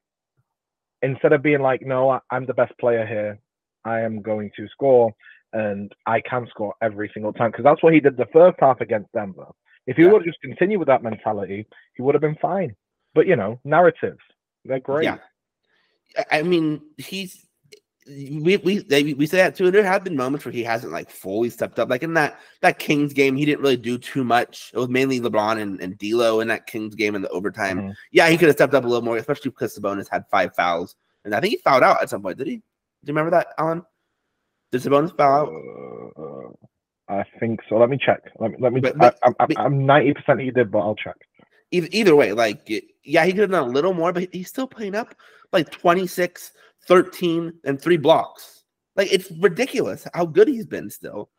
Instead 1.02 1.32
of 1.32 1.42
being 1.42 1.60
like, 1.60 1.82
no, 1.82 2.10
I, 2.10 2.20
I'm 2.30 2.46
the 2.46 2.54
best 2.54 2.76
player 2.78 3.06
here. 3.06 3.38
I 3.84 4.00
am 4.00 4.20
going 4.20 4.50
to 4.56 4.68
score 4.68 5.14
and 5.52 5.92
I 6.06 6.20
can 6.20 6.46
score 6.50 6.74
every 6.82 7.10
single 7.14 7.32
time. 7.32 7.50
Because 7.50 7.64
that's 7.64 7.82
what 7.82 7.94
he 7.94 8.00
did 8.00 8.16
the 8.16 8.26
first 8.32 8.56
half 8.60 8.80
against 8.80 9.12
Denver. 9.12 9.46
If 9.86 9.96
he 9.96 10.02
Yeah. 10.02 10.12
would 10.12 10.22
have 10.22 10.26
just 10.26 10.40
continued 10.42 10.78
with 10.78 10.88
that 10.88 11.02
mentality, 11.02 11.66
he 11.94 12.02
would 12.02 12.14
have 12.14 12.20
been 12.20 12.36
fine. 12.36 12.76
But 13.14 13.26
you 13.26 13.36
know, 13.36 13.58
narratives. 13.64 14.18
They're 14.64 14.80
great. 14.80 15.04
Yeah. 15.04 15.18
I 16.30 16.42
mean, 16.42 16.82
he's 16.98 17.46
we 18.08 18.56
we 18.58 18.78
they, 18.78 19.12
we 19.14 19.26
say 19.26 19.36
that 19.38 19.54
too. 19.54 19.66
And 19.66 19.74
there 19.74 19.82
have 19.84 20.02
been 20.04 20.16
moments 20.16 20.44
where 20.44 20.52
he 20.52 20.62
hasn't 20.64 20.92
like 20.92 21.10
fully 21.10 21.50
stepped 21.50 21.78
up. 21.78 21.90
Like 21.90 22.02
in 22.02 22.14
that 22.14 22.40
that 22.62 22.78
Kings 22.78 23.12
game, 23.12 23.36
he 23.36 23.44
didn't 23.44 23.60
really 23.62 23.76
do 23.76 23.98
too 23.98 24.24
much. 24.24 24.70
It 24.74 24.78
was 24.78 24.88
mainly 24.88 25.20
LeBron 25.20 25.60
and, 25.60 25.80
and 25.80 25.98
D'Lo 25.98 26.40
in 26.40 26.48
that 26.48 26.66
Kings 26.66 26.94
game 26.94 27.14
in 27.14 27.22
the 27.22 27.28
overtime. 27.30 27.78
Mhm. 27.80 27.94
Yeah, 28.12 28.28
he 28.28 28.36
could 28.38 28.48
have 28.48 28.56
stepped 28.56 28.74
up 28.74 28.84
a 28.84 28.86
little 28.86 29.02
more, 29.04 29.16
especially 29.18 29.50
because 29.50 29.78
Sabonis 29.78 30.08
had 30.10 30.24
five 30.30 30.54
fouls, 30.54 30.96
and 31.24 31.34
I 31.34 31.40
think 31.40 31.52
he 31.52 31.56
fouled 31.58 31.82
out 31.82 32.02
at 32.02 32.08
some 32.10 32.22
point. 32.22 32.38
Did 32.38 32.46
he? 32.46 32.56
Do 32.56 32.62
you 33.04 33.14
remember 33.14 33.30
that, 33.32 33.48
Alen? 33.58 33.84
Did 34.72 34.82
Sabonis 34.82 35.16
foul 35.16 35.46
out? 35.46 36.14
Uh, 36.18 37.12
I 37.12 37.24
think 37.40 37.60
so. 37.68 37.76
Let 37.78 37.88
me 37.90 37.98
check. 37.98 38.20
Let 38.38 38.50
me. 38.52 38.56
Let 38.60 38.72
me. 38.72 38.80
But- 38.80 38.98
but- 38.98 39.18
I, 39.22 39.28
I'm- 39.40 39.46
I'm 39.58 39.86
ninety 39.86 40.14
percent 40.14 40.40
he 40.40 40.50
did, 40.50 40.70
but 40.70 40.78
I'll 40.80 40.94
check. 40.96 41.16
either, 41.70 41.88
either 41.90 42.16
way, 42.16 42.32
like 42.32 42.68
yeah, 43.04 43.24
he 43.24 43.32
could 43.32 43.40
have 43.42 43.50
done 43.50 43.68
a 43.68 43.72
little 43.72 43.94
more, 43.94 44.12
but 44.12 44.28
he's 44.32 44.48
still 44.48 44.66
putting 44.66 44.94
up 44.94 45.14
like 45.52 45.70
26, 45.70 46.52
13, 46.88 47.52
and 47.64 47.80
three 47.80 47.96
blocks. 47.98 48.64
Like 48.96 49.12
it's 49.12 49.30
ridiculous 49.30 50.06
how 50.12 50.26
good 50.26 50.48
he's 50.48 50.66
been 50.66 50.90
still. 50.90 51.30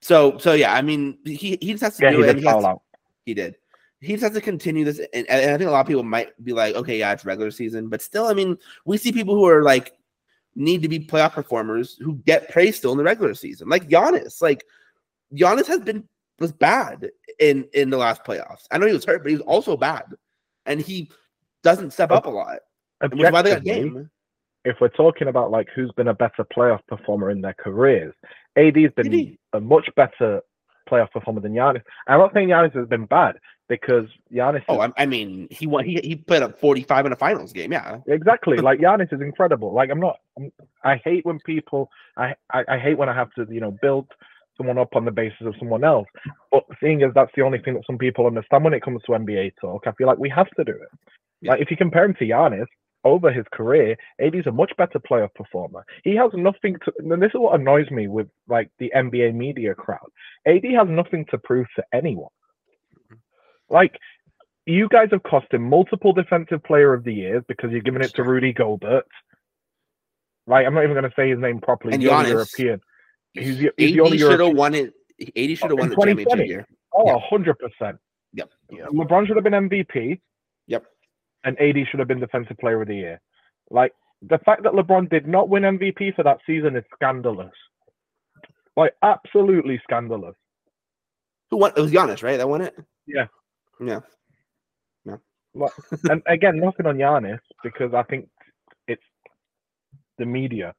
So 0.00 0.38
so 0.38 0.54
yeah, 0.54 0.74
I 0.74 0.82
mean 0.82 1.18
he 1.24 1.56
he 1.60 1.72
just 1.72 1.82
has 1.82 1.96
to 1.98 2.04
Yeah, 2.04 2.10
do 2.10 2.16
he 2.18 2.22
it. 2.24 2.26
did 2.34 2.36
he, 2.38 2.42
to- 2.42 2.76
he 3.26 3.34
did. 3.34 3.56
He 4.00 4.12
just 4.12 4.22
has 4.22 4.32
to 4.32 4.40
continue 4.40 4.84
this, 4.84 5.00
and, 5.12 5.28
and 5.28 5.50
I 5.50 5.58
think 5.58 5.68
a 5.68 5.72
lot 5.72 5.80
of 5.80 5.86
people 5.88 6.04
might 6.04 6.28
be 6.44 6.52
like, 6.52 6.76
okay, 6.76 6.98
yeah, 7.00 7.12
it's 7.12 7.24
regular 7.24 7.50
season, 7.50 7.88
but 7.88 8.00
still, 8.00 8.26
I 8.26 8.32
mean, 8.32 8.56
we 8.84 8.96
see 8.96 9.10
people 9.10 9.34
who 9.34 9.44
are 9.48 9.62
like 9.64 9.92
need 10.54 10.82
to 10.82 10.88
be 10.88 11.00
playoff 11.00 11.32
performers 11.32 11.96
who 12.00 12.14
get 12.24 12.48
praised 12.50 12.78
still 12.78 12.92
in 12.92 12.98
the 12.98 13.04
regular 13.04 13.34
season, 13.34 13.68
like 13.68 13.88
Giannis. 13.88 14.40
Like 14.40 14.64
Giannis 15.34 15.66
has 15.66 15.80
been 15.80 16.08
was 16.38 16.52
bad 16.52 17.10
in 17.40 17.68
in 17.74 17.90
the 17.90 17.96
last 17.96 18.24
playoffs. 18.24 18.66
I 18.70 18.78
know 18.78 18.86
he 18.86 18.92
was 18.92 19.04
hurt, 19.04 19.22
but 19.22 19.30
he 19.30 19.36
was 19.36 19.44
also 19.46 19.76
bad, 19.76 20.04
and 20.64 20.80
he 20.80 21.10
doesn't 21.64 21.92
step 21.92 22.12
up 22.12 22.26
a 22.26 22.30
lot, 22.30 22.58
which 23.00 23.20
is 23.20 23.30
why 23.32 23.42
they 23.42 23.50
got 23.50 23.64
game. 23.64 24.08
If 24.64 24.76
we're 24.80 24.88
talking 24.88 25.28
about 25.28 25.50
like 25.50 25.68
who's 25.74 25.92
been 25.96 26.08
a 26.08 26.14
better 26.14 26.44
playoff 26.56 26.80
performer 26.88 27.30
in 27.30 27.40
their 27.40 27.54
careers, 27.54 28.14
AD's 28.56 28.92
been 28.96 29.14
AD. 29.14 29.36
a 29.54 29.60
much 29.60 29.88
better 29.96 30.42
playoff 30.88 31.10
performer 31.12 31.40
than 31.40 31.52
Giannis. 31.52 31.82
I'm 32.06 32.18
not 32.18 32.32
saying 32.34 32.48
Giannis 32.48 32.74
has 32.74 32.88
been 32.88 33.06
bad 33.06 33.36
because 33.68 34.06
Giannis. 34.32 34.62
Oh, 34.68 34.82
is, 34.82 34.92
I, 34.96 35.06
mean, 35.06 35.48
he 35.50 35.66
won. 35.66 35.84
He 35.84 36.00
he 36.02 36.16
put 36.16 36.42
up 36.42 36.60
forty 36.60 36.82
five 36.82 37.06
in 37.06 37.12
a 37.12 37.16
finals 37.16 37.52
game. 37.52 37.72
Yeah, 37.72 37.98
exactly 38.06 38.56
like 38.58 38.80
Giannis 38.80 39.12
is 39.12 39.20
incredible. 39.20 39.72
Like 39.72 39.90
I'm 39.90 40.00
not. 40.00 40.18
I'm, 40.36 40.52
I 40.84 40.96
hate 41.04 41.24
when 41.24 41.38
people. 41.40 41.90
I, 42.16 42.34
I 42.52 42.64
I 42.68 42.78
hate 42.78 42.98
when 42.98 43.08
I 43.08 43.14
have 43.14 43.32
to 43.34 43.46
you 43.50 43.60
know 43.60 43.76
build 43.82 44.06
someone 44.56 44.78
up 44.78 44.96
on 44.96 45.04
the 45.04 45.10
basis 45.10 45.46
of 45.46 45.54
someone 45.58 45.84
else. 45.84 46.08
But 46.50 46.64
seeing 46.80 47.02
as 47.02 47.12
that's 47.14 47.30
the 47.36 47.42
only 47.42 47.58
thing 47.58 47.74
that 47.74 47.86
some 47.86 47.98
people 47.98 48.26
understand 48.26 48.64
when 48.64 48.74
it 48.74 48.82
comes 48.82 49.02
to 49.04 49.12
NBA 49.12 49.52
talk, 49.60 49.86
I 49.86 49.92
feel 49.92 50.06
like 50.06 50.18
we 50.18 50.28
have 50.30 50.50
to 50.56 50.64
do 50.64 50.72
it. 50.72 50.88
Yeah. 51.40 51.52
Like 51.52 51.60
if 51.60 51.70
you 51.70 51.76
compare 51.76 52.04
him 52.04 52.14
to 52.14 52.24
Giannis 52.24 52.66
over 53.04 53.30
his 53.32 53.44
career, 53.52 53.96
AD's 54.20 54.46
a 54.46 54.52
much 54.52 54.72
better 54.76 54.98
playoff 54.98 55.32
performer. 55.34 55.84
He 56.04 56.14
has 56.16 56.30
nothing 56.34 56.76
to 56.84 56.92
and 56.98 57.22
this 57.22 57.28
is 57.34 57.40
what 57.40 57.58
annoys 57.58 57.90
me 57.90 58.08
with 58.08 58.28
like 58.48 58.70
the 58.78 58.92
NBA 58.94 59.34
media 59.34 59.74
crowd. 59.74 60.08
AD 60.46 60.64
has 60.76 60.88
nothing 60.88 61.24
to 61.30 61.38
prove 61.38 61.66
to 61.76 61.84
anyone. 61.92 62.30
Mm-hmm. 63.12 63.16
Like 63.74 63.96
you 64.66 64.88
guys 64.88 65.08
have 65.12 65.22
cost 65.22 65.46
him 65.52 65.62
multiple 65.62 66.12
defensive 66.12 66.62
player 66.64 66.92
of 66.92 67.04
the 67.04 67.14
years 67.14 67.42
because 67.48 67.70
you're 67.70 67.80
giving 67.80 68.02
it 68.02 68.14
to 68.16 68.22
Rudy 68.22 68.52
Gobert. 68.52 69.06
Right, 70.46 70.66
I'm 70.66 70.74
not 70.74 70.82
even 70.84 70.94
going 70.94 71.04
to 71.08 71.12
say 71.14 71.28
his 71.30 71.38
name 71.38 71.60
properly. 71.60 71.92
And 71.94 72.02
He's 72.02 72.10
the 72.10 72.16
Giannis. 72.16 72.28
European. 72.30 72.80
He's, 73.34 73.58
the- 73.58 73.70
he's 73.76 73.92
the 73.92 74.00
only 74.00 74.16
AD 74.16 74.20
should 74.20 74.30
have 74.30 74.38
European. 74.40 74.56
won 74.56 74.74
it. 74.74 74.94
AD 75.20 75.58
should 75.58 75.70
have 75.70 75.78
won 75.78 75.88
the 75.90 75.96
championship 75.96 76.24
2020. 76.38 76.48
year. 76.48 76.66
Oh, 76.94 77.06
Yeah. 77.06 77.18
100%. 77.30 77.98
Yep. 78.34 78.50
Yeah. 78.70 78.84
LeBron 78.86 79.26
should 79.26 79.36
have 79.36 79.44
been 79.44 79.52
MVP. 79.68 80.20
Yep. 80.68 80.84
And 81.44 81.58
AD 81.60 81.76
should 81.88 82.00
have 82.00 82.08
been 82.08 82.20
Defensive 82.20 82.58
Player 82.58 82.82
of 82.82 82.88
the 82.88 82.96
Year. 82.96 83.20
Like, 83.70 83.92
the 84.22 84.38
fact 84.38 84.64
that 84.64 84.72
LeBron 84.72 85.08
did 85.08 85.26
not 85.28 85.48
win 85.48 85.62
MVP 85.62 86.14
for 86.16 86.24
that 86.24 86.38
season 86.46 86.76
is 86.76 86.84
scandalous. 86.94 87.52
Like, 88.76 88.94
absolutely 89.02 89.80
scandalous. 89.84 90.34
Who 91.50 91.58
won? 91.58 91.72
It 91.76 91.80
was 91.80 91.92
Giannis, 91.92 92.22
right? 92.22 92.36
That 92.36 92.48
won 92.48 92.62
it. 92.62 92.74
Yeah. 93.06 93.26
Yeah. 93.80 94.00
Yeah. 95.04 95.16
And 96.10 96.22
again, 96.26 96.60
nothing 96.60 96.86
on 96.86 96.96
Giannis 96.96 97.40
because 97.62 97.94
I 97.94 98.02
think 98.02 98.28
it's 98.86 99.02
the 100.18 100.26
media. 100.26 100.74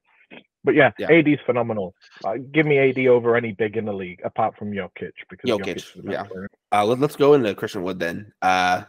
But 0.64 0.76
yeah, 0.76 0.92
Yeah. 1.00 1.12
AD's 1.12 1.40
phenomenal. 1.46 1.96
Like, 2.22 2.52
give 2.52 2.66
me 2.66 2.78
AD 2.78 3.08
over 3.08 3.36
any 3.36 3.54
big 3.54 3.78
in 3.78 3.86
the 3.86 3.94
league 3.94 4.22
apart 4.24 4.56
from 4.58 4.72
Jokic 4.72 5.14
because 5.30 5.50
Jokic, 5.50 6.04
the 6.04 6.12
yeah. 6.12 6.26
Uh, 6.72 6.86
let, 6.86 7.00
let's 7.00 7.16
go 7.16 7.34
into 7.34 7.56
Christian 7.56 7.84
Wood 7.84 8.00
then. 8.00 8.32
Uh, 8.42 8.84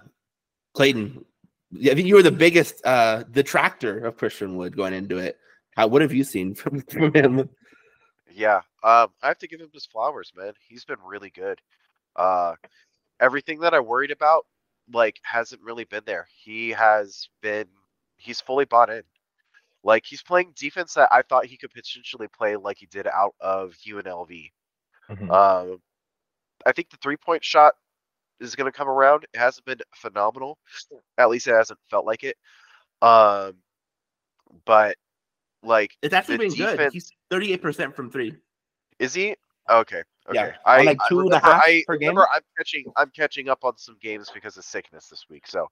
Clayton, 0.75 1.25
I 1.75 1.95
think 1.95 2.07
you 2.07 2.17
were 2.17 2.23
the 2.23 2.33
biggest 2.33 2.85
uh, 2.85 3.23
detractor 3.31 4.05
of 4.05 4.17
Christian 4.17 4.57
Wood 4.57 4.77
going 4.77 4.93
into 4.93 5.19
it. 5.19 5.39
How, 5.77 5.87
what 5.87 6.03
have 6.03 6.13
you 6.13 6.25
seen 6.25 6.55
from, 6.55 6.81
from 6.83 7.15
him? 7.15 7.49
Yeah, 8.33 8.59
um, 8.83 9.09
I 9.23 9.29
have 9.29 9.39
to 9.39 9.49
give 9.49 9.61
him 9.61 9.71
his 9.73 9.87
flowers, 9.87 10.33
man. 10.37 10.53
He's 10.69 10.85
been 10.85 10.99
really 11.05 11.31
good. 11.31 11.61
Uh, 12.17 12.55
everything 13.21 13.61
that 13.61 13.75
I 13.75 13.81
worried 13.81 14.11
about 14.11 14.47
like 14.93 15.21
hasn't 15.23 15.63
really 15.63 15.85
been 15.85 16.03
there. 16.07 16.27
He 16.45 16.71
has 16.71 17.29
been 17.43 17.67
he's 18.17 18.41
fully 18.41 18.65
bought 18.65 18.91
in. 18.91 19.03
Like 19.83 20.05
he's 20.05 20.23
playing 20.23 20.53
defense 20.57 20.95
that 20.95 21.09
I 21.13 21.23
thought 21.23 21.47
he 21.47 21.57
could 21.57 21.73
potentially 21.73 22.29
play 22.29 22.57
like 22.57 22.79
he 22.79 22.87
did 22.87 23.07
out 23.07 23.35
of 23.41 23.75
UNLV. 23.87 24.51
Mhm. 25.09 25.31
Um, 25.31 25.81
I 26.67 26.73
think 26.73 26.91
the 26.91 26.99
three 26.99 27.17
point 27.17 27.45
shot 27.45 27.75
is 28.41 28.55
going 28.55 28.71
to 28.71 28.77
come 28.77 28.89
around. 28.89 29.25
It 29.35 29.39
hasn't 29.39 29.65
been 29.67 29.81
phenomenal. 29.95 30.59
At 31.19 31.31
least 31.31 31.47
it 31.47 31.55
hasn't 31.55 31.79
felt 31.91 32.07
like 32.07 32.25
it. 32.25 32.37
Um, 33.03 33.55
but 34.65 34.97
like, 35.63 35.97
It's 36.03 36.15
actually 36.15 36.39
been 36.39 36.55
good. 36.55 36.93
He's 36.93 37.13
38% 37.31 37.95
from 37.95 38.11
three. 38.11 38.35
is 38.99 39.15
he? 39.15 39.37
Okay. 39.71 40.03
Okay. 40.29 40.39
Yeah, 40.39 40.53
I, 40.65 40.85
like, 40.85 40.99
I 41.01 41.09
two 41.09 41.21
and 41.21 41.33
a 41.33 41.39
half 41.39 41.63
I 41.65 41.83
per 41.87 41.97
game. 41.97 42.17
I'm 42.17 42.43
catching 42.57 42.85
I'm 42.97 43.11
catching 43.11 43.49
up 43.49 43.65
on 43.65 43.77
some 43.79 43.97
games 44.01 44.31
because 44.33 44.57
of 44.57 44.65
sickness 44.65 45.09
this 45.09 45.25
week. 45.29 45.47
So 45.47 45.67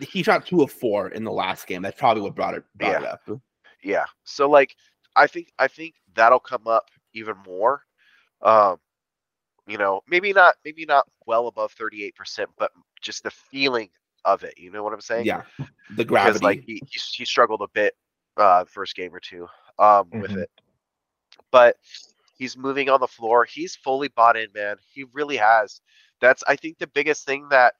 He 0.00 0.22
shot 0.22 0.46
two 0.46 0.62
of 0.62 0.72
four 0.72 1.08
in 1.10 1.22
the 1.22 1.30
last 1.30 1.66
game. 1.66 1.82
That's 1.82 1.98
probably 1.98 2.22
what 2.22 2.34
brought 2.34 2.54
it, 2.54 2.64
brought 2.76 3.02
it 3.02 3.08
up. 3.08 3.20
yeah. 3.84 4.04
So 4.24 4.48
like 4.48 4.74
I 5.16 5.26
think 5.26 5.52
I 5.58 5.68
think 5.68 5.94
that'll 6.14 6.40
come 6.40 6.66
up 6.66 6.88
even 7.12 7.36
more. 7.46 7.82
Um, 8.42 8.78
you 9.70 9.78
know, 9.78 10.02
maybe 10.08 10.32
not 10.32 10.56
maybe 10.64 10.86
not 10.86 11.06
well 11.26 11.48
above 11.48 11.72
38%, 11.72 12.50
but 12.58 12.72
just 13.02 13.22
the 13.24 13.30
feeling 13.30 13.90
of 14.24 14.44
it. 14.44 14.54
You 14.58 14.70
know 14.72 14.82
what 14.84 14.92
I'm 14.94 15.00
saying? 15.00 15.28
Yeah, 15.28 15.42
the 15.90 16.04
gravity. 16.04 16.22
because 16.22 16.42
like 16.42 16.60
he, 16.66 16.82
he 16.86 17.00
he 17.12 17.24
struggled 17.24 17.62
a 17.62 17.68
bit 17.74 17.94
uh 18.36 18.64
first 18.64 18.96
game 18.96 19.14
or 19.14 19.20
two 19.20 19.46
um 19.78 20.12
with 20.18 20.34
Mhm. 20.34 20.36
it 20.36 20.50
but 21.52 21.76
he's 22.36 22.56
moving 22.56 22.88
on 22.88 23.00
the 23.00 23.06
floor 23.08 23.44
he's 23.44 23.76
fully 23.76 24.08
bought 24.08 24.36
in 24.36 24.48
man 24.54 24.76
he 24.92 25.04
really 25.14 25.36
has 25.36 25.80
that's 26.20 26.42
i 26.48 26.56
think 26.56 26.78
the 26.78 26.86
biggest 26.88 27.26
thing 27.26 27.48
that 27.50 27.74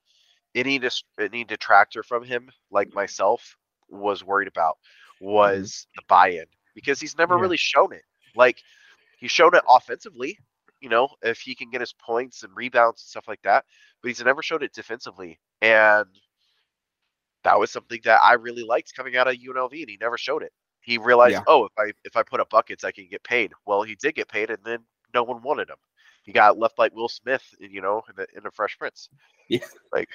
any 0.54 0.78
dis- 0.78 1.04
any 1.20 1.44
detractor 1.44 2.02
from 2.02 2.24
him 2.24 2.50
like 2.70 2.92
myself 2.94 3.56
was 3.88 4.24
worried 4.24 4.48
about 4.48 4.76
was 5.20 5.86
the 5.96 6.02
buy-in 6.08 6.46
because 6.74 7.00
he's 7.00 7.16
never 7.18 7.38
Yeah. 7.38 7.38
really 7.38 7.56
shown 7.56 7.92
it 7.92 8.02
like 8.34 8.62
he's 9.18 9.30
shown 9.30 9.54
it 9.54 9.62
offensively 9.68 10.38
you 10.80 10.88
know 10.88 11.08
if 11.22 11.40
he 11.40 11.54
can 11.54 11.70
get 11.70 11.80
his 11.80 11.92
points 11.92 12.42
and 12.42 12.54
rebounds 12.56 13.02
and 13.02 13.08
stuff 13.08 13.28
like 13.28 13.42
that 13.42 13.64
but 14.02 14.08
he's 14.08 14.24
never 14.24 14.42
showed 14.42 14.62
it 14.62 14.72
defensively 14.72 15.38
and 15.62 16.06
that 17.44 17.58
was 17.58 17.70
something 17.70 18.00
that 18.04 18.20
I 18.22 18.34
really 18.34 18.62
liked 18.64 18.94
coming 18.94 19.16
out 19.16 19.28
of 19.28 19.34
UNLV, 19.34 19.72
and 19.72 19.88
he 19.88 19.96
never 20.00 20.18
showed 20.18 20.42
it. 20.42 20.52
He 20.82 20.98
realized, 20.98 21.32
Yeah. 21.34 21.42
oh, 21.46 21.64
if 21.64 21.72
I 21.78 21.92
if 22.04 22.16
I 22.16 22.22
put 22.22 22.40
up 22.40 22.50
buckets, 22.50 22.84
I 22.84 22.90
can 22.92 23.08
get 23.10 23.22
paid. 23.22 23.52
Well, 23.66 23.82
he 23.82 23.94
did 23.94 24.14
get 24.14 24.28
paid, 24.28 24.50
and 24.50 24.58
then 24.64 24.80
no 25.14 25.22
one 25.22 25.42
wanted 25.42 25.68
him. 25.70 25.76
He 26.22 26.32
got 26.32 26.58
left 26.58 26.78
like 26.78 26.94
Will 26.94 27.08
Smith, 27.08 27.42
you 27.58 27.80
know, 27.80 28.02
in 28.08 28.16
the 28.16 28.26
in 28.36 28.42
the 28.44 28.50
Fresh 28.50 28.78
Prince. 28.78 29.08
Yeah. 29.48 29.60
Like, 29.92 30.08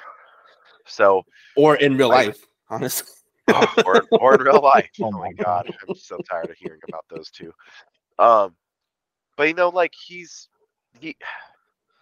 so 0.86 1.24
or 1.56 1.76
in 1.78 1.98
real 1.98 2.10
like- 2.10 2.28
life, 2.28 2.46
honestly. 2.70 3.08
or 3.86 4.04
or 4.12 4.36
in 4.36 4.42
real 4.42 4.62
life. 4.62 4.90
Oh 5.02 5.06
Oh 5.06 5.12
my 5.12 5.20
my 5.30 5.34
god, 5.34 5.72
I'm 5.88 5.96
so 5.96 6.18
tired 6.30 6.50
of 6.50 6.58
hearing 6.58 6.80
about 6.88 7.06
those 7.10 7.30
two. 7.30 7.52
Um, 8.18 8.56
but 9.38 9.48
you 9.48 9.54
know, 9.54 9.70
like 9.70 9.94
he's 9.94 10.48
he 11.00 11.18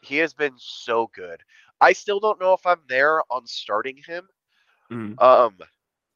he 0.02 0.18
has 0.18 0.34
been 0.34 0.54
so 0.58 1.08
good. 1.14 1.42
I 1.82 1.94
still 1.94 2.20
don't 2.20 2.40
know 2.40 2.54
if 2.54 2.66
I'm 2.66 2.82
there 2.88 3.22
on 3.32 3.46
starting 3.48 3.98
him. 3.98 4.28
Mhm. 4.90 5.20
Um, 5.20 5.58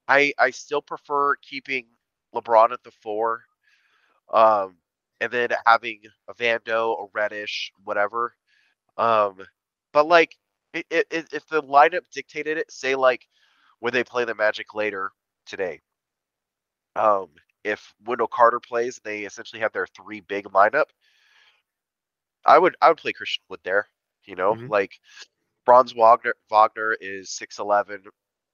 I 0.07 0.33
I 0.37 0.51
still 0.51 0.81
prefer 0.81 1.35
keeping 1.37 1.87
LeBron 2.33 2.71
at 2.71 2.83
the 2.83 2.91
four, 2.91 3.43
um, 4.33 4.77
and 5.21 5.31
then 5.31 5.49
having 5.65 6.01
a 6.27 6.33
Vando, 6.33 7.03
a 7.03 7.07
Reddish, 7.13 7.71
whatever. 7.83 8.33
Um, 8.97 9.37
but 9.93 10.07
like, 10.07 10.35
it, 10.73 10.85
it, 10.89 11.07
if 11.33 11.47
the 11.47 11.61
lineup 11.63 12.09
dictated 12.11 12.57
it, 12.57 12.71
say 12.71 12.95
like 12.95 13.27
when 13.79 13.93
they 13.93 14.03
play 14.03 14.25
the 14.25 14.35
Magic 14.35 14.73
later 14.73 15.11
today, 15.45 15.81
um, 16.95 17.29
if 17.63 17.93
Wendell 18.05 18.27
Carter 18.27 18.59
plays, 18.59 18.99
they 19.03 19.21
essentially 19.23 19.61
have 19.61 19.73
their 19.73 19.87
three 19.87 20.21
big 20.21 20.45
lineup. 20.45 20.85
I 22.47 22.59
would 22.59 22.75
I 22.81 22.89
would 22.89 22.97
play 22.97 23.13
Christian 23.13 23.43
Wood 23.49 23.61
there. 23.63 23.87
You 24.25 24.35
know, 24.35 24.57
Mhm. 24.57 24.67
like 24.67 24.91
Franz 25.65 25.93
Wagner 25.95 26.33
Wagner 26.49 26.95
is 27.01 27.31
six 27.31 27.59
eleven, 27.59 28.03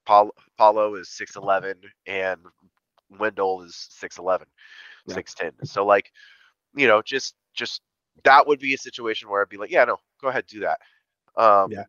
Paul, 0.05 0.31
Paolo 0.57 0.95
is 0.95 1.09
six 1.09 1.35
eleven, 1.37 1.75
and 2.07 2.39
Wendell 3.19 3.61
is 3.63 3.75
six 3.91 4.17
eleven, 4.19 4.47
Yeah. 5.05 5.19
six 5.19 5.33
ten. 5.35 5.51
So 5.63 5.85
like, 5.85 6.11
you 6.75 6.87
know, 6.87 7.01
just 7.01 7.35
just 7.53 7.81
that 8.23 8.47
would 8.47 8.59
be 8.59 8.73
a 8.73 8.77
situation 8.77 9.29
where 9.29 9.41
I'd 9.41 9.49
be 9.49 9.57
like, 9.57 9.71
yeah, 9.71 9.85
no, 9.85 9.97
go 10.21 10.29
ahead, 10.29 10.45
do 10.47 10.61
that. 10.61 10.79
Um, 11.37 11.71
Yeah. 11.71 11.85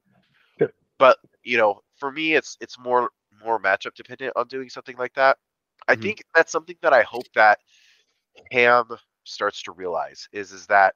Good. 0.59 0.73
But 0.99 1.19
you 1.43 1.59
know, 1.59 1.81
for 1.97 2.11
me, 2.13 2.35
it's 2.35 2.57
it's 2.61 2.79
more 2.79 3.11
more 3.45 3.61
matchup 3.61 3.95
dependent 3.95 4.33
on 4.37 4.47
doing 4.49 4.69
something 4.69 4.97
like 4.97 5.15
that. 5.15 5.39
I 5.89 5.95
Mhm. 5.95 5.97
think 5.97 6.23
that's 6.35 6.53
something 6.53 6.77
that 6.83 6.93
I 6.93 7.03
hope 7.03 7.27
that 7.35 7.59
Ham 8.53 8.87
starts 9.25 9.63
to 9.65 9.73
realize 9.73 10.29
is 10.33 10.53
is 10.53 10.67
that 10.67 10.95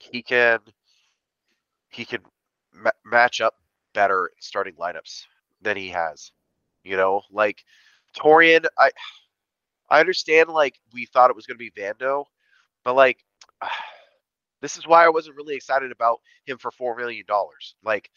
he 0.00 0.22
can 0.22 0.60
he 1.90 2.04
can 2.04 2.22
ma- 2.72 2.90
match 3.04 3.40
up 3.40 3.54
better 3.94 4.30
starting 4.40 4.74
lineups 4.74 5.24
than 5.62 5.76
he 5.76 5.88
has. 5.88 6.32
You 6.84 6.96
know, 6.96 7.22
like 7.30 7.64
Taurean, 8.16 8.66
I 8.78 8.90
I 9.90 10.00
understand 10.00 10.48
like 10.50 10.76
we 10.92 11.06
thought 11.06 11.30
it 11.30 11.36
was 11.36 11.46
going 11.46 11.58
to 11.58 11.70
be 11.70 11.70
Vando, 11.70 12.24
but 12.84 12.94
like 12.94 13.24
this 14.60 14.76
is 14.76 14.86
why 14.86 15.04
I 15.04 15.08
wasn't 15.10 15.36
really 15.36 15.54
excited 15.56 15.92
about 15.92 16.20
him 16.46 16.58
for 16.58 16.70
4 16.70 16.96
million 16.96 17.24
dollars. 17.26 17.74
Like 17.84 18.10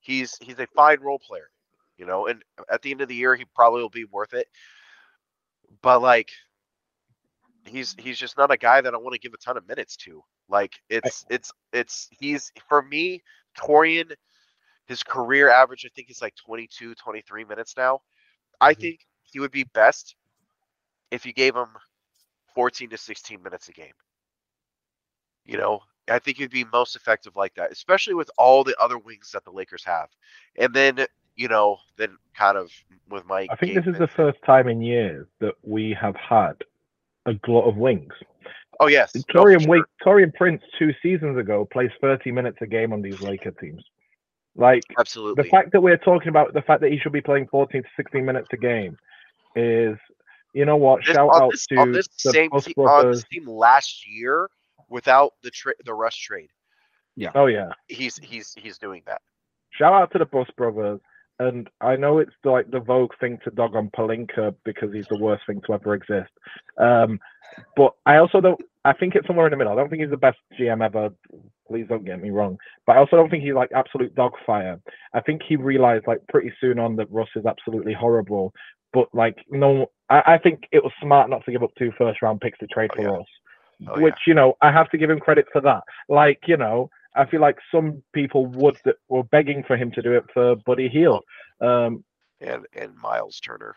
he's 0.00 0.36
he's 0.40 0.58
a 0.58 0.66
fine 0.68 1.00
role 1.00 1.18
player, 1.18 1.50
you 1.98 2.06
know, 2.06 2.26
and 2.26 2.42
at 2.70 2.82
the 2.82 2.90
end 2.90 3.00
of 3.00 3.08
the 3.08 3.14
year 3.14 3.34
he 3.36 3.44
probably 3.54 3.82
will 3.82 3.88
be 3.90 4.04
worth 4.06 4.34
it. 4.34 4.46
But 5.82 6.02
like 6.02 6.30
he's 7.68 7.94
he's 7.98 8.18
just 8.18 8.36
not 8.38 8.52
a 8.52 8.56
guy 8.56 8.80
that 8.80 8.94
I 8.94 8.98
want 8.98 9.14
to 9.14 9.20
give 9.20 9.34
a 9.34 9.38
ton 9.38 9.56
of 9.56 9.66
minutes 9.68 9.96
to. 9.98 10.22
Like 10.48 10.74
it's 10.88 11.24
it's 11.30 11.52
it's 11.72 12.08
he's 12.10 12.52
for 12.68 12.82
me 12.82 13.22
Taurean 13.58 14.12
his 14.86 15.02
career 15.02 15.50
average 15.50 15.84
I 15.86 15.90
think 15.94 16.10
is 16.10 16.22
like 16.22 16.34
22 16.36 16.94
23 16.94 17.44
minutes 17.44 17.74
now. 17.76 18.00
I 18.60 18.74
Mhm. 18.74 18.74
think 18.74 19.00
he 19.22 19.40
would 19.40 19.52
be 19.52 19.64
best 19.64 20.16
if 21.10 21.26
you 21.26 21.32
gave 21.32 21.54
him 21.56 21.68
14 22.54 22.90
to 22.90 22.98
16 22.98 23.42
minutes 23.42 23.68
a 23.68 23.72
game. 23.72 23.94
You 25.44 25.58
know, 25.58 25.80
I 26.08 26.18
think 26.18 26.38
he'd 26.38 26.50
be 26.50 26.64
most 26.72 26.96
effective 26.96 27.36
like 27.36 27.54
that, 27.54 27.72
especially 27.72 28.14
with 28.14 28.30
all 28.38 28.64
the 28.64 28.76
other 28.80 28.98
wings 28.98 29.30
that 29.32 29.44
the 29.44 29.50
Lakers 29.50 29.84
have. 29.84 30.08
And 30.56 30.72
then, 30.74 31.06
you 31.36 31.48
know, 31.48 31.78
then 31.96 32.16
kind 32.36 32.56
of 32.56 32.70
with 33.08 33.24
my 33.26 33.50
I 33.50 33.56
think 33.56 33.74
this 33.74 33.86
is 33.86 33.98
the 33.98 34.08
first 34.08 34.38
time 34.44 34.68
in 34.68 34.82
years 34.82 35.26
that 35.40 35.54
we 35.62 35.96
have 36.00 36.16
had 36.16 36.54
a 37.28 37.34
glut 37.34 37.64
of 37.64 37.76
wings. 37.76 38.12
Oh 38.80 38.86
yes. 38.86 39.14
no, 39.14 39.22
for 39.22 39.32
Taurean 39.50 39.62
sure. 39.64 39.84
Taurean 40.04 40.32
Prince 40.34 40.62
two 40.78 40.92
seasons 41.02 41.38
ago 41.38 41.66
plays 41.72 41.90
30 42.00 42.32
minutes 42.32 42.58
a 42.60 42.66
game 42.66 42.92
on 42.92 43.02
these 43.02 43.20
Laker 43.20 43.50
teams. 43.52 43.82
Like 44.56 44.82
Absolutely. 44.98 45.42
the 45.42 45.48
fact 45.48 45.72
that 45.72 45.80
we're 45.80 45.96
talking 45.98 46.28
about 46.28 46.52
the 46.54 46.62
fact 46.62 46.80
that 46.80 46.90
he 46.90 46.98
should 46.98 47.12
be 47.12 47.20
playing 47.20 47.48
14 47.48 47.82
to 47.82 47.88
16 47.96 48.24
minutes 48.24 48.48
a 48.52 48.56
game 48.56 48.96
is, 49.54 49.96
you 50.54 50.64
know 50.64 50.76
what? 50.76 51.04
This- 51.04 51.14
Shout 51.14 51.30
out 51.34 51.50
this, 51.52 51.66
to 51.66 51.76
on 51.76 51.92
this 51.92 52.08
the 52.24 52.30
same 52.30 52.50
Post 52.50 52.66
team, 52.66 52.74
on 52.78 52.84
brothers. 52.84 53.20
this 53.20 53.28
team 53.28 53.46
last 53.48 54.08
year 54.08 54.48
without 54.88 55.34
the 55.42 55.50
tra- 55.50 55.74
the 55.84 55.94
rush 55.94 56.18
trade. 56.18 56.50
Yeah. 57.16 57.30
Oh 57.34 57.46
yeah. 57.46 57.70
He's 57.88 58.16
he's 58.18 58.54
he's 58.56 58.78
doing 58.78 59.02
that. 59.06 59.20
Shout 59.70 59.92
out 59.92 60.10
to 60.12 60.18
the 60.18 60.24
Bus 60.26 60.48
brothers. 60.56 61.00
And 61.40 61.68
I 61.80 61.96
know 61.96 62.18
it's 62.18 62.32
like 62.44 62.70
the 62.70 62.80
Vogue 62.80 63.12
thing 63.20 63.38
to 63.44 63.50
dog 63.50 63.76
on 63.76 63.90
Pelinka 63.90 64.54
because 64.64 64.92
he's 64.92 65.06
the 65.08 65.18
worst 65.18 65.44
thing 65.46 65.60
to 65.66 65.74
ever 65.74 65.94
exist. 65.94 66.30
Um, 66.78 67.20
but 67.76 67.94
I 68.06 68.16
also 68.16 68.40
don't. 68.40 68.60
I 68.84 68.92
think 68.92 69.14
it's 69.14 69.26
somewhere 69.26 69.46
in 69.46 69.50
the 69.50 69.56
middle. 69.56 69.72
I 69.72 69.76
don't 69.76 69.88
think 69.88 70.02
he's 70.02 70.10
the 70.10 70.16
best 70.16 70.38
GM 70.58 70.84
ever. 70.84 71.10
Please 71.68 71.86
don't 71.88 72.04
get 72.04 72.20
me 72.20 72.30
wrong. 72.30 72.58
But 72.86 72.96
I 72.96 72.98
also 72.98 73.16
don't 73.16 73.30
think 73.30 73.44
he's 73.44 73.54
like 73.54 73.70
absolute 73.74 74.14
dogfire. 74.14 74.80
I 75.14 75.20
think 75.20 75.42
he 75.46 75.56
realized 75.56 76.06
like 76.06 76.26
pretty 76.28 76.52
soon 76.60 76.78
on 76.78 76.96
that 76.96 77.10
Russ 77.10 77.28
is 77.36 77.46
absolutely 77.46 77.92
horrible. 77.92 78.52
But 78.92 79.08
like 79.14 79.36
no, 79.50 79.90
I, 80.08 80.22
I 80.34 80.38
think 80.38 80.64
it 80.72 80.82
was 80.82 80.92
smart 81.00 81.30
not 81.30 81.44
to 81.44 81.52
give 81.52 81.62
up 81.62 81.70
two 81.78 81.92
first 81.98 82.22
round 82.22 82.40
picks 82.40 82.58
to 82.58 82.66
trade 82.66 82.90
Oh, 82.94 82.96
for 82.96 83.02
yeah. 83.02 83.08
Russ. 83.08 83.26
Oh, 83.86 84.00
which 84.00 84.18
you 84.26 84.34
know 84.34 84.56
I 84.60 84.72
have 84.72 84.90
to 84.90 84.98
give 84.98 85.10
him 85.10 85.20
credit 85.20 85.46
for 85.52 85.60
that. 85.60 85.82
Like 86.08 86.40
you 86.46 86.56
know, 86.56 86.90
I 87.14 87.26
feel 87.26 87.40
like 87.40 87.58
some 87.72 88.02
people 88.12 88.46
would 88.46 88.76
that 88.84 88.96
were 89.08 89.24
begging 89.24 89.64
for 89.66 89.76
him 89.76 89.90
to 89.92 90.02
do 90.02 90.12
it 90.12 90.24
for 90.32 90.56
Buddy 90.56 90.88
Hield. 90.88 91.24
Um. 91.60 92.04
And 92.40 92.66
and 92.72 92.96
Miles 92.96 93.40
Turner. 93.40 93.74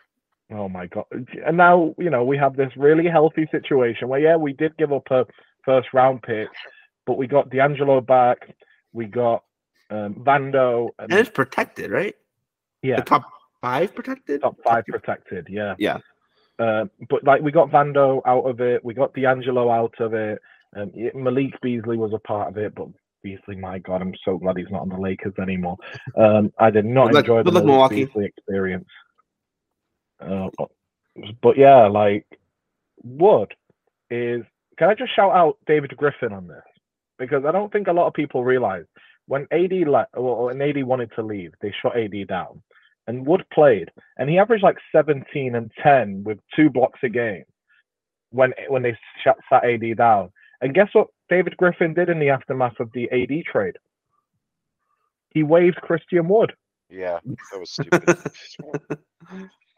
oh 0.52 0.68
my 0.68 0.86
god! 0.86 1.06
And 1.44 1.56
now 1.56 1.94
you 1.98 2.10
know 2.10 2.22
we 2.24 2.38
have 2.38 2.54
this 2.56 2.70
really 2.76 3.08
healthy 3.08 3.48
situation 3.50 4.06
where 4.08 4.20
yeah, 4.20 4.36
we 4.36 4.52
did 4.52 4.76
give 4.76 4.92
up 4.92 5.10
a 5.10 5.26
first 5.64 5.88
round 5.92 6.22
pick, 6.22 6.48
but 7.04 7.18
we 7.18 7.26
got 7.26 7.50
D'Angelo 7.50 8.00
back. 8.00 8.54
We 8.92 9.06
got 9.06 9.42
um, 9.90 10.14
Vando 10.14 10.90
and 11.00 11.10
And 11.10 11.18
it's 11.20 11.30
protected, 11.30 11.90
right? 11.90 12.14
yeah, 12.82 12.96
The 12.96 13.02
top 13.02 13.24
five 13.60 13.94
protected? 13.94 14.42
top 14.42 14.56
five 14.62 14.84
protected. 14.86 15.48
Yeah. 15.50 15.74
Yeah. 15.78 15.98
Uh, 16.58 16.84
but 17.08 17.24
like 17.24 17.42
we 17.42 17.50
got 17.50 17.70
Vando 17.70 18.20
out 18.26 18.44
of 18.44 18.60
it, 18.60 18.84
we 18.84 18.94
got 18.94 19.14
D'Angelo 19.14 19.70
out 19.70 19.94
of 20.00 20.14
it. 20.14 20.38
Um, 20.76 20.92
Malik 21.14 21.60
Beasley 21.60 21.96
was 21.96 22.12
a 22.14 22.18
part 22.18 22.48
of 22.48 22.56
it, 22.58 22.74
but 22.74 22.88
Beasley, 23.22 23.56
my 23.56 23.78
God, 23.78 24.02
I'm 24.02 24.14
so 24.24 24.38
glad 24.38 24.56
he's 24.56 24.70
not 24.70 24.82
on 24.82 24.88
the 24.88 24.98
Lakers 24.98 25.34
anymore. 25.40 25.76
Um, 26.16 26.52
I 26.58 26.70
did 26.70 26.84
not 26.84 27.14
enjoy 27.14 27.38
the 27.38 27.44
good 27.44 27.54
luck, 27.54 27.64
Malik 27.64 27.66
Milwaukee. 27.66 28.04
Beasley 28.04 28.26
experience. 28.26 28.88
Uh, 30.20 30.48
but 31.42 31.56
yeah, 31.56 31.86
like 31.86 32.26
Wood 33.02 33.54
is. 34.10 34.42
Can 34.78 34.88
I 34.88 34.94
just 34.94 35.14
shout 35.14 35.32
out 35.32 35.58
David 35.66 35.96
Griffin 35.96 36.32
on 36.32 36.46
this 36.46 36.62
because 37.18 37.44
I 37.44 37.52
don't 37.52 37.72
think 37.72 37.88
a 37.88 37.92
lot 37.92 38.06
of 38.06 38.14
people 38.14 38.42
realize 38.42 38.84
when 39.26 39.46
AD 39.52 39.72
le- 39.72 40.06
well, 40.14 40.44
when 40.46 40.60
AD 40.60 40.82
wanted 40.84 41.12
to 41.14 41.22
leave, 41.22 41.52
they 41.60 41.72
shot 41.80 41.96
AD 41.96 42.26
down, 42.26 42.62
and 43.06 43.26
Wood 43.26 43.44
played, 43.52 43.90
and 44.18 44.28
he 44.28 44.38
averaged 44.38 44.64
like 44.64 44.78
17 44.94 45.54
and 45.54 45.70
10 45.82 46.24
with 46.24 46.38
two 46.54 46.70
blocks 46.70 47.00
a 47.02 47.08
game 47.08 47.44
when 48.30 48.52
when 48.68 48.82
they 48.82 48.96
shut 49.22 49.36
sat 49.48 49.64
AD 49.64 49.96
down. 49.96 50.30
And 50.60 50.74
guess 50.74 50.88
what 50.92 51.08
David 51.32 51.56
Griffin 51.56 51.94
did 51.94 52.10
in 52.10 52.18
the 52.18 52.28
aftermath 52.28 52.78
of 52.78 52.90
the 52.92 53.10
AD 53.10 53.44
trade? 53.50 53.76
He 55.30 55.42
waived 55.42 55.76
Christian 55.76 56.28
Wood. 56.28 56.52
Yeah, 56.90 57.20
that 57.24 57.58
was 57.60 57.70
stupid. 57.70 58.98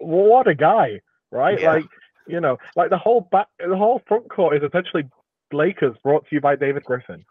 What 0.00 0.48
a 0.48 0.54
guy, 0.56 1.00
right? 1.30 1.60
Yeah. 1.60 1.74
Like, 1.74 1.84
you 2.26 2.40
know, 2.40 2.58
like 2.74 2.90
the 2.90 2.98
whole 2.98 3.28
back, 3.30 3.46
the 3.60 3.76
whole 3.76 4.02
front 4.08 4.28
court 4.28 4.56
is 4.56 4.62
essentially 4.64 5.04
Lakers 5.52 5.96
brought 6.02 6.24
to 6.28 6.34
you 6.34 6.40
by 6.40 6.56
David 6.56 6.82
Griffin. 6.84 7.24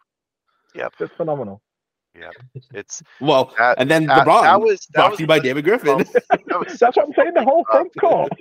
Yep. 0.73 0.93
It's 1.01 1.13
phenomenal. 1.17 1.61
Yeah, 2.17 2.29
it's 2.73 3.03
Well, 3.19 3.53
That- 3.57 3.79
and 3.79 3.91
then 3.91 4.05
that, 4.05 4.25
LeBron 4.25 4.43
that 4.43 4.61
was 4.61 4.85
that 4.93 4.93
brought 4.93 5.09
was 5.11 5.17
to 5.17 5.23
you 5.23 5.27
by 5.27 5.39
the- 5.39 5.43
David 5.43 5.65
Griffin. 5.65 5.89
um, 5.89 5.97
that 6.29 6.77
That's 6.79 6.95
what 6.95 7.05
I'm 7.07 7.13
saying. 7.13 7.33
The 7.35 7.43
whole 7.43 7.65
front 7.69 7.91
court. 7.99 8.31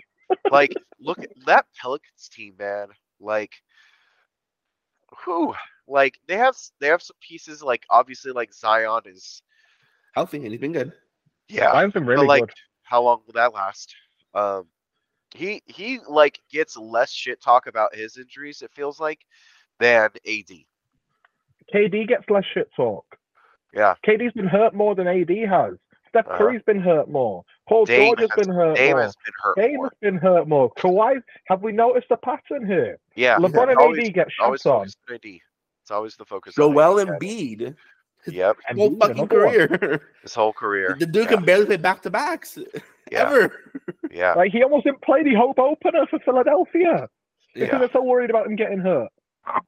like 0.50 0.72
look 1.00 1.18
at 1.18 1.30
that 1.46 1.66
Pelicans 1.80 2.28
team, 2.32 2.54
man. 2.58 2.88
Like, 3.18 3.50
who? 5.18 5.54
Like 5.88 6.18
they 6.26 6.36
have 6.36 6.56
they 6.80 6.88
have 6.88 7.02
some 7.02 7.16
pieces. 7.20 7.62
Like 7.62 7.84
obviously, 7.90 8.32
like 8.32 8.52
Zion 8.52 9.02
is 9.06 9.42
Healthy, 10.14 10.38
and 10.38 10.48
he's 10.50 10.60
been 10.60 10.72
good. 10.72 10.92
yeah. 11.48 11.72
Mine's 11.72 11.92
been 11.92 12.06
really 12.06 12.26
but 12.26 12.28
like, 12.28 12.46
good. 12.46 12.54
how 12.82 13.02
long 13.02 13.22
will 13.26 13.32
that 13.34 13.54
last? 13.54 13.94
Um, 14.34 14.66
he 15.34 15.62
he 15.66 16.00
like 16.08 16.38
gets 16.50 16.76
less 16.76 17.10
shit 17.10 17.40
talk 17.42 17.66
about 17.66 17.94
his 17.94 18.16
injuries. 18.18 18.62
It 18.62 18.70
feels 18.74 19.00
like 19.00 19.20
than 19.80 20.10
AD. 20.26 20.52
KD 21.74 22.06
gets 22.06 22.28
less 22.28 22.44
shit 22.52 22.68
talk. 22.76 23.04
Yeah, 23.72 23.94
KD's 24.06 24.34
been 24.34 24.46
hurt 24.46 24.74
more 24.74 24.94
than 24.94 25.06
AD 25.06 25.30
has. 25.48 25.74
Steph 26.08 26.26
Uh-huh. 26.26 26.36
Curry's 26.38 26.62
been 26.66 26.80
hurt 26.80 27.08
more. 27.08 27.44
Paul 27.68 27.84
Dame 27.84 28.06
George 28.16 28.20
has 28.20 28.30
has- 28.36 28.46
been 28.46 28.54
hurt 28.54 28.76
Dame 28.76 28.90
more. 28.92 29.02
has 29.02 29.16
been 29.24 29.34
hurt 29.42 29.56
Dame 29.56 29.76
more. 29.76 29.84
has 29.86 29.92
been 30.00 30.16
hurt 30.18 30.48
more. 30.48 30.72
Kawhi, 30.74 31.22
have 31.46 31.62
we 31.62 31.72
noticed 31.72 32.08
a 32.10 32.16
pattern 32.16 32.66
here? 32.66 32.98
Yeah, 33.14 33.36
LeBron 33.38 33.68
and 33.70 33.78
always, 33.78 34.08
AD 34.08 34.14
get 34.14 34.28
always 34.40 34.60
shots 34.62 34.66
on. 34.66 34.78
focused 34.80 34.98
AD. 35.24 35.40
It's 35.82 35.90
always 35.90 36.16
the 36.16 36.24
focus. 36.24 36.58
on 36.58 36.72
Joel 36.74 37.00
AD. 37.00 37.08
Embiid, 37.08 37.74
Yep, 38.26 38.56
And 38.68 38.78
whole 38.78 38.90
he's 38.90 38.98
fucking 38.98 39.26
career. 39.28 40.00
his 40.22 40.32
whole 40.34 40.52
career. 40.52 40.96
The 40.98 41.06
dude 41.06 41.24
yeah. 41.24 41.36
can 41.36 41.44
barely 41.44 41.66
play 41.66 41.76
back 41.76 42.02
to 42.02 42.10
backs 42.10 42.56
Yeah, 43.10 43.22
ever. 43.28 43.52
yeah. 44.12 44.34
Like 44.34 44.52
he 44.52 44.62
almost 44.62 44.84
didn't 44.84 45.02
play 45.02 45.24
the 45.24 45.34
hope 45.34 45.58
opener 45.58 46.06
for 46.08 46.20
Philadelphia 46.20 47.08
because 47.52 47.68
Yeah. 47.68 47.78
they're 47.78 47.90
so 47.92 48.02
worried 48.02 48.30
about 48.30 48.46
him 48.46 48.54
getting 48.54 48.78
hurt. 48.78 49.08
Oh 49.48 49.58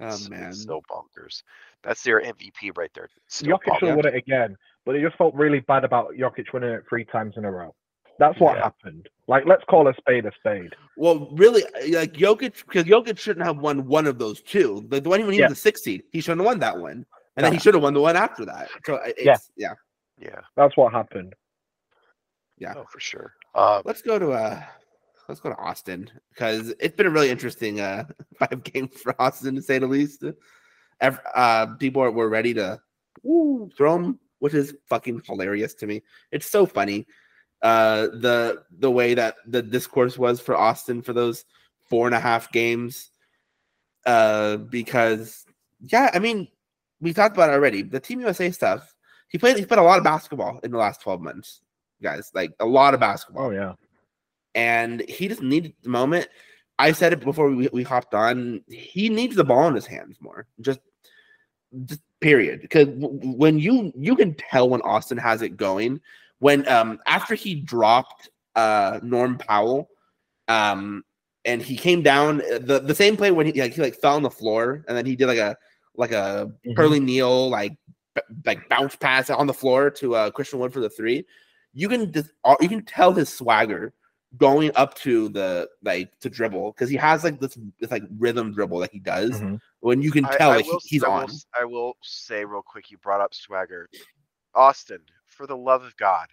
It's- 0.00 0.28
man. 0.28 0.50
it's 0.50 0.64
so 0.64 0.82
bonkers. 0.90 1.42
That's 1.82 2.02
their 2.02 2.20
MVP 2.20 2.72
right 2.76 2.90
there. 2.94 3.08
Still 3.28 3.56
Jokic 3.58 3.62
bonkers. 3.72 3.78
should 3.78 3.96
win 3.96 4.06
it 4.06 4.14
again, 4.14 4.56
but 4.86 4.94
it 4.94 5.02
just 5.02 5.18
felt 5.18 5.34
really 5.34 5.60
bad 5.60 5.84
about 5.84 6.12
Jokic 6.14 6.52
winning 6.54 6.70
it 6.70 6.84
three 6.88 7.04
times 7.04 7.34
in 7.36 7.44
a 7.44 7.50
row. 7.50 7.74
That's 8.18 8.38
what 8.40 8.56
Yeah. 8.56 8.62
happened. 8.64 9.08
Like, 9.26 9.44
let's 9.44 9.64
call 9.64 9.88
a 9.88 9.94
spade 9.94 10.24
a 10.24 10.32
spade. 10.38 10.74
Well, 10.96 11.28
really, 11.32 11.64
like 11.90 12.14
Jokic, 12.14 12.64
because 12.64 12.84
Jokic 12.84 13.18
shouldn't 13.18 13.44
have 13.44 13.58
won 13.58 13.86
one 13.86 14.06
of 14.06 14.18
those 14.18 14.40
two. 14.40 14.86
Like 14.90 15.02
the 15.02 15.10
one 15.10 15.20
when 15.20 15.32
he 15.32 15.40
Yeah. 15.40 15.48
was 15.48 15.58
a 15.58 15.60
six 15.60 15.82
seed, 15.82 16.04
he 16.12 16.20
shouldn't 16.22 16.40
have 16.40 16.46
won 16.46 16.60
that 16.60 16.78
one, 16.78 17.04
and 17.36 17.44
then 17.44 17.52
he 17.52 17.58
should 17.58 17.74
have 17.74 17.82
won 17.82 17.92
the 17.92 18.00
one 18.00 18.16
after 18.16 18.46
that. 18.46 18.70
So 18.86 18.94
uh, 18.94 19.00
it's, 19.08 19.22
Yeah. 19.24 19.36
yeah, 19.56 19.74
Yeah, 20.18 20.40
That's 20.56 20.74
what 20.78 20.92
happened. 20.94 21.34
yeah. 22.56 22.74
oh 22.76 22.86
for 22.90 23.00
sure. 23.00 23.34
Um, 23.54 23.82
Let's 23.84 24.00
go 24.00 24.18
to 24.18 24.30
uh, 24.32 24.62
let's 25.28 25.40
go 25.40 25.50
to 25.50 25.56
Austin 25.56 26.08
because 26.30 26.70
it's 26.80 26.94
been 26.96 27.06
a 27.06 27.10
really 27.10 27.30
interesting 27.30 27.80
uh 27.80 28.04
five 28.38 28.62
games 28.62 28.98
for 29.02 29.14
Austin 29.20 29.56
to 29.56 29.62
say 29.62 29.78
the 29.78 29.86
least. 29.86 30.24
Ev- 31.00 31.20
uh, 31.34 31.66
people 31.78 32.00
are, 32.02 32.10
were 32.10 32.30
ready 32.30 32.54
to 32.54 32.80
woo, 33.22 33.68
throw 33.76 33.96
him, 33.96 34.18
which 34.38 34.54
is 34.54 34.74
fucking 34.88 35.22
hilarious 35.26 35.74
to 35.74 35.86
me. 35.86 36.02
It's 36.32 36.46
so 36.46 36.66
funny. 36.66 37.06
Uh, 37.62 38.08
the 38.08 38.62
the 38.78 38.90
way 38.90 39.14
that 39.14 39.36
the 39.46 39.62
discourse 39.62 40.18
was 40.18 40.40
for 40.40 40.54
Austin 40.56 41.02
for 41.02 41.12
those 41.12 41.44
four 41.88 42.06
and 42.06 42.14
a 42.14 42.20
half 42.20 42.52
games. 42.52 43.10
Uh, 44.04 44.56
because 44.58 45.44
yeah, 45.80 46.10
I 46.14 46.18
mean, 46.18 46.48
we 47.00 47.12
talked 47.12 47.36
about 47.36 47.50
it 47.50 47.54
already. 47.54 47.82
The 47.82 48.00
Team 48.00 48.20
USA 48.20 48.50
stuff. 48.50 48.94
He 49.28 49.38
played. 49.38 49.58
He 49.58 49.64
played 49.66 49.80
a 49.80 49.82
lot 49.82 49.98
of 49.98 50.04
basketball 50.04 50.60
in 50.62 50.70
the 50.70 50.78
last 50.78 51.00
twelve 51.00 51.20
months, 51.20 51.60
guys. 52.02 52.30
Like 52.34 52.52
a 52.60 52.66
lot 52.66 52.94
of 52.94 53.00
basketball 53.00 53.46
Oh 53.46 53.50
yeah. 53.50 53.72
and 54.54 55.00
he 55.08 55.28
just 55.28 55.42
needed 55.42 55.74
the 55.82 55.88
moment. 55.88 56.28
I 56.78 56.92
said 56.92 57.12
it 57.14 57.20
before 57.20 57.50
we, 57.50 57.68
we 57.72 57.82
hopped 57.82 58.14
on. 58.14 58.62
He 58.68 59.08
needs 59.08 59.34
the 59.34 59.44
ball 59.44 59.66
in 59.68 59.74
his 59.74 59.86
hands 59.86 60.18
more. 60.20 60.46
Just, 60.60 60.80
just 61.84 62.00
period. 62.20 62.60
Because 62.62 62.88
when 62.90 63.58
you 63.58 63.92
you 63.96 64.16
can 64.16 64.34
tell 64.34 64.68
when 64.68 64.82
Austin 64.82 65.18
has 65.18 65.42
it 65.42 65.56
going. 65.56 66.00
When 66.38 66.68
um 66.68 66.98
after 67.06 67.34
he 67.34 67.54
dropped 67.54 68.28
uh 68.54 69.00
Norm 69.02 69.38
Powell, 69.38 69.88
um 70.48 71.04
and 71.44 71.62
he 71.62 71.76
came 71.76 72.02
down 72.02 72.40
uh, 72.42 72.58
the 72.58 72.80
the 72.80 72.94
same 72.94 73.16
play 73.16 73.30
when 73.30 73.46
he 73.46 73.60
like 73.60 73.72
he 73.72 73.80
like 73.80 73.94
fell 73.96 74.16
on 74.16 74.22
the 74.22 74.30
floor 74.30 74.84
and 74.88 74.96
then 74.96 75.06
he 75.06 75.16
did 75.16 75.26
like 75.26 75.38
a 75.38 75.56
like 75.96 76.12
a 76.12 76.50
Mhm. 76.66 76.74
Pearly 76.76 77.00
Neal 77.00 77.48
like 77.48 77.72
b- 78.14 78.22
like 78.44 78.68
bounce 78.68 78.96
pass 78.96 79.30
on 79.30 79.46
the 79.46 79.54
floor 79.54 79.90
to 79.90 80.14
uh 80.14 80.30
Christian 80.30 80.58
Wood 80.58 80.72
for 80.72 80.80
the 80.80 80.90
three. 80.90 81.24
You 81.72 81.88
can 81.88 82.12
just 82.12 82.30
uh, 82.44 82.56
you 82.60 82.68
can 82.68 82.84
tell 82.84 83.12
his 83.12 83.32
swagger 83.32 83.94
going 84.38 84.70
up 84.74 84.94
to 84.94 85.28
the 85.30 85.68
like 85.82 86.10
to 86.20 86.28
dribble 86.28 86.72
because 86.72 86.90
he 86.90 86.96
has 86.96 87.24
like 87.24 87.40
this 87.40 87.56
this 87.80 87.90
like 87.90 88.02
rhythm 88.18 88.52
dribble 88.52 88.78
that 88.80 88.90
he 88.92 88.98
does 88.98 89.40
Mhm. 89.40 89.60
when 89.80 90.02
you 90.02 90.10
can 90.10 90.24
tell 90.24 90.50
I 90.50 90.56
like 90.56 90.66
will- 90.66 90.80
he's 90.84 91.02
I 91.04 91.08
will 91.08 91.14
on. 91.14 91.24
s- 91.24 91.46
I 91.58 91.64
will 91.64 91.96
say 92.02 92.44
real 92.44 92.62
quick. 92.62 92.90
You 92.90 92.98
brought 92.98 93.20
up 93.20 93.32
swagger, 93.34 93.88
Austin. 94.54 95.00
For 95.26 95.46
the 95.46 95.56
love 95.56 95.84
of 95.84 95.96
God, 95.96 96.26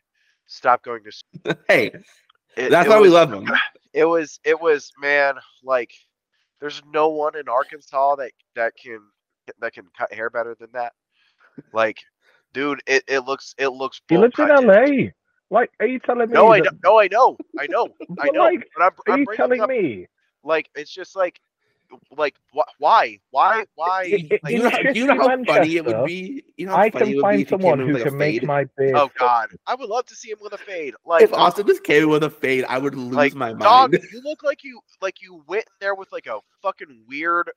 stop 0.46 0.84
going 0.84 1.04
to. 1.04 1.58
hey, 1.68 1.88
It, 2.58 2.70
that's 2.70 2.88
it 2.88 2.89
why 2.89 3.00
we 3.00 3.10
love 3.10 3.32
him. 3.32 3.48
It 3.94 4.06
was. 4.06 4.39
It 4.44 4.60
was. 4.60 4.91
Man, 5.00 5.36
like, 5.64 5.94
there's 6.60 6.82
no 6.91 7.10
one 7.10 7.38
in 7.38 7.48
Arkansas 7.48 8.16
that 8.16 8.32
that 8.56 8.74
can 8.76 9.02
that 9.60 9.74
can 9.74 9.86
cut 9.96 10.12
hair 10.12 10.32
better 10.32 10.56
than 10.60 10.70
that. 10.74 10.94
Like, 11.74 12.00
dude, 12.54 12.82
it, 12.88 13.04
it 13.08 13.20
looks 13.20 13.54
it 13.60 13.68
looks. 13.68 14.02
He 14.10 14.16
bull 14.16 14.24
lives 14.24 14.39
in 14.39 14.48
cutting. 14.48 14.68
LA. 15.06 15.10
Like, 15.54 15.72
are 15.80 15.86
you 15.86 15.99
telling 15.99 16.30
me? 16.30 16.34
No, 16.34 16.47
I 16.51 16.62
that- 16.62 16.74
know. 16.84 16.91
No, 16.91 16.99
I 16.99 17.08
know. 17.08 17.38
I 17.60 17.68
know. 17.68 17.88
I 18.20 18.30
know. 18.32 18.41
like, 18.41 18.68
but 18.76 18.84
I'm, 18.84 18.91
Are 19.08 19.14
I'm 19.14 19.20
you 19.22 19.26
telling 19.38 19.62
up, 19.62 19.70
me? 19.70 20.08
like 20.43 20.68
it's 20.76 20.91
just 20.91 21.16
like 21.16 21.39
like 22.18 22.34
wh- 22.56 22.68
why 22.80 23.20
why 23.30 23.66
why 23.76 24.06
It- 24.06 24.32
it- 24.32 24.43
like, 24.43 24.51
you 24.54 24.64
know, 24.64 24.70
how- 24.72 24.80
you 24.80 25.06
know 25.06 25.14
shitty 25.14 25.47
how 25.47 25.54
funny 25.54 25.76
it 25.78 25.86
would 25.86 26.06
be? 26.06 26.43
You 26.58 26.66
know 26.66 26.76
I 26.76 26.89
can 26.89 27.08
would 27.08 27.22
find 27.22 27.39
if 27.39 27.39
he 27.39 27.45
came 27.45 27.62
someone 27.62 27.80
who 27.80 27.86
with, 27.86 27.95
like, 27.97 28.01
a 28.06 28.10
can 28.10 28.18
make 28.18 28.39
fade? 28.41 28.47
my 28.47 28.66
beard. 28.78 28.95
oh 28.95 29.12
god 29.20 29.49
i 29.68 29.76
would 29.76 29.88
love 29.89 30.06
to 30.08 30.16
see 30.16 30.32
him 30.32 30.39
with 30.41 30.54
a 30.54 30.58
fade 30.58 30.95
like 31.06 31.22
If 31.22 31.32
Austin 31.34 31.68
just 31.68 31.84
came 31.84 32.01
in 32.04 32.10
with 32.10 32.24
a 32.24 32.32
fade, 32.32 32.66
I 32.68 32.80
would 32.80 32.95
lose 32.95 33.14
like 33.14 33.36
my 33.36 33.49
mind. 33.49 33.60
dog 33.62 33.93
you 34.12 34.22
look 34.24 34.41
like 34.41 34.64
you 34.64 34.82
like 35.04 35.22
you 35.22 35.43
went 35.47 35.66
there 35.80 35.93
with 35.93 36.12
like 36.12 36.26
a 36.26 36.39
fucking 36.64 37.04
weird 37.08 37.51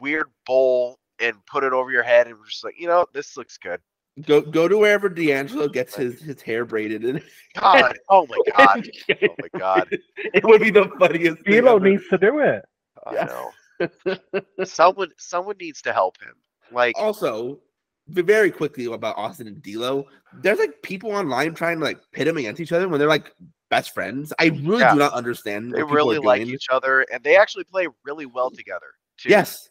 weird 0.00 0.26
bowl 0.46 0.98
and 1.20 1.34
put 1.46 1.64
it 1.64 1.72
over 1.72 1.90
your 1.90 2.04
head 2.04 2.28
and 2.28 2.38
were 2.38 2.46
just 2.46 2.62
like 2.64 2.78
you 2.78 2.86
know 2.86 3.06
this 3.12 3.36
looks 3.36 3.58
good 3.58 3.80
Go 4.26 4.40
go 4.42 4.68
to 4.68 4.76
wherever 4.76 5.08
D'Angelo 5.08 5.68
gets 5.68 5.94
his, 5.94 6.20
his 6.20 6.42
hair 6.42 6.64
braided, 6.64 7.04
and 7.04 7.22
god 7.58 7.96
oh 8.08 8.26
my 8.26 8.36
god 8.56 8.88
oh 9.22 9.34
my 9.40 9.58
god 9.58 9.88
it 10.16 10.44
would 10.44 10.60
be 10.60 10.70
the 10.70 10.90
funniest. 10.98 11.42
thing 11.44 11.62
D'Lo 11.62 11.78
needs 11.78 12.06
to 12.08 12.18
do 12.18 12.40
it. 12.40 12.64
i 13.06 13.14
Yeah. 13.14 13.24
know 13.24 14.40
someone 14.64 15.10
someone 15.16 15.56
needs 15.58 15.80
to 15.82 15.92
help 15.92 16.20
him 16.20 16.34
like 16.72 16.96
also 16.98 17.60
very 18.08 18.50
quickly 18.50 18.86
about 18.86 19.16
Austin 19.16 19.46
and 19.46 19.62
D'Lo. 19.62 20.04
There's 20.42 20.58
like 20.58 20.82
people 20.82 21.12
online 21.12 21.54
trying 21.54 21.78
to 21.78 21.84
like 21.84 22.00
pit 22.12 22.26
them 22.26 22.36
against 22.36 22.60
each 22.60 22.72
other 22.72 22.88
when 22.88 22.98
they're 22.98 23.08
like 23.08 23.32
best 23.70 23.94
friends. 23.94 24.32
I 24.40 24.46
really 24.46 24.80
Yeah. 24.80 24.92
do 24.94 24.98
not 24.98 25.12
understand. 25.12 25.72
they 25.72 25.82
what 25.84 25.92
really 25.92 26.16
are 26.16 26.20
like 26.22 26.42
doing. 26.42 26.52
each 26.54 26.66
other 26.70 27.06
and 27.12 27.22
they 27.22 27.36
actually 27.36 27.64
play 27.64 27.86
really 28.04 28.26
well 28.26 28.50
together 28.50 28.86
too 29.16 29.28
Yes, 29.30 29.68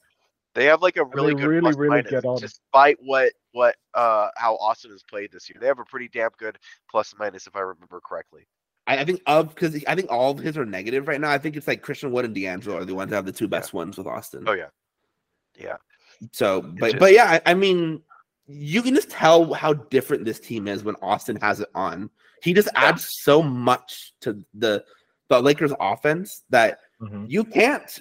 They 0.55 0.65
have 0.65 0.81
like 0.81 0.95
a 0.97 1.03
really 1.05 1.33
they 1.33 1.41
good 1.41 1.47
really, 1.49 1.61
plus 1.61 1.75
really 1.75 1.89
minus, 1.97 2.11
get 2.11 2.25
on. 2.25 2.39
despite 2.39 2.97
what 3.01 3.33
what 3.51 3.75
uh 3.93 4.29
how 4.37 4.55
Austin 4.57 4.91
has 4.91 5.03
played 5.03 5.31
this 5.31 5.49
year. 5.49 5.57
They 5.59 5.67
have 5.67 5.79
a 5.79 5.85
pretty 5.85 6.07
damn 6.07 6.29
good 6.37 6.57
plus 6.89 7.13
minus 7.17 7.47
if 7.47 7.55
I 7.55 7.61
remember 7.61 7.99
correctly. 8.03 8.47
I, 8.87 8.99
I 8.99 9.05
think 9.05 9.21
of 9.27 9.49
because 9.55 9.83
I 9.87 9.95
think 9.95 10.11
all 10.11 10.31
of 10.31 10.39
his 10.39 10.57
are 10.57 10.65
negative 10.65 11.07
right 11.07 11.19
now. 11.21 11.31
I 11.31 11.37
think 11.37 11.55
it's 11.55 11.67
like 11.67 11.81
Christian 11.81 12.11
Wood 12.11 12.25
and 12.25 12.35
D'Angelo 12.35 12.77
are 12.77 12.85
the 12.85 12.95
ones 12.95 13.09
that 13.09 13.15
have 13.17 13.25
the 13.25 13.31
two 13.31 13.47
best 13.47 13.73
ones 13.73 13.97
with 13.97 14.07
Austin. 14.07 14.43
Oh 14.47 14.53
yeah, 14.53 14.67
yeah, 15.57 15.77
So, 16.31 16.61
but 16.61 16.91
just- 16.91 16.99
but 16.99 17.13
yeah, 17.13 17.39
I, 17.45 17.51
I 17.51 17.53
mean, 17.53 18.01
you 18.47 18.81
can 18.81 18.95
just 18.95 19.09
tell 19.09 19.53
how 19.53 19.73
different 19.73 20.25
this 20.25 20.39
team 20.39 20.67
is 20.67 20.83
when 20.83 20.95
Austin 21.01 21.35
has 21.37 21.59
it 21.59 21.69
on. 21.75 22.09
He 22.41 22.53
just 22.53 22.69
Yeah. 22.73 22.85
adds 22.89 23.09
so 23.09 23.41
much 23.41 24.13
to 24.21 24.43
the 24.53 24.83
the 25.29 25.39
Lakers 25.39 25.73
offense 25.79 26.43
that 26.49 26.79
Mhm. 27.01 27.29
you 27.29 27.43
can't 27.43 27.99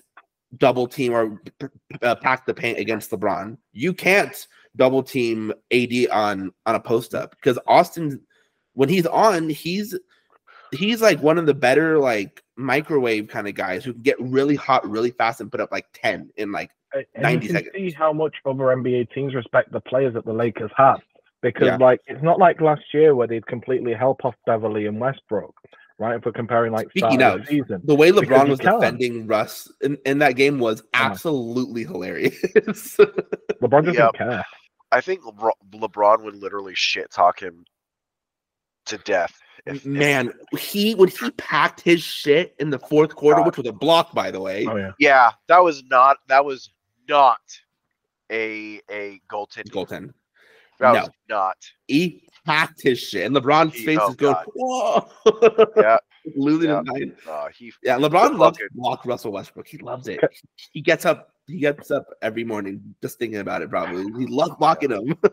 double 0.56 0.86
team 0.86 1.12
or 1.12 1.36
p- 1.60 1.66
p- 1.90 1.98
uh, 2.00 2.14
pack 2.14 2.46
the 2.46 2.54
paint 2.54 2.78
against 2.78 3.10
LeBron. 3.10 3.58
You 3.72 3.92
can't 3.92 4.46
double 4.76 5.02
team 5.02 5.52
AD 5.72 6.08
on 6.12 6.52
on 6.66 6.74
a 6.74 6.80
post 6.80 7.14
up 7.14 7.30
because 7.32 7.58
Austin, 7.66 8.20
when 8.74 8.88
he's 8.88 9.06
on, 9.06 9.48
he's 9.48 9.98
he's 10.72 11.00
like 11.00 11.20
one 11.22 11.38
of 11.38 11.46
the 11.46 11.54
better 11.54 11.98
like 11.98 12.42
microwave 12.56 13.28
kind 13.28 13.48
of 13.48 13.54
guys 13.54 13.84
who 13.84 13.92
can 13.92 14.02
get 14.02 14.20
really 14.20 14.56
hot 14.56 14.88
really 14.88 15.10
fast 15.10 15.40
and 15.40 15.50
put 15.50 15.60
up 15.60 15.72
like 15.72 15.86
10 15.94 16.30
in 16.36 16.52
like 16.52 16.70
And 16.92 17.06
90 17.18 17.32
you 17.34 17.40
can 17.40 17.56
seconds. 17.64 17.72
see 17.74 17.90
how 17.92 18.12
much 18.12 18.34
other 18.44 18.64
NBA 18.64 19.12
teams 19.14 19.34
respect 19.34 19.72
the 19.72 19.80
players 19.80 20.12
that 20.14 20.24
the 20.26 20.32
Lakers 20.32 20.70
have. 20.76 21.00
Because 21.40 21.66
Yeah. 21.68 21.76
like 21.76 22.00
it's 22.06 22.22
not 22.22 22.38
like 22.38 22.60
last 22.60 22.82
year 22.92 23.14
where 23.14 23.26
they'd 23.28 23.46
completely 23.46 23.94
help 23.94 24.24
off 24.24 24.34
Beverly 24.44 24.86
and 24.86 25.00
Westbrook, 25.00 25.54
right? 25.98 26.22
For 26.22 26.32
comparing 26.32 26.72
like 26.72 26.90
start 26.96 27.12
Speaking 27.12 27.22
of 27.26 27.40
of, 27.40 27.46
the 27.46 27.46
season. 27.46 27.80
the 27.84 27.94
way 27.94 28.10
LeBron 28.12 28.44
you 28.44 28.50
was 28.50 28.60
can't. 28.60 28.80
defending 28.80 29.26
Russ 29.26 29.70
in, 29.82 29.98
in 30.06 30.18
that 30.18 30.32
game 30.36 30.58
was 30.58 30.80
Come 30.92 31.06
on. 31.06 31.10
absolutely 31.12 31.84
hilarious. 31.84 32.34
LeBron 33.62 33.84
doesn't 33.84 33.94
Yep. 33.94 34.14
care. 34.14 34.44
I 34.92 35.00
think 35.00 35.22
LeBron, 35.22 35.50
LeBron 35.74 36.22
would 36.24 36.36
literally 36.36 36.74
shit 36.74 37.10
talk 37.10 37.40
him 37.40 37.64
to 38.86 38.98
death. 38.98 39.38
If, 39.66 39.76
if- 39.76 39.86
Man, 39.86 40.32
he 40.58 40.94
when 40.94 41.08
he 41.10 41.30
packed 41.32 41.80
his 41.82 42.02
shit 42.02 42.54
in 42.58 42.70
the 42.70 42.78
fourth 42.78 43.14
quarter, 43.14 43.40
God. 43.40 43.46
which 43.46 43.56
was 43.58 43.66
a 43.66 43.72
block, 43.72 44.14
by 44.14 44.30
the 44.30 44.40
way. 44.40 44.66
Oh 44.66 44.76
yeah. 44.76 44.92
yeah, 44.98 45.30
that 45.48 45.62
was 45.62 45.82
not 45.90 46.16
that 46.28 46.44
was 46.44 46.70
not 47.08 47.40
a 48.30 48.80
a 48.90 49.20
goaltending. 49.30 49.70
Goaltend. 49.70 50.12
That 50.80 50.92
No. 50.94 51.00
was 51.00 51.10
not. 51.28 51.56
He 51.88 52.27
packed 52.48 52.82
his 52.82 52.98
shit, 52.98 53.26
and 53.26 53.34
LeBron's 53.36 53.74
He- 53.74 53.84
face 53.84 53.98
oh, 54.00 54.10
is 54.10 54.16
going, 54.16 54.34
God. 54.34 54.46
whoa, 54.54 55.66
Yeah. 55.76 55.98
losing 56.36 56.70
Yeah. 56.70 56.78
his 56.80 56.86
mind. 56.86 57.16
Uh, 57.28 57.48
he 57.56 57.72
Yeah, 57.82 57.96
LeBron 57.98 58.32
the 58.32 58.36
loves 58.38 58.58
to 58.58 58.64
fucking- 58.64 58.76
block 58.76 59.04
Russell 59.06 59.32
Westbrook. 59.32 59.66
He 59.68 59.78
loves 59.78 60.08
it. 60.08 60.20
He 60.72 60.80
gets 60.80 61.04
up. 61.04 61.30
He 61.46 61.58
gets 61.58 61.90
up 61.90 62.06
every 62.22 62.44
morning 62.44 62.94
just 63.02 63.18
thinking 63.18 63.38
about 63.40 63.62
it. 63.62 63.70
Probably 63.70 64.02
he 64.20 64.26
loves 64.26 64.54
blocking 64.58 64.90
him. 64.90 65.14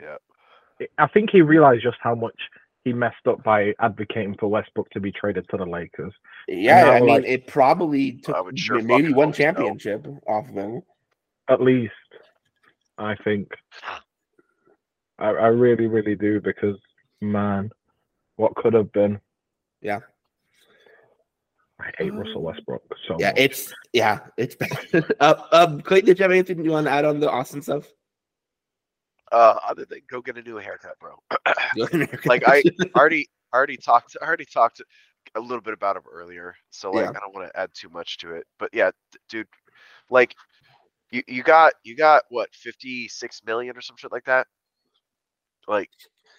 Yeah. 0.00 0.16
I 0.98 1.06
think 1.06 1.30
he 1.30 1.40
realized 1.40 1.82
just 1.82 1.96
how 2.00 2.14
much 2.16 2.34
he 2.84 2.92
messed 2.92 3.26
up 3.28 3.42
by 3.44 3.72
advocating 3.80 4.36
for 4.38 4.48
Westbrook 4.48 4.90
to 4.90 5.00
be 5.00 5.12
traded 5.12 5.48
to 5.50 5.56
the 5.56 5.64
Lakers. 5.64 6.12
yeah, 6.48 6.82
now, 6.84 6.90
I 6.90 7.00
mean, 7.00 7.08
like- 7.08 7.24
it 7.24 7.46
probably 7.46 8.12
took 8.12 8.36
sure 8.58 8.82
maybe 8.82 9.12
one 9.12 9.28
hope 9.28 9.36
so. 9.36 9.42
championship 9.44 10.06
off 10.26 10.48
of 10.48 10.54
him. 10.54 10.82
At 11.48 11.62
least, 11.62 11.92
I 12.98 13.14
think. 13.24 13.48
I, 15.18 15.26
I 15.28 15.46
really, 15.48 15.86
really 15.86 16.14
do 16.14 16.40
because 16.40 16.76
man, 17.20 17.70
what 18.36 18.54
could 18.56 18.74
have 18.74 18.92
been. 18.92 19.20
Yeah. 19.80 20.00
I 21.80 21.90
hate 21.98 22.14
Russell 22.14 22.42
Westbrook 22.42 22.82
so 23.08 23.16
Yeah, 23.18 23.30
much. 23.30 23.38
it's 23.38 23.74
yeah, 23.92 24.20
it's 24.36 24.54
bad. 24.54 24.78
uh, 25.20 25.34
um, 25.52 25.80
Clayton, 25.80 26.06
did 26.06 26.18
you 26.18 26.22
have 26.22 26.30
anything 26.30 26.64
you 26.64 26.70
want 26.70 26.86
to 26.86 26.92
add 26.92 27.04
on 27.04 27.20
the 27.20 27.30
Austin 27.30 27.62
stuff? 27.62 27.86
uh, 29.32 29.58
other 29.68 29.84
than 29.84 30.00
go 30.08 30.20
get 30.22 30.38
a 30.38 30.42
new 30.42 30.56
haircut, 30.56 30.96
bro. 31.00 31.16
Like, 32.26 32.46
I- 32.46 32.62
already 32.94 33.28
already 33.52 33.76
talked 33.76 34.16
already 34.22 34.44
talked 34.44 34.80
a 35.34 35.40
little 35.40 35.60
bit 35.60 35.74
about 35.74 35.96
him 35.96 36.02
earlier, 36.10 36.54
so 36.70 36.90
like 36.92 37.04
Yeah. 37.04 37.10
I 37.10 37.20
don't 37.20 37.34
want 37.34 37.50
to 37.50 37.58
add 37.60 37.70
too 37.74 37.88
much 37.88 38.18
to 38.18 38.34
it. 38.34 38.46
But 38.58 38.70
yeah, 38.72 38.90
d- 39.12 39.18
dude, 39.28 39.48
like 40.10 40.34
you 41.10 41.22
you 41.26 41.42
got 41.42 41.72
you 41.82 41.96
got 41.96 42.22
what 42.28 42.54
fifty 42.54 43.08
six 43.08 43.42
million 43.44 43.76
or 43.76 43.80
some 43.80 43.96
shit 43.96 44.12
like 44.12 44.24
that. 44.24 44.46
Like 45.68 45.90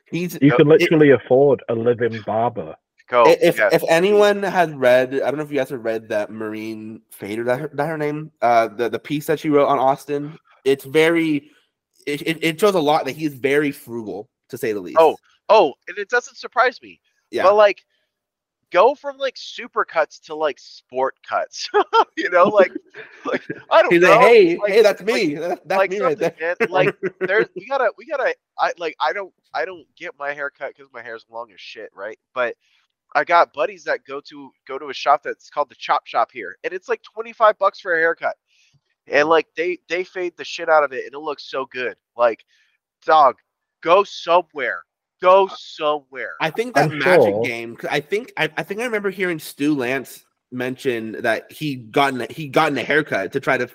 he's 0.06 0.38
you 0.42 0.50
no, 0.50 0.58
can 0.58 0.72
it- 0.72 0.82
literally 0.82 1.12
afford 1.12 1.64
a 1.70 1.76
living 1.76 2.22
barber. 2.26 2.76
go 3.08 3.24
if 3.28 3.58
yeah, 3.58 3.70
if 3.72 3.84
anyone 3.88 4.44
has 4.44 4.72
read, 4.72 5.14
I 5.16 5.30
don't 5.30 5.38
know 5.38 5.44
if 5.44 5.52
you 5.52 5.58
guys 5.58 5.70
have 5.70 5.84
read 5.84 6.10
that 6.10 6.30
Mirin 6.32 7.02
Fader, 7.12 7.44
that 7.46 7.60
her, 7.60 7.72
that 7.74 7.88
her 7.88 7.98
name, 7.98 8.32
uh, 8.42 8.68
the 8.68 8.90
the 8.90 9.00
piece 9.00 9.28
that 9.28 9.40
she 9.40 9.50
wrote 9.50 9.68
on 9.68 9.80
Austin. 9.80 10.38
It's 10.64 10.84
very, 10.84 11.52
it, 12.08 12.24
it, 12.24 12.44
it 12.44 12.60
shows 12.60 12.74
a 12.74 12.80
lot 12.80 13.06
that 13.06 13.16
he's 13.16 13.36
very 13.36 13.72
frugal 13.72 14.30
to 14.50 14.58
say 14.58 14.74
the 14.74 14.80
least. 14.80 14.98
Oh, 15.00 15.16
oh, 15.50 15.76
and 15.88 15.96
it 16.00 16.10
doesn't 16.10 16.38
surprise 16.38 16.82
me. 16.82 17.00
yeah, 17.30 17.44
But 17.44 17.56
like 17.56 17.86
go 18.72 18.96
from 18.96 19.18
like 19.18 19.36
super 19.38 19.86
cuts 19.86 20.20
to 20.20 20.36
like 20.36 20.60
sport 20.60 21.16
cuts. 21.28 21.70
you 22.18 22.30
know, 22.30 22.46
like 22.46 22.72
like 23.26 23.44
I 23.70 23.82
don't 23.82 23.94
he's 23.94 24.02
know. 24.02 24.10
like, 24.12 24.22
hey, 24.22 24.58
like- 24.58 24.72
hey, 24.72 24.82
that's 24.82 25.02
me. 25.02 25.36
That- 25.36 25.68
that's 25.68 25.78
like 25.80 25.92
me 25.92 26.00
right 26.00 26.18
there. 26.18 26.36
man. 26.40 26.56
Like 26.70 26.96
there's 27.22 27.48
we 27.56 27.66
gotta 27.68 27.92
we 27.98 28.06
gotta 28.06 28.36
I 28.60 28.74
like 28.78 28.96
I 29.00 29.14
don't 29.14 29.34
I 29.54 29.66
don't 29.66 29.86
get 29.96 30.14
my 30.20 30.34
hair 30.34 30.50
cut 30.50 30.74
because 30.76 30.92
my 30.94 31.02
hair's 31.02 31.26
long 31.30 31.52
as 31.54 31.60
shit, 31.62 31.90
right? 31.96 32.20
But 32.34 32.56
I 33.14 33.24
got 33.24 33.54
buddies 33.54 33.84
that 33.86 34.04
go 34.06 34.20
to 34.22 34.50
go 34.68 34.78
to 34.78 34.90
a 34.90 34.94
shop 34.94 35.24
that's 35.24 35.50
called 35.50 35.70
the 35.70 35.76
Chop 35.76 36.06
Shop 36.06 36.32
here, 36.32 36.58
and 36.64 36.74
it's 36.74 36.90
like 36.90 37.02
twenty 37.04 37.32
five 37.32 37.58
bucks 37.58 37.80
for 37.80 37.96
a 37.96 38.00
haircut, 38.00 38.36
and 39.08 39.30
like 39.30 39.48
they 39.56 39.80
they 39.88 40.04
fade 40.04 40.34
the 40.36 40.44
shit 40.44 40.68
out 40.70 40.84
of 40.84 40.92
it, 40.92 41.06
and 41.06 41.14
it 41.14 41.20
looks 41.20 41.50
so 41.50 41.66
good. 41.66 41.96
Like, 42.18 42.44
dog, 43.06 43.38
go 43.82 44.04
somewhere, 44.04 44.82
go 45.22 45.48
somewhere. 45.58 46.34
I 46.42 46.50
think 46.50 46.76
that 46.76 46.92
I'm 46.92 47.00
Magic 47.00 47.24
sure- 47.34 47.44
game. 47.44 47.76
'cause 47.76 47.90
I 47.92 48.00
think 48.00 48.32
I, 48.38 48.50
I 48.58 48.64
think 48.64 48.82
I 48.82 48.86
remember 48.86 49.10
hearing 49.10 49.40
Stu 49.40 49.76
Lantz 49.76 50.24
mention 50.52 51.14
that 51.24 51.52
he 51.52 51.76
gotten 51.76 52.26
he 52.30 52.48
gotten 52.48 52.78
a 52.78 52.84
haircut 52.84 53.32
to 53.34 53.40
try 53.40 53.58
to 53.58 53.70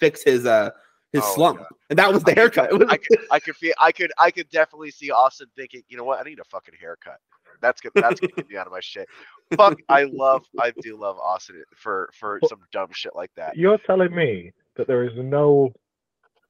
fix 0.00 0.22
his 0.22 0.46
uh 0.46 0.70
his 1.12 1.22
Oh, 1.24 1.34
slump, 1.34 1.58
God. 1.58 1.68
and 1.90 1.98
that 1.98 2.12
was 2.12 2.22
the 2.24 2.32
I 2.32 2.34
haircut. 2.34 2.70
It 2.72 2.78
was- 2.78 2.88
I 2.90 2.96
could, 2.96 3.18
I 3.30 3.40
could 3.40 3.56
feel, 3.56 3.72
I 3.80 3.92
could, 3.92 4.12
I 4.18 4.30
could 4.30 4.48
definitely 4.50 4.90
see 4.90 5.10
Austin 5.10 5.46
thinking, 5.56 5.82
you 5.88 5.96
know 5.96 6.04
what, 6.04 6.18
I 6.20 6.22
need 6.24 6.40
a 6.40 6.44
fucking 6.44 6.74
haircut. 6.80 7.18
That's 7.62 7.80
gonna, 7.80 7.92
that's 7.94 8.20
gonna 8.20 8.32
get 8.36 8.50
me 8.50 8.56
out 8.56 8.66
of 8.66 8.72
my 8.72 8.80
shit. 8.80 9.08
Fuck, 9.56 9.78
I 9.88 10.02
love, 10.04 10.44
I 10.60 10.72
do 10.82 10.96
love 10.98 11.16
Austin 11.18 11.62
for 11.74 12.10
for 12.18 12.38
some 12.48 12.58
dumb 12.72 12.88
shit 12.92 13.14
like 13.14 13.30
that. 13.36 13.56
You're 13.56 13.78
telling 13.86 14.14
me 14.14 14.52
that 14.76 14.86
there 14.88 15.04
is 15.04 15.12
no. 15.16 15.72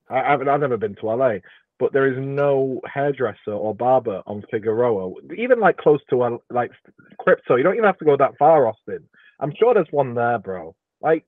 I, 0.08 0.20
I've, 0.32 0.40
I've 0.48 0.60
never 0.60 0.76
been 0.76 0.94
to 0.96 1.06
LA, 1.06 1.34
but 1.78 1.92
there 1.92 2.06
is 2.10 2.16
no 2.18 2.80
hairdresser 2.92 3.52
or 3.52 3.74
barber 3.74 4.22
on 4.26 4.42
Figueroa, 4.50 5.12
even 5.36 5.60
like 5.60 5.76
close 5.76 6.00
to 6.10 6.22
a, 6.24 6.38
like 6.50 6.70
crypto. 7.18 7.56
You 7.56 7.62
don't 7.62 7.74
even 7.74 7.84
have 7.84 7.98
to 7.98 8.04
go 8.04 8.16
that 8.16 8.36
far, 8.38 8.66
Austin. 8.66 9.00
I'm 9.40 9.52
sure 9.58 9.74
there's 9.74 9.86
one 9.90 10.14
there, 10.14 10.38
bro. 10.38 10.74
Like, 11.02 11.24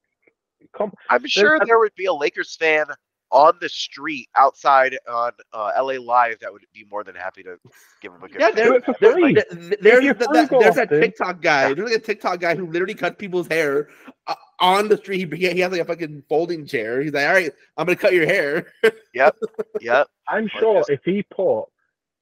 come. 0.76 0.92
I'm 1.11 1.26
sure 1.26 1.59
there 1.66 1.78
would 1.78 1.94
be 1.94 2.07
a 2.07 2.12
Lakers 2.14 2.57
fan 2.57 2.86
on 3.30 3.53
the 3.61 3.68
street 3.68 4.26
outside 4.36 4.96
on 5.07 5.32
uh, 5.53 5.70
LA 5.78 5.94
Live 6.01 6.38
that 6.40 6.51
would 6.51 6.62
be 6.72 6.86
more 6.90 7.05
than 7.05 7.14
happy 7.14 7.42
to 7.42 7.59
give 8.01 8.12
him 8.14 8.22
a 8.22 8.28
good. 8.28 8.40
Yeah, 8.40 8.51
haircut. 8.51 8.57
there, 8.57 8.64
Do 8.70 8.74
it 8.76 8.84
for 8.86 8.94
there, 9.01 9.12
free. 9.12 9.34
there- 9.34 9.76
there's, 9.82 10.05
you're 10.05 10.14
that, 10.14 10.32
that- 10.32 10.51
there's 10.51 10.74
that 10.76 10.88
TikTok 10.88 11.42
guy. 11.42 11.74
There's 11.74 11.90
like 11.90 11.99
a 12.01 12.03
TikTok 12.03 12.40
guy 12.40 12.55
who 12.55 12.66
literally 12.66 12.94
cuts 12.94 13.16
people's 13.18 13.46
hair 13.49 13.88
uh, 14.26 14.34
on 14.61 14.88
the 14.88 14.96
street. 14.96 15.32
He, 15.32 15.48
he 15.50 15.61
has 15.61 15.72
like 15.72 15.80
a 15.80 15.84
fucking 15.84 16.24
folding 16.28 16.66
chair. 16.66 17.00
He's 17.00 17.12
like, 17.12 17.26
"All 17.26 17.32
right, 17.34 17.52
I'm 17.76 17.86
gonna 17.86 17.96
cut 17.96 18.12
your 18.12 18.26
hair." 18.26 18.72
Yep. 19.14 19.36
Yep. 19.80 20.06
I'm 20.28 20.48
sure 20.61 20.84
if 20.88 21.00
he 21.04 21.24
put 21.34 21.64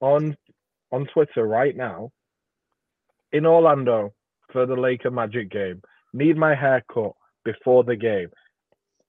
on 0.00 0.34
on 0.92 1.06
Twitter 1.12 1.46
right 1.46 1.76
now 1.76 2.10
in 3.32 3.44
Orlando 3.44 4.14
for 4.50 4.64
the 4.64 4.76
Laker 4.76 5.10
Magic 5.10 5.50
game, 5.50 5.82
need 6.14 6.38
my 6.38 6.54
hair 6.54 6.82
cut 6.92 7.12
before 7.44 7.84
the 7.84 7.96
game. 7.96 8.28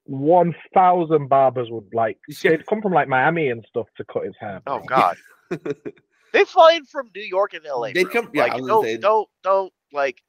One 0.04 0.54
thousand 0.74 1.30
barbers 1.30 1.70
would 1.70 1.94
like 1.94 2.18
they'd 2.44 2.66
come 2.66 2.82
from 2.82 2.94
like 2.94 3.08
Miami 3.08 3.50
and 3.50 3.66
stuff 3.70 3.88
to 3.98 4.04
cut 4.12 4.26
his 4.26 4.36
hair. 4.40 4.62
Oh. 4.68 4.80
God. 4.80 5.16
they 6.34 6.44
fly 6.44 6.74
in 6.74 6.86
from 6.86 7.10
New 7.16 7.22
York 7.24 7.54
and 7.54 7.64
LA. 7.64 7.92
They'd 7.94 8.10
come- 8.10 8.30
yeah, 8.34 8.48
like, 8.48 8.66
don't, 8.66 8.84
say- 8.84 8.98
don't, 8.98 9.30
don't, 9.44 9.74
like, 9.94 10.22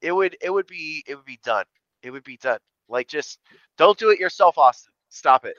it 0.00 0.12
would, 0.12 0.36
it 0.40 0.50
would 0.50 0.66
be, 0.66 1.04
it 1.06 1.16
would 1.16 1.24
be 1.24 1.38
done. 1.44 1.64
It 2.04 2.10
would 2.10 2.22
be 2.24 2.36
done. 2.36 2.58
Like, 2.88 3.08
just 3.08 3.40
don't 3.78 3.98
do 3.98 4.10
it 4.10 4.20
yourself, 4.20 4.58
Austin. 4.58 4.92
Stop 5.08 5.46
it. 5.46 5.56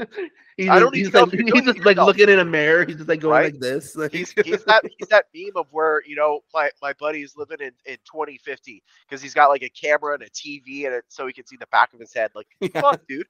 He's 0.56 0.68
I 0.68 0.74
just- 0.74 0.80
don't 0.80 0.94
need 0.94 1.04
he's 1.04 1.14
like, 1.14 1.30
he's 1.32 1.64
just 1.64 1.84
like 1.84 1.96
looking 1.98 2.28
in 2.28 2.38
a 2.40 2.44
mirror. 2.44 2.84
He's 2.84 2.96
just 2.96 3.08
like 3.08 3.20
going 3.20 3.32
Right? 3.32 3.52
like 3.52 3.60
this. 3.60 3.94
Like, 3.96 4.10
He's 4.12 4.32
he's 4.32 4.64
that 4.64 4.82
he's 4.98 5.08
that 5.08 5.26
meme 5.34 5.52
of 5.56 5.66
where 5.70 6.02
you 6.06 6.16
know 6.16 6.40
my 6.52 6.70
my 6.82 6.92
buddy's 6.94 7.36
living 7.36 7.58
in 7.60 7.72
in 7.86 7.96
2050 8.10 8.82
because 9.08 9.22
he's 9.22 9.34
got 9.34 9.48
like 9.48 9.62
a 9.62 9.68
camera 9.68 10.14
and 10.14 10.22
a 10.24 10.30
TV 10.30 10.86
and 10.86 10.94
it 10.94 11.04
so 11.08 11.26
he 11.26 11.32
can 11.32 11.46
see 11.46 11.56
the 11.56 11.66
back 11.68 11.92
of 11.94 12.00
his 12.00 12.12
head. 12.12 12.30
Like, 12.34 12.48
Yeah. 12.60 12.80
fuck, 12.80 13.00
dude. 13.08 13.26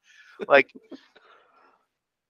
Like, 0.48 0.72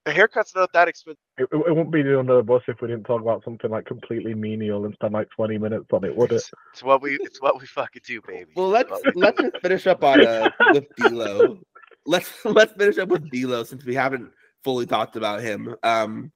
a 0.06 0.10
haircut's 0.12 0.54
not 0.54 0.72
that 0.72 0.88
expensive. 0.88 1.18
It, 1.38 1.48
it 1.52 1.68
wouldn't 1.68 1.92
be 1.92 2.00
under 2.14 2.36
the 2.36 2.42
bus 2.42 2.62
if 2.68 2.80
we 2.80 2.88
didn't 2.88 3.04
talk 3.04 3.20
about 3.20 3.44
something 3.44 3.70
like 3.70 3.86
completely 3.86 4.34
menial 4.34 4.84
and 4.84 4.94
spend 4.94 5.14
like 5.14 5.28
20 5.30 5.58
minutes 5.58 5.86
on 5.92 6.04
it, 6.04 6.16
would 6.16 6.32
it? 6.32 6.36
It's, 6.36 6.50
it's 6.72 6.82
what 6.82 7.00
we 7.02 7.14
it's 7.20 7.40
what 7.40 7.60
we 7.60 7.66
fucking 7.66 8.02
do, 8.06 8.20
baby. 8.26 8.50
Well, 8.56 8.68
let's 8.68 8.90
we- 8.90 9.12
let's 9.22 9.40
just 9.40 9.56
finish 9.62 9.86
up 9.86 10.02
on 10.04 10.26
uh 10.26 10.50
with 10.72 10.84
D'Lo. 10.96 11.58
Let's 12.06 12.30
let's 12.44 12.72
finish 12.72 12.98
up 12.98 13.08
with 13.10 13.30
D'Lo 13.30 13.62
since 13.64 13.84
we 13.84 13.94
haven't 13.94 14.30
fully 14.64 14.86
talked 14.86 15.16
about 15.16 15.40
him. 15.40 15.74
Um, 15.82 16.32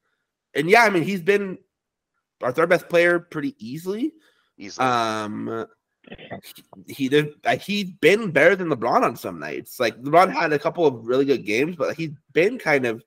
and 0.55 0.71
yeah, 0.71 0.85
I 0.85 0.91
mean 0.91 1.03
he's 1.03 1.23
been 1.23 1.59
our 2.43 2.53
third 2.53 2.69
best 2.69 2.89
player 2.89 3.19
pretty 3.19 3.55
easily. 3.59 4.13
easily. 4.59 4.87
Um, 4.87 5.67
he 6.87 7.09
did. 7.09 7.31
uh, 7.45 7.57
He's 7.57 7.91
been 7.91 8.31
better 8.31 8.55
than 8.55 8.69
LeBron 8.69 9.03
on 9.03 9.17
some 9.17 9.41
nights. 9.41 9.81
Like 9.81 10.01
LeBron 10.03 10.33
had 10.33 10.53
a 10.53 10.59
couple 10.59 10.87
of 10.87 11.05
really 11.07 11.25
good 11.25 11.45
games, 11.45 11.75
but 11.77 11.97
he's 11.97 12.13
been 12.33 12.59
kind 12.59 12.87
of 12.87 13.03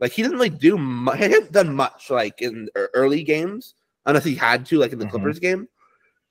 like 0.00 0.12
he 0.12 0.22
doesn't 0.22 0.36
really 0.38 0.50
do 0.50 0.76
much. 0.78 1.18
He 1.18 1.24
hasn't 1.24 1.52
done 1.52 1.74
much 1.74 2.10
like 2.10 2.40
in 2.42 2.68
early 2.94 3.22
games 3.22 3.74
unless 4.06 4.24
he 4.24 4.34
had 4.34 4.64
to, 4.66 4.78
like 4.78 4.92
in 4.92 4.98
the 4.98 5.04
Mhm. 5.06 5.10
Clippers 5.10 5.38
game. 5.38 5.68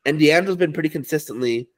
And 0.05 0.20
D'Angelo's 0.20 0.57
been 0.57 0.74
pretty 0.74 0.89
consistently. 0.89 1.70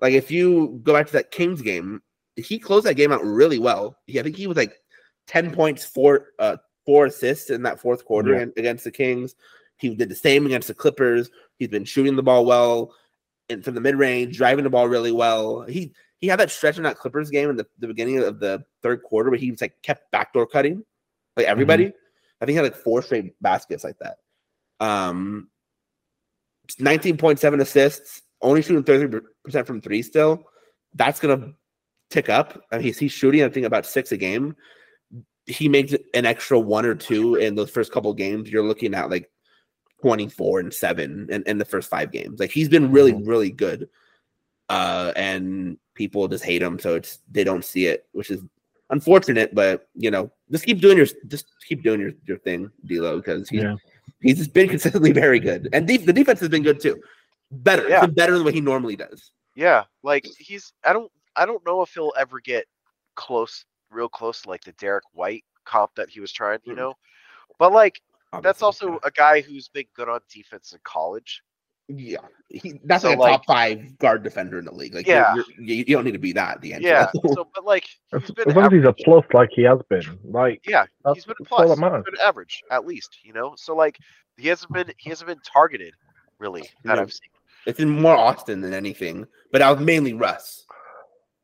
Like 0.00 0.12
if 0.12 0.30
you 0.30 0.80
go 0.82 0.92
back 0.92 1.06
to 1.06 1.12
that 1.14 1.30
Kings 1.30 1.62
game, 1.62 2.02
he 2.36 2.58
closed 2.58 2.86
that 2.86 2.94
game 2.94 3.12
out 3.12 3.24
really 3.24 3.58
well. 3.58 3.96
He, 4.06 4.20
I 4.20 4.22
think 4.22 4.36
he 4.36 4.46
was 4.46 4.56
like 4.56 4.80
ten 5.26 5.50
points, 5.52 5.84
four 5.84 6.28
uh 6.38 6.56
four 6.86 7.06
assists 7.06 7.50
in 7.50 7.62
that 7.62 7.80
fourth 7.80 8.04
quarter 8.04 8.34
Yeah. 8.34 8.46
against 8.56 8.84
the 8.84 8.90
Kings. 8.90 9.34
He 9.78 9.94
did 9.94 10.08
the 10.08 10.14
same 10.14 10.46
against 10.46 10.68
the 10.68 10.74
Clippers. 10.74 11.30
He's 11.58 11.68
been 11.68 11.84
shooting 11.84 12.16
the 12.16 12.22
ball 12.22 12.44
well 12.44 12.94
and 13.48 13.64
from 13.64 13.74
the 13.74 13.80
mid 13.80 13.96
range, 13.96 14.36
driving 14.36 14.64
the 14.64 14.70
ball 14.70 14.88
really 14.88 15.12
well. 15.12 15.62
He 15.62 15.92
he 16.18 16.26
had 16.26 16.40
that 16.40 16.50
stretch 16.50 16.76
in 16.76 16.82
that 16.82 16.98
Clippers 16.98 17.30
game 17.30 17.48
in 17.48 17.56
the, 17.56 17.66
the 17.78 17.86
beginning 17.86 18.18
of 18.18 18.40
the 18.40 18.64
third 18.82 19.02
quarter 19.02 19.30
where 19.30 19.38
he 19.38 19.50
was 19.50 19.60
like 19.60 19.80
kept 19.82 20.10
backdoor 20.10 20.46
cutting 20.46 20.84
like 21.38 21.46
everybody. 21.46 21.86
I 21.86 22.44
think 22.44 22.50
he 22.50 22.56
had 22.56 22.64
like 22.64 22.76
four 22.76 23.02
straight 23.02 23.40
baskets 23.40 23.84
like 23.84 23.96
that. 24.00 24.18
Um, 24.80 25.48
19.7 26.78 27.60
assists, 27.60 28.22
only 28.42 28.62
shooting 28.62 28.84
30% 28.84 29.66
from 29.66 29.80
three 29.80 30.02
still. 30.02 30.44
That's 30.94 31.20
gonna 31.20 31.52
tick 32.10 32.28
up. 32.28 32.62
I 32.70 32.76
mean, 32.76 32.84
he's, 32.84 32.98
he's 32.98 33.12
shooting, 33.12 33.42
I 33.42 33.48
think, 33.48 33.66
about 33.66 33.86
six 33.86 34.12
a 34.12 34.16
game. 34.16 34.56
He 35.46 35.68
makes 35.68 35.94
an 36.14 36.26
extra 36.26 36.58
one 36.58 36.84
or 36.84 36.94
two 36.94 37.36
in 37.36 37.54
those 37.54 37.70
first 37.70 37.90
couple 37.90 38.12
games. 38.12 38.50
You're 38.50 38.66
looking 38.66 38.94
at 38.94 39.10
like 39.10 39.30
24 40.02 40.60
and 40.60 40.74
seven 40.74 41.26
in, 41.30 41.42
in 41.44 41.58
the 41.58 41.64
first 41.64 41.88
five 41.88 42.12
games. 42.12 42.38
Like 42.38 42.50
he's 42.50 42.68
been 42.68 42.92
really, 42.92 43.14
really 43.14 43.50
good. 43.50 43.88
Uh, 44.68 45.12
and 45.16 45.78
people 45.94 46.28
just 46.28 46.44
hate 46.44 46.60
him, 46.60 46.78
so 46.78 46.94
it's 46.94 47.20
they 47.30 47.42
don't 47.42 47.64
see 47.64 47.86
it, 47.86 48.06
which 48.12 48.30
is 48.30 48.42
unfortunate. 48.90 49.54
But 49.54 49.88
you 49.94 50.10
know, 50.10 50.30
just 50.50 50.64
keep 50.64 50.80
doing 50.80 50.96
your 50.96 51.06
just 51.26 51.46
keep 51.66 51.82
doing 51.82 52.00
your, 52.00 52.12
your 52.26 52.38
thing, 52.38 52.70
D'Lo, 52.86 53.18
because 53.18 53.48
he's 53.48 53.62
Yeah. 53.62 53.76
he's 54.20 54.38
just 54.38 54.52
been 54.52 54.68
consistently 54.68 55.12
very 55.12 55.40
good, 55.40 55.68
and 55.72 55.86
def- 55.86 56.06
the 56.06 56.12
defense 56.12 56.40
has 56.40 56.48
been 56.48 56.62
good 56.62 56.80
too. 56.80 57.00
Better, 57.50 57.88
Yeah. 57.88 58.02
been 58.02 58.14
better 58.14 58.34
than 58.34 58.44
what 58.44 58.54
he 58.54 58.60
normally 58.60 58.96
does. 58.96 59.32
Yeah, 59.54 59.84
like 60.02 60.24
he's 60.38 60.72
I 60.84 60.92
don't 60.92 61.10
I 61.36 61.46
don't 61.46 61.64
know 61.66 61.82
if 61.82 61.92
he'll 61.94 62.12
ever 62.16 62.40
get 62.40 62.66
close, 63.14 63.64
real 63.90 64.08
close 64.08 64.42
to 64.42 64.48
like 64.48 64.62
the 64.64 64.72
Derrick 64.72 65.04
White 65.12 65.44
comp 65.64 65.94
that 65.96 66.08
he 66.08 66.20
was 66.20 66.32
trying, 66.32 66.60
you 66.64 66.72
Mm. 66.74 66.76
know. 66.76 66.94
But 67.58 67.72
like 67.72 68.00
that's 68.42 68.62
obviously. 68.62 68.88
also 68.88 69.00
a 69.04 69.10
guy 69.10 69.40
who's 69.40 69.68
been 69.68 69.86
good 69.94 70.08
on 70.08 70.20
defense 70.32 70.72
in 70.72 70.78
college. 70.84 71.42
Yeah. 71.88 72.18
He, 72.50 72.80
that's 72.84 73.02
So, 73.02 73.10
like 73.10 73.18
a 73.18 73.20
like- 73.20 73.32
top 73.32 73.46
five 73.46 73.98
guard 73.98 74.22
defender 74.22 74.58
in 74.58 74.64
the 74.64 74.72
league. 74.72 74.94
Like, 74.94 75.06
you're- 75.06 75.18
Yeah. 75.20 75.34
you're- 75.34 75.54
you, 75.58 75.74
you 75.86 75.94
don't 75.96 76.04
need 76.04 76.12
to 76.12 76.18
be 76.18 76.32
that. 76.32 76.60
The 76.62 76.76
Yeah. 76.80 77.10
So, 77.34 77.46
but 77.54 77.64
like 77.64 77.84
As, 78.12 78.22
he's 78.22 78.30
been 78.30 78.48
as 78.48 78.56
long 78.56 78.66
as 78.66 78.72
he's 78.72 78.84
a 78.84 78.92
plus 79.04 79.24
like 79.34 79.50
he 79.52 79.62
has 79.64 79.78
been, 79.90 80.18
like 80.24 80.62
Yeah, 80.66 80.84
he's 81.14 81.24
been 81.26 81.34
a 81.40 81.44
plus. 81.44 81.68
He's 81.68 81.78
been 81.78 82.02
average 82.24 82.62
at 82.70 82.86
least, 82.86 83.18
you 83.22 83.32
know. 83.32 83.54
So 83.56 83.74
like 83.76 83.98
he 84.36 84.48
hasn't 84.48 84.72
been 84.72 84.90
he 84.96 85.10
hasn't 85.10 85.28
been 85.28 85.40
targeted 85.40 85.94
really 86.38 86.62
that 86.84 86.96
No. 86.96 87.02
I've 87.02 87.12
seen. 87.12 87.28
it's 87.66 87.78
been 87.78 87.90
more 87.90 88.16
Austin 88.16 88.60
than 88.60 88.72
anything, 88.72 89.26
but 89.52 89.60
I 89.60 89.70
was 89.72 89.80
mainly 89.80 90.14
Russ. 90.14 90.64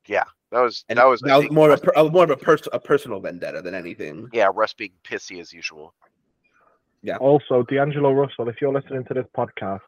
Yeah, 0.06 0.24
that 0.52 0.60
was 0.60 0.84
And 0.88 0.98
that 0.98 1.04
was 1.04 1.22
I 1.24 1.28
that 1.28 1.36
was 1.38 1.50
more 1.50 1.70
of 1.70 1.80
a, 1.80 1.82
per, 1.82 1.92
being- 1.94 2.06
uh, 2.06 2.10
more 2.10 2.24
of 2.24 2.30
a, 2.30 2.36
pers- 2.36 2.68
a 2.72 2.78
personal 2.80 3.20
vendetta 3.20 3.60
than 3.62 3.74
anything. 3.74 4.28
yeah 4.32 4.48
Russ 4.54 4.72
being 4.72 4.92
pissy 5.02 5.40
as 5.40 5.52
usual. 5.52 5.94
Yeah. 7.02 7.16
Also, 7.18 7.62
D'Angelo 7.64 8.12
Russell, 8.12 8.48
if 8.48 8.62
you're 8.62 8.72
listening 8.72 9.04
to 9.04 9.14
this 9.14 9.26
podcast, 9.36 9.80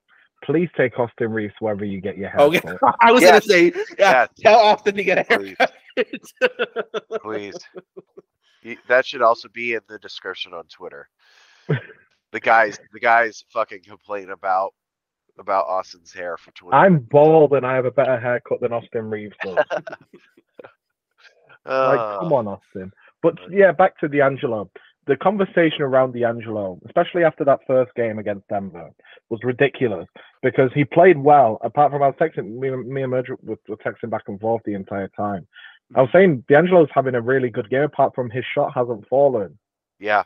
please 0.46 0.70
take 0.76 0.98
Austin 0.98 1.30
Reaves 1.32 1.52
wherever 1.60 1.84
you 1.84 2.00
get 2.00 2.16
your 2.16 2.30
hair. 2.30 2.40
Okay. 2.40 2.60
I 3.00 3.12
was 3.12 3.22
Yeah. 3.22 3.28
gonna 3.30 3.40
say, 3.42 3.64
yeah, 3.66 3.74
Yeah. 3.98 4.26
tell 4.38 4.58
Austin 4.60 4.94
to 4.94 5.04
get 5.04 5.18
a 5.18 5.22
haircut. 5.28 5.72
Please. 7.22 7.54
Y- 8.64 8.76
That 8.88 9.06
should 9.06 9.22
also 9.22 9.48
be 9.48 9.74
in 9.74 9.80
the 9.88 9.98
description 9.98 10.52
on 10.54 10.64
Twitter. 10.68 11.08
The 12.32 12.40
guys, 12.40 12.78
the 12.92 12.98
guys 13.00 13.44
fucking 13.52 13.82
complain 13.84 14.30
about 14.30 14.74
about 15.38 15.66
Austin's 15.68 16.12
hair 16.12 16.36
for 16.36 16.50
Twitter. 16.50 16.74
I'm 16.76 16.98
bald 16.98 17.52
and 17.52 17.64
I 17.64 17.74
have 17.76 17.84
a 17.86 17.90
better 17.90 18.18
haircut 18.18 18.60
than 18.60 18.72
Austin 18.72 19.08
Reaves 19.08 19.36
does. 19.42 19.54
Like, 19.54 19.88
Uh, 21.64 22.18
come 22.18 22.32
on, 22.32 22.46
Austin. 22.48 22.92
But 23.22 23.34
yeah, 23.50 23.72
back 23.72 23.96
to 24.00 24.08
the 24.08 24.18
D'Angelo. 24.18 24.70
The 25.06 25.16
conversation 25.16 25.82
around 25.82 26.12
D'Angelo, 26.14 26.78
especially 26.86 27.22
after 27.22 27.44
that 27.44 27.60
first 27.66 27.94
game 27.94 28.18
against 28.18 28.48
Denver, 28.48 28.90
was 29.30 29.40
ridiculous 29.44 30.06
because 30.42 30.70
he 30.74 30.84
played 30.84 31.16
well. 31.16 31.58
Apart 31.62 31.92
from 31.92 32.02
I 32.02 32.08
was 32.08 32.16
texting 32.16 32.58
me, 32.58 32.70
me 32.70 33.02
and 33.02 33.10
Merge 33.12 33.28
were, 33.42 33.56
were 33.68 33.76
texting 33.76 34.10
back 34.10 34.24
and 34.26 34.40
forth 34.40 34.62
the 34.64 34.74
entire 34.74 35.08
time. 35.16 35.46
I 35.94 36.00
was 36.02 36.10
saying 36.12 36.44
D'Angelo's 36.48 36.88
having 36.92 37.14
a 37.14 37.20
really 37.20 37.50
good 37.50 37.70
game. 37.70 37.82
Apart 37.82 38.14
from 38.16 38.30
his 38.30 38.44
shot 38.52 38.72
hasn't 38.74 39.06
fallen. 39.08 39.56
Yeah, 40.00 40.24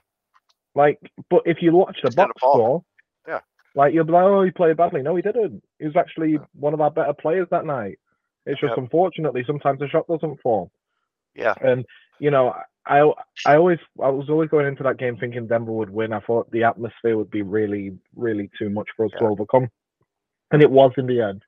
Like, 0.75 0.99
but 1.29 1.43
if 1.45 1.61
you 1.61 1.73
watch 1.73 1.99
the 2.03 2.07
It's 2.09 2.17
box 2.17 2.33
score, 2.39 2.83
Yeah. 3.29 3.41
like 3.75 3.93
you'll 3.93 4.05
be 4.05 4.13
like, 4.13 4.25
oh, 4.25 4.43
he 4.43 4.51
played 4.51 4.79
badly. 4.79 5.03
No, 5.03 5.15
he 5.15 5.23
didn't. 5.23 5.63
He 5.79 5.85
was 5.87 5.97
actually 5.97 6.39
one 6.55 6.73
of 6.75 6.81
our 6.81 6.91
better 6.91 7.13
players 7.13 7.49
that 7.51 7.67
night. 7.67 7.99
It's 8.47 8.61
just 8.61 8.71
Yep. 8.71 8.79
unfortunately 8.79 9.45
sometimes 9.47 9.79
the 9.81 9.89
shot 9.89 10.07
doesn't 10.09 10.41
fall. 10.41 10.71
yeah, 11.35 11.55
And 11.61 11.85
you 12.21 12.31
know, 12.31 12.55
I 12.87 13.01
I 13.47 13.57
always 13.57 13.79
I 14.03 14.09
was 14.09 14.29
always 14.29 14.51
going 14.51 14.67
into 14.67 14.83
that 14.85 14.99
game 14.99 15.17
thinking 15.17 15.47
Denver 15.47 15.73
would 15.73 15.91
win. 15.91 16.13
I 16.13 16.21
thought 16.21 16.51
the 16.51 16.65
atmosphere 16.65 17.17
would 17.17 17.31
be 17.31 17.43
really 17.43 17.97
really 18.15 18.51
too 18.59 18.71
much 18.71 18.89
for 18.97 19.07
us 19.07 19.13
to 19.19 19.25
overcome, 19.25 19.69
and 20.53 20.63
it 20.63 20.71
was 20.71 20.93
in 20.97 21.07
the 21.07 21.21
end. 21.21 21.43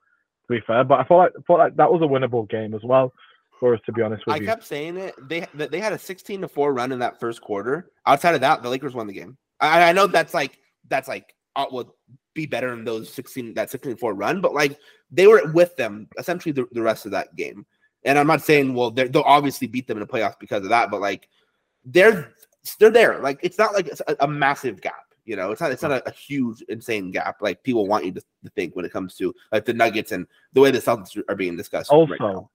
To 0.48 0.54
be 0.54 0.60
fair, 0.66 0.82
but 0.82 0.98
I 0.98 1.04
thought 1.04 1.18
like, 1.18 1.32
thought 1.46 1.58
like 1.58 1.76
that 1.76 1.92
was 1.92 2.02
a 2.02 2.04
winnable 2.04 2.48
game 2.48 2.74
as 2.74 2.82
well 2.82 3.12
for 3.60 3.74
us. 3.74 3.80
To 3.86 3.92
be 3.92 4.02
honest 4.02 4.26
with 4.26 4.34
I 4.34 4.38
you, 4.38 4.44
I 4.44 4.46
kept 4.46 4.64
saying 4.64 4.96
it. 4.96 5.14
They 5.28 5.46
they 5.54 5.78
had 5.78 5.92
a 5.92 5.98
16 5.98 6.40
to 6.40 6.48
4 6.48 6.74
run 6.74 6.90
in 6.90 6.98
that 6.98 7.20
first 7.20 7.40
quarter. 7.40 7.92
Outside 8.06 8.34
of 8.34 8.40
that, 8.40 8.62
the 8.62 8.68
Lakers 8.68 8.94
won 8.94 9.06
the 9.06 9.12
game. 9.12 9.36
I, 9.60 9.90
I 9.90 9.92
know 9.92 10.06
that's 10.06 10.34
like 10.34 10.58
that's 10.88 11.08
like 11.08 11.34
uh, 11.54 11.66
would 11.70 11.88
be 12.34 12.46
better 12.46 12.70
than 12.70 12.84
those 12.84 13.12
16 13.12 13.54
that 13.54 13.70
16 13.70 13.92
to 13.92 13.98
4 13.98 14.14
run, 14.14 14.40
but 14.40 14.54
like 14.54 14.78
they 15.10 15.26
were 15.26 15.42
with 15.52 15.76
them 15.76 16.08
essentially 16.18 16.52
the, 16.52 16.66
the 16.72 16.82
rest 16.82 17.06
of 17.06 17.12
that 17.12 17.34
game. 17.36 17.64
And 18.04 18.18
I'm 18.18 18.26
not 18.26 18.42
saying 18.42 18.74
well 18.74 18.90
they'll 18.90 19.22
obviously 19.24 19.66
beat 19.66 19.86
them 19.86 19.96
in 19.98 20.00
the 20.00 20.12
playoffs 20.12 20.38
because 20.38 20.62
of 20.64 20.70
that, 20.70 20.90
but 20.90 21.00
like 21.00 21.28
they're 21.84 22.32
they're 22.78 22.90
there. 22.90 23.18
Like 23.20 23.38
it's 23.42 23.58
not 23.58 23.74
like 23.74 23.86
it's 23.88 24.02
a, 24.06 24.16
a 24.20 24.28
massive 24.28 24.80
gap. 24.80 24.94
You 25.24 25.36
know, 25.36 25.52
it's 25.52 25.60
not 25.60 25.70
it's 25.70 25.82
not 25.82 25.92
a, 25.92 26.08
a 26.08 26.12
huge 26.12 26.62
insane 26.68 27.12
gap 27.12 27.36
like 27.40 27.62
people 27.62 27.86
want 27.86 28.04
you 28.04 28.12
to, 28.12 28.20
to 28.20 28.50
think 28.56 28.74
when 28.74 28.84
it 28.84 28.92
comes 28.92 29.14
to 29.16 29.32
like 29.52 29.64
the 29.64 29.72
Nuggets 29.72 30.10
and 30.12 30.26
the 30.52 30.60
way 30.60 30.70
the 30.72 30.78
Celtics 30.80 31.20
are 31.28 31.36
being 31.36 31.56
discussed. 31.56 31.90
also. 31.90 32.10
right 32.12 32.20
now. 32.20 32.50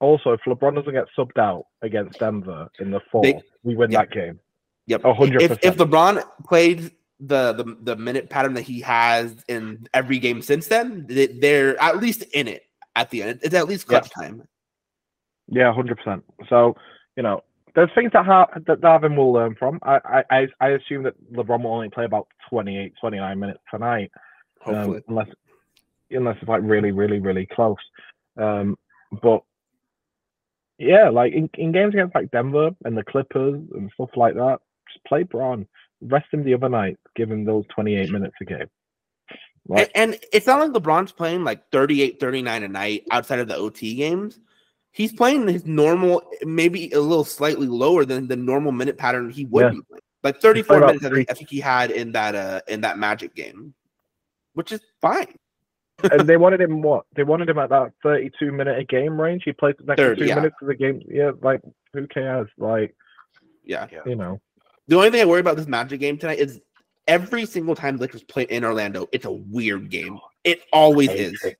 also, 0.00 0.32
if 0.32 0.40
LeBron 0.46 0.74
doesn't 0.74 0.92
get 0.92 1.06
subbed 1.16 1.38
out 1.38 1.66
against 1.82 2.18
Denver 2.18 2.68
in 2.80 2.90
the 2.90 3.00
fourth, 3.12 3.24
They- 3.24 3.40
we 3.62 3.76
win 3.76 3.90
yeah. 3.92 4.00
that 4.00 4.10
game. 4.10 4.40
Yep. 4.86 5.04
A 5.04 5.14
hundred 5.14 5.42
If 5.42 5.58
if. 5.62 5.76
LeBron 5.76 6.24
played 6.48 6.90
the, 7.20 7.52
the 7.52 7.76
the 7.82 7.94
minute 7.96 8.28
pattern 8.28 8.54
that 8.54 8.62
he 8.62 8.80
has 8.80 9.36
in 9.46 9.86
every 9.94 10.18
game 10.18 10.42
since 10.42 10.66
then, 10.66 11.06
they- 11.06 11.26
they're 11.28 11.80
at 11.80 11.98
least 11.98 12.24
in 12.32 12.48
it 12.48 12.64
at 12.96 13.10
the 13.10 13.22
end. 13.22 13.38
It's 13.42 13.54
at 13.54 13.68
least 13.68 13.86
clutch 13.86 14.10
time. 14.10 14.42
Yeah, 15.50 15.72
hundred 15.74 15.98
percent. 15.98 16.24
So 16.48 16.76
you 17.16 17.22
know, 17.22 17.42
there's 17.74 17.90
things 17.94 18.10
that 18.12 18.24
ha- 18.24 18.48
that 18.66 18.80
Darvin 18.80 19.16
will 19.16 19.32
learn 19.32 19.54
from. 19.56 19.78
I, 19.82 20.00
I 20.04 20.24
I 20.30 20.48
I 20.60 20.68
assume 20.70 21.02
that 21.02 21.14
LeBron 21.32 21.62
will 21.62 21.74
only 21.74 21.90
play 21.90 22.04
about 22.04 22.28
28, 22.48 22.94
29 23.00 23.38
minutes 23.38 23.60
tonight. 23.70 24.10
um, 24.66 25.02
unless 25.08 25.28
unless 26.10 26.36
it's 26.40 26.48
like 26.48 26.62
really, 26.62 26.92
really, 26.92 27.18
really 27.18 27.46
close. 27.46 27.78
Um, 28.36 28.76
but 29.22 29.42
yeah, 30.78 31.08
like 31.08 31.32
in, 31.32 31.50
in 31.54 31.72
games 31.72 31.94
against 31.94 32.14
like 32.14 32.30
Denver 32.30 32.70
and 32.84 32.96
the 32.96 33.04
Clippers 33.04 33.60
and 33.74 33.90
stuff 33.94 34.10
like 34.16 34.34
that, 34.34 34.58
just 34.92 35.04
play 35.04 35.22
Braun. 35.22 35.66
Rest 36.00 36.26
him 36.32 36.44
the 36.44 36.54
other 36.54 36.68
night, 36.68 36.98
give 37.14 37.30
him 37.30 37.44
those 37.44 37.64
28 37.74 38.10
minutes 38.12 38.34
a 38.40 38.44
game. 38.44 38.70
Like, 39.68 39.90
and, 39.94 40.14
and 40.14 40.24
it's 40.32 40.46
not 40.46 40.58
like 40.58 40.82
LeBron's 40.82 41.12
playing 41.12 41.44
like 41.44 41.70
38, 41.70 42.18
39 42.18 42.62
a 42.62 42.68
night 42.68 43.04
outside 43.10 43.38
of 43.38 43.48
the 43.48 43.56
OT 43.56 43.94
games. 43.94 44.40
He's 44.92 45.12
playing 45.12 45.46
his 45.48 45.64
normal, 45.66 46.22
maybe 46.42 46.90
a 46.92 47.00
little 47.00 47.24
slightly 47.24 47.66
lower 47.68 48.04
than 48.04 48.26
the 48.28 48.36
normal 48.36 48.72
minute 48.72 48.98
pattern 48.98 49.30
he 49.30 49.44
would 49.46 49.62
Yeah. 49.64 49.70
be 49.70 49.80
playing. 49.88 50.02
Like 50.22 50.40
34 50.40 50.80
minutes, 50.80 51.04
I 51.04 51.08
three- 51.08 51.16
think, 51.18 51.30
I 51.30 51.34
think 51.34 51.48
he 51.50 51.60
had 51.60 51.90
in 51.90 52.12
that 52.12 52.34
uh 52.34 52.60
in 52.68 52.80
that 52.82 52.98
Magic 52.98 53.34
game, 53.34 53.72
which 54.54 54.72
is 54.72 54.80
fine. 55.00 55.34
and 56.02 56.28
they 56.28 56.36
wanted 56.44 56.60
him 56.60 56.82
what? 56.82 57.06
They 57.14 57.22
wanted 57.22 57.48
him 57.48 57.58
at 57.58 57.70
that 57.70 57.92
32 58.02 58.52
minute 58.52 58.78
a 58.78 58.84
game 58.84 59.18
range. 59.20 59.44
He 59.44 59.52
played 59.52 59.76
the 59.78 59.84
next 59.84 59.98
30, 60.00 60.20
two 60.22 60.26
yeah. 60.28 60.34
minutes 60.34 60.56
of 60.60 60.68
the 60.68 60.74
game. 60.74 61.02
Yeah, 61.08 61.30
like 61.40 61.60
who 61.94 62.06
cares? 62.06 62.48
Like 62.58 62.94
Yeah. 63.64 63.86
you 64.04 64.16
know, 64.16 64.40
The 64.88 64.96
only 64.96 65.10
thing 65.10 65.22
I 65.22 65.24
worry 65.24 65.40
about 65.40 65.56
this 65.56 65.66
Magic 65.68 66.00
game 66.00 66.18
tonight 66.18 66.38
is 66.38 66.60
every 67.08 67.46
single 67.46 67.74
time 67.74 67.96
the 67.96 68.02
Lakers 68.02 68.24
play 68.24 68.42
in 68.42 68.64
Orlando, 68.64 69.08
it's 69.12 69.24
a 69.24 69.32
weird 69.32 69.88
game. 69.88 70.18
It 70.44 70.60
always 70.72 71.10
is. 71.10 71.42
it. 71.44 71.56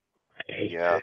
yeah. 0.48 0.98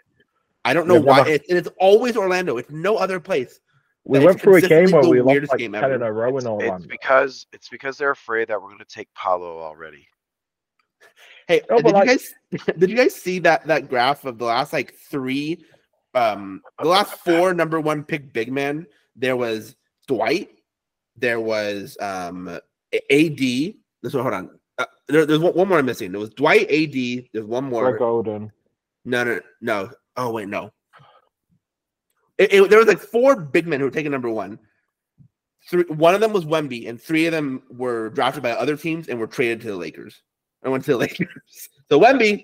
I 0.68 0.74
don't 0.74 0.88
know 0.88 0.95
They've 0.95 1.03
why. 1.05 1.18
never- 1.18 1.30
It's, 1.30 1.49
and 1.49 1.57
it's 1.57 1.70
always 1.80 2.18
Orlando. 2.18 2.57
It's 2.57 2.70
no 2.70 2.97
other 2.97 3.20
place. 3.20 3.59
we 4.03 4.20
went 4.20 4.39
through 4.41 4.55
a 4.55 4.61
game 4.61 4.70
consistently 4.88 5.22
where 5.22 5.36
the 5.36 5.39
we 5.39 5.39
lost 5.41 5.51
like 5.51 5.59
game 5.59 5.72
10 5.74 5.84
ever. 5.84 5.95
in 5.95 6.01
a 6.01 6.11
row 6.11 6.38
in 6.38 6.61
It's 6.61 6.86
because 6.86 7.45
it's 7.53 7.70
because 7.70 7.97
they're 7.97 8.11
afraid 8.11 8.47
that 8.49 8.61
we're 8.61 8.72
gonna 8.72 8.86
take 8.86 9.13
Pablo 9.13 9.59
already. 9.59 10.07
Hey, 11.47 11.61
No, 11.70 11.78
did 11.78 11.84
but 11.84 11.89
you 11.89 11.93
like- 11.95 12.07
guys 12.07 12.34
did 12.78 12.89
you 12.89 12.95
guys 12.95 13.15
see 13.15 13.39
that 13.39 13.65
that 13.68 13.89
graph 13.89 14.26
of 14.26 14.38
the 14.38 14.45
last 14.45 14.74
like 14.74 14.93
three, 15.09 15.63
um, 16.13 16.61
the 16.82 16.88
last 16.88 17.13
four 17.20 17.53
number 17.53 17.80
one 17.80 18.03
pick 18.03 18.34
big 18.34 18.51
men? 18.51 18.86
There 19.15 19.36
was 19.36 19.76
Dwight. 20.07 20.49
There 21.15 21.39
was 21.39 21.97
um 22.01 22.47
AD. 22.49 23.39
This 24.03 24.13
one, 24.13 24.24
hold 24.24 24.34
on. 24.34 24.59
Uh, 24.78 24.86
there, 25.07 25.26
there's 25.26 25.39
one, 25.39 25.53
one 25.53 25.68
more 25.68 25.80
I'm 25.80 25.86
missing. 25.86 26.11
There 26.11 26.20
was 26.20 26.30
Dwight, 26.30 26.70
AD. 26.70 27.30
There's 27.34 27.45
one 27.45 27.63
more. 27.65 27.91
Greg 27.91 28.01
Oden. 28.01 28.51
No, 29.05 29.24
no, 29.24 29.39
no. 29.61 29.89
Oh 30.18 30.32
wait, 30.32 30.47
no. 30.47 30.72
It, 32.38 32.53
it- 32.53 32.70
there 32.70 32.80
was 32.80 32.88
like 32.88 32.99
four 32.99 33.36
big 33.36 33.68
men 33.68 33.80
who 33.80 33.86
were 33.86 33.91
taking 33.91 34.11
number 34.11 34.30
one. 34.30 34.59
three. 35.70 35.84
One 35.84 36.15
of 36.15 36.22
them 36.22 36.34
was 36.34 36.45
Wemby, 36.45 36.89
and 36.89 37.01
three 37.01 37.26
of 37.26 37.32
them 37.32 37.63
were 37.70 38.09
drafted 38.09 38.43
by 38.43 38.51
other 38.51 38.76
teams 38.78 39.07
and 39.07 39.20
were 39.20 39.28
traded 39.28 39.61
to 39.61 39.68
the 39.68 39.76
Lakers. 39.76 40.22
I 40.63 40.70
went 40.70 40.84
to 40.86 40.91
the 40.91 40.97
Lakers. 41.05 41.28
So 41.89 41.99
Wemby, 41.99 42.43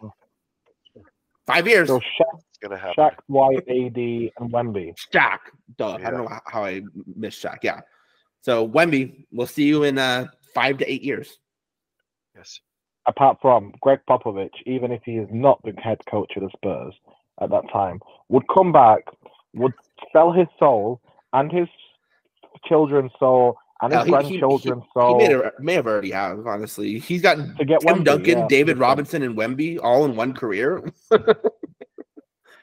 five 1.48 1.68
years. 1.68 1.88
So 1.90 2.00
Shaq, 2.00 2.40
gonna 2.62 2.78
happen. 2.78 2.94
Shaq, 2.98 3.16
Dwight, 3.30 3.58
AD, 3.68 3.98
and 4.44 4.54
Wemby. 4.54 4.94
Shaq. 5.14 5.40
Duh. 5.78 5.94
I 5.96 6.10
don't 6.12 6.24
know 6.24 6.28
how, 6.30 6.42
how 6.48 6.64
I 6.66 6.82
missed 7.16 7.44
Shaq. 7.44 7.58
Yeah. 7.64 7.82
So 8.42 8.68
Wemby, 8.68 9.26
we'll 9.32 9.48
see 9.48 9.64
you 9.66 9.84
in 9.84 9.98
uh 9.98 10.28
five 10.54 10.78
to 10.80 10.92
eight 10.92 11.02
years. 11.04 11.38
Yes. 12.36 12.60
Apart 13.06 13.38
from 13.42 13.74
Gregg 13.82 14.00
Popovich, 14.10 14.54
even 14.66 14.92
if 14.92 15.02
he 15.04 15.18
is 15.18 15.28
not 15.32 15.62
the 15.64 15.74
head 15.78 16.00
coach 16.10 16.32
of 16.38 16.44
the 16.44 16.50
Spurs 16.56 16.94
at 17.42 17.50
that 17.50 17.64
time, 17.72 18.00
would 18.30 18.44
come 18.54 18.72
back, 18.72 19.04
would 19.54 19.74
sell 20.12 20.32
his 20.32 20.48
soul 20.60 21.02
and 21.34 21.52
his 21.52 21.68
children's 22.66 23.12
soul 23.20 23.58
and 23.82 23.92
his 23.92 24.06
Hell, 24.06 24.06
he- 24.24 24.34
he- 24.34 24.40
grandchildren's 24.40 24.84
He 24.84 24.90
soul 25.00 25.18
may 25.18 25.26
have, 25.32 25.52
may 25.60 25.74
have 25.74 25.88
already 25.88 26.12
have, 26.12 26.46
honestly. 26.48 27.00
He's 27.00 27.22
got 27.22 27.36
to 27.58 27.66
get 27.66 27.82
Tim 27.82 27.98
Wemby, 28.00 28.04
Duncan, 28.06 28.40
yeah. 28.40 28.48
David 28.48 28.78
Robinson, 28.78 29.24
and 29.24 29.36
Wemby 29.38 29.80
all 29.82 30.06
in 30.06 30.16
one 30.16 30.34
career. 30.34 30.82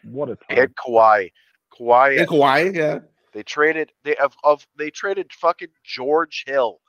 What 0.04 0.30
a 0.30 0.36
time. 0.36 0.58
And 0.58 0.74
Kawhi. 0.76 1.30
Kawhi. 1.78 2.18
And 2.20 2.28
Kawhi, 2.28 2.74
yeah. 2.74 2.98
They 3.32 3.42
traded. 3.42 3.92
They 4.04 4.16
of, 4.16 4.34
of 4.44 4.66
they 4.76 4.90
traded 4.90 5.30
fucking 5.32 5.68
George 5.84 6.44
Hill 6.46 6.80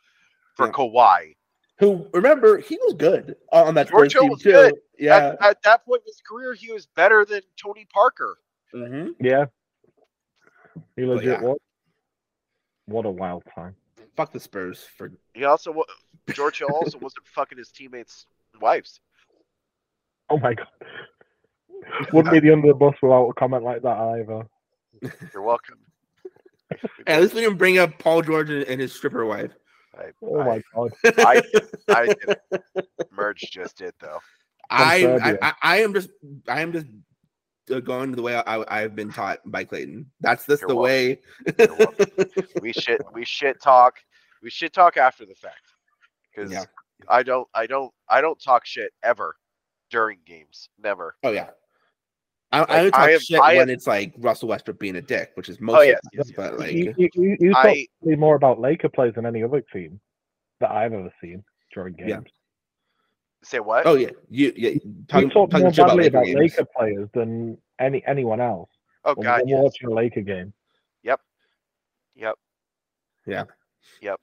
for 0.56 0.68
Yeah. 0.68 0.72
Kawhi. 0.72 1.36
Who 1.80 2.08
remember 2.14 2.58
he 2.60 2.78
was 2.78 2.94
good 2.94 3.36
on 3.52 3.74
that 3.76 3.90
George 3.90 4.12
Spurs 4.12 4.14
Hill 4.14 4.22
team 4.24 4.32
was 4.32 4.42
too. 4.42 4.52
good. 4.52 4.74
Yeah. 5.02 5.36
At, 5.40 5.44
at 5.44 5.64
that 5.64 5.86
point 5.86 6.04
in 6.06 6.12
his 6.12 6.22
career, 6.22 6.54
he 6.54 6.72
was 6.72 6.86
better 6.86 7.26
than 7.26 7.42
Tony 7.62 7.88
Parker. 7.92 8.38
Mhm. 8.74 9.16
Yeah. 9.20 9.46
He 10.96 11.06
legit 11.06 11.26
yeah. 11.26 11.42
was. 11.42 11.58
What 12.86 13.06
a 13.06 13.10
wild 13.10 13.44
time. 13.54 13.76
Fuck 14.16 14.32
the 14.32 14.40
Spurs 14.40 14.84
for 14.98 15.12
He 15.34 15.44
also 15.44 15.72
wa- 15.72 15.86
George 16.34 16.60
Hill 16.60 16.70
also 16.72 16.98
wasn't 17.02 17.26
fucking 17.28 17.58
his 17.58 17.72
teammates' 17.72 18.28
wives. 18.62 19.00
Oh 20.30 20.38
my 20.38 20.54
god. 20.54 20.68
Wouldn't 22.14 22.32
be 22.32 22.40
the 22.40 22.54
under 22.54 22.68
the 22.68 22.74
bus 22.76 22.94
without 23.02 23.28
a 23.28 23.34
comment 23.34 23.64
like 23.64 23.82
that 23.82 23.98
either. 23.98 24.48
You're 25.34 25.42
welcome. 25.42 25.80
at 27.08 27.22
least 27.22 27.34
we 27.34 27.42
didn't 27.42 27.58
bring 27.58 27.80
up 27.80 27.98
Paul 27.98 28.22
George 28.22 28.50
and, 28.52 28.64
and 28.66 28.80
his 28.80 28.94
stripper 28.94 29.26
wife. 29.26 29.52
I, 29.98 30.12
Oh 30.22 30.40
I, 30.40 30.46
my 30.46 30.62
god. 30.76 30.92
I, 31.18 31.42
I 31.90 32.06
did. 32.26 32.38
Merge 33.12 33.50
just 33.52 33.78
did 33.78 33.94
though. 34.00 34.20
I, 34.72 35.06
I, 35.22 35.38
I 35.42 35.54
I 35.64 35.78
am 35.82 35.94
just 35.94 36.10
I 36.48 36.62
am 36.62 36.72
just 36.72 36.88
uh, 37.72 37.80
going 37.80 38.12
the 38.14 38.22
way 38.22 38.36
I, 38.36 38.64
I've 38.68 38.96
been 38.96 39.12
taught 39.12 39.40
by 39.46 39.64
Clayton. 39.64 40.10
That's 40.22 40.46
just 40.46 40.62
You're 40.62 40.70
the 40.70 40.76
way. 40.76 41.20
We 42.62 42.74
shit. 42.74 43.02
We 43.14 43.26
shit 43.26 43.62
talk. 43.62 43.96
We 44.42 44.50
shit 44.50 44.74
talk 44.74 44.98
after 44.98 45.26
the 45.26 45.36
fact. 45.36 45.62
Because 46.34 46.52
Yeah. 46.52 46.66
I 47.10 47.24
don't. 47.24 47.48
I 47.54 47.68
don't. 47.68 47.92
I 48.10 48.22
don't 48.22 48.40
talk 48.42 48.66
shit 48.66 48.92
ever 49.04 49.36
during 49.90 50.20
games. 50.26 50.70
Never. 50.82 51.16
oh 51.24 51.32
yeah. 51.32 51.50
I, 52.54 52.60
I 52.60 52.62
Like, 52.62 52.70
only 52.80 52.92
talk 52.92 53.00
I 53.02 53.12
am- 53.12 53.20
shit 53.20 53.40
I 53.40 53.54
when 53.56 53.62
am- 53.70 53.76
it's 53.76 53.88
like 53.88 54.14
Russell 54.18 54.50
Westbrook 54.50 54.80
being 54.80 54.96
a 54.98 55.02
dick, 55.02 55.32
which 55.36 55.50
is 55.50 55.60
most. 55.60 55.76
Oh 55.78 55.82
of 55.82 55.88
yes. 55.88 56.00
yes, 56.14 56.26
yes. 56.28 56.36
but 56.36 56.60
like 56.60 56.72
you, 56.74 56.94
you, 56.98 57.10
you, 57.16 57.38
you 57.40 57.52
talk 57.54 57.66
I 57.66 57.88
more 58.04 58.36
about 58.36 58.60
Laker 58.60 58.90
players 58.90 59.16
than 59.16 59.26
any 59.26 59.44
other 59.44 59.62
team 59.74 60.00
that 60.60 60.72
I've 60.72 60.94
ever 60.94 61.12
seen 61.22 61.44
during 61.74 61.94
games. 61.96 62.10
Yeah. 62.10 62.20
Say 63.44 63.60
what? 63.60 63.86
oh 63.86 63.96
yeah, 63.96 64.10
you 64.30 64.54
yeah 64.56 64.72
talking, 65.08 65.30
you 65.30 65.34
talk 65.34 65.50
talking 65.50 65.64
more 65.64 65.74
shit 65.74 65.86
about 65.86 65.98
badly 65.98 66.12
Laker 66.12 66.18
about. 66.18 66.42
Laker 66.42 66.66
players 66.76 67.10
than 67.14 67.58
any 67.80 68.04
anyone 68.06 68.40
else. 68.40 68.70
Oh 69.06 69.14
when 69.16 69.26
God. 69.26 69.42
we're 69.44 69.50
Yes. 69.50 69.64
watching 69.64 69.88
a 69.90 69.94
Laker 69.94 70.22
game. 70.22 70.54
Yep. 71.04 71.20
Yep. 72.16 72.36
Yeah. 73.26 73.44
Yep. 74.02 74.20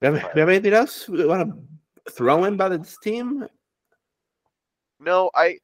We 0.00 0.06
have, 0.06 0.30
we 0.34 0.40
have 0.40 0.48
anything 0.48 0.72
else 0.72 1.08
we 1.08 1.26
want 1.26 1.48
to 1.48 2.12
throw 2.12 2.44
in 2.44 2.54
about 2.54 2.70
this 2.70 2.96
team? 3.02 3.46
No, 4.98 5.30
I, 5.34 5.58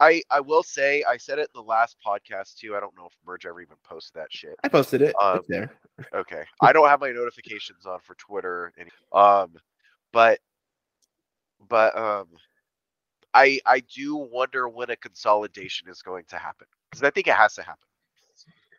I, 0.00 0.22
I 0.30 0.40
will 0.40 0.62
say 0.62 1.04
I 1.08 1.16
said 1.16 1.38
it 1.38 1.48
in 1.54 1.60
the 1.60 1.66
last 1.66 1.96
podcast 2.04 2.56
too. 2.56 2.74
I 2.76 2.80
don't 2.80 2.96
know 2.96 3.06
if 3.06 3.12
Merge 3.26 3.46
ever 3.46 3.60
even 3.60 3.76
posted 3.84 4.20
that 4.20 4.28
shit. 4.30 4.54
I 4.64 4.68
posted 4.68 5.02
it. 5.02 5.14
Um, 5.20 5.38
it's 5.38 5.48
there. 5.48 5.72
Okay, 6.14 6.42
I 6.60 6.72
don't 6.72 6.88
have 6.88 7.00
my 7.00 7.10
notifications 7.10 7.86
on 7.86 8.00
for 8.00 8.14
Twitter. 8.16 8.72
Any, 8.78 8.90
um, 9.12 9.54
but, 10.12 10.40
but 11.68 11.96
um, 11.96 12.28
I 13.34 13.60
I 13.66 13.80
do 13.80 14.16
wonder 14.16 14.68
when 14.68 14.90
a 14.90 14.96
consolidation 14.96 15.88
is 15.88 16.02
going 16.02 16.24
to 16.28 16.36
happen 16.36 16.66
because 16.90 17.02
I 17.02 17.10
think 17.10 17.26
it 17.26 17.34
has 17.34 17.54
to 17.54 17.62
happen. 17.62 17.86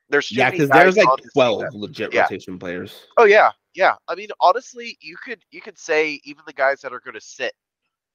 There's 0.09 0.31
Yeah, 0.31 0.51
because 0.51 0.69
there's 0.69 0.97
like 0.97 1.07
on 1.07 1.17
this 1.23 1.33
team 1.33 1.33
twelve 1.33 1.73
legit 1.73 2.13
yeah. 2.13 2.23
rotation 2.23 2.59
players. 2.59 3.05
Oh 3.17 3.25
yeah, 3.25 3.51
yeah. 3.73 3.95
I 4.07 4.15
mean, 4.15 4.29
honestly, 4.39 4.97
you 5.01 5.17
could 5.17 5.43
you 5.51 5.61
could 5.61 5.77
say 5.77 6.19
even 6.23 6.43
the 6.45 6.53
guys 6.53 6.81
that 6.81 6.93
are 6.93 6.99
going 6.99 7.15
to 7.15 7.21
sit, 7.21 7.53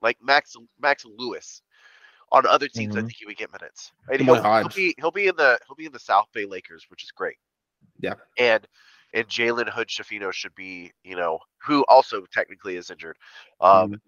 like 0.02 0.16
Max 0.22 0.54
Max 0.80 1.04
Lewis, 1.04 1.62
on 2.30 2.46
other 2.46 2.68
teams, 2.68 2.96
I 2.96 3.00
Mhm. 3.00 3.02
think 3.02 3.16
he 3.18 3.26
would 3.26 3.36
get 3.36 3.52
minutes. 3.52 3.92
Right? 4.08 4.20
Kamoy 4.20 4.42
He'll, 4.42 4.60
he'll 4.60 4.68
be 4.68 4.94
he'll 4.98 5.10
be 5.10 5.26
in 5.28 5.36
the 5.36 5.58
he'll 5.66 5.76
be 5.76 5.86
in 5.86 5.92
the 5.92 5.98
South 5.98 6.26
Bay 6.32 6.44
Lakers, 6.44 6.86
which 6.88 7.02
is 7.02 7.10
great. 7.10 7.36
Yeah. 8.00 8.14
And 8.38 8.66
and 9.14 9.26
Jalen 9.26 9.70
Hood 9.70 9.88
Schifino 9.88 10.32
should 10.32 10.54
be, 10.54 10.92
you 11.02 11.16
know, 11.16 11.38
who 11.62 11.84
also 11.88 12.24
technically 12.32 12.76
is 12.76 12.90
injured. 12.90 13.16
Um, 13.60 14.00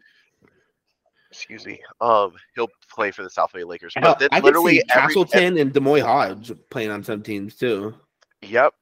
excuse 1.31 1.67
me. 1.67 1.81
Um, 2.01 2.33
he'll 2.55 2.71
play 2.91 3.11
for 3.11 3.23
the 3.23 3.31
South 3.31 3.53
Bay 3.53 3.65
Lakers. 3.65 3.93
But 4.01 4.19
then 4.19 4.29
I 4.33 4.37
can 4.37 4.47
literally 4.47 4.77
see 4.77 4.83
every, 4.91 5.03
Castleton 5.15 5.59
and 5.59 5.73
D'Moi 5.73 6.03
Hodge 6.03 6.53
playing 6.71 6.91
on 6.91 7.03
some 7.05 7.23
teams 7.23 7.57
too. 7.57 7.95
Yep. 8.43 8.75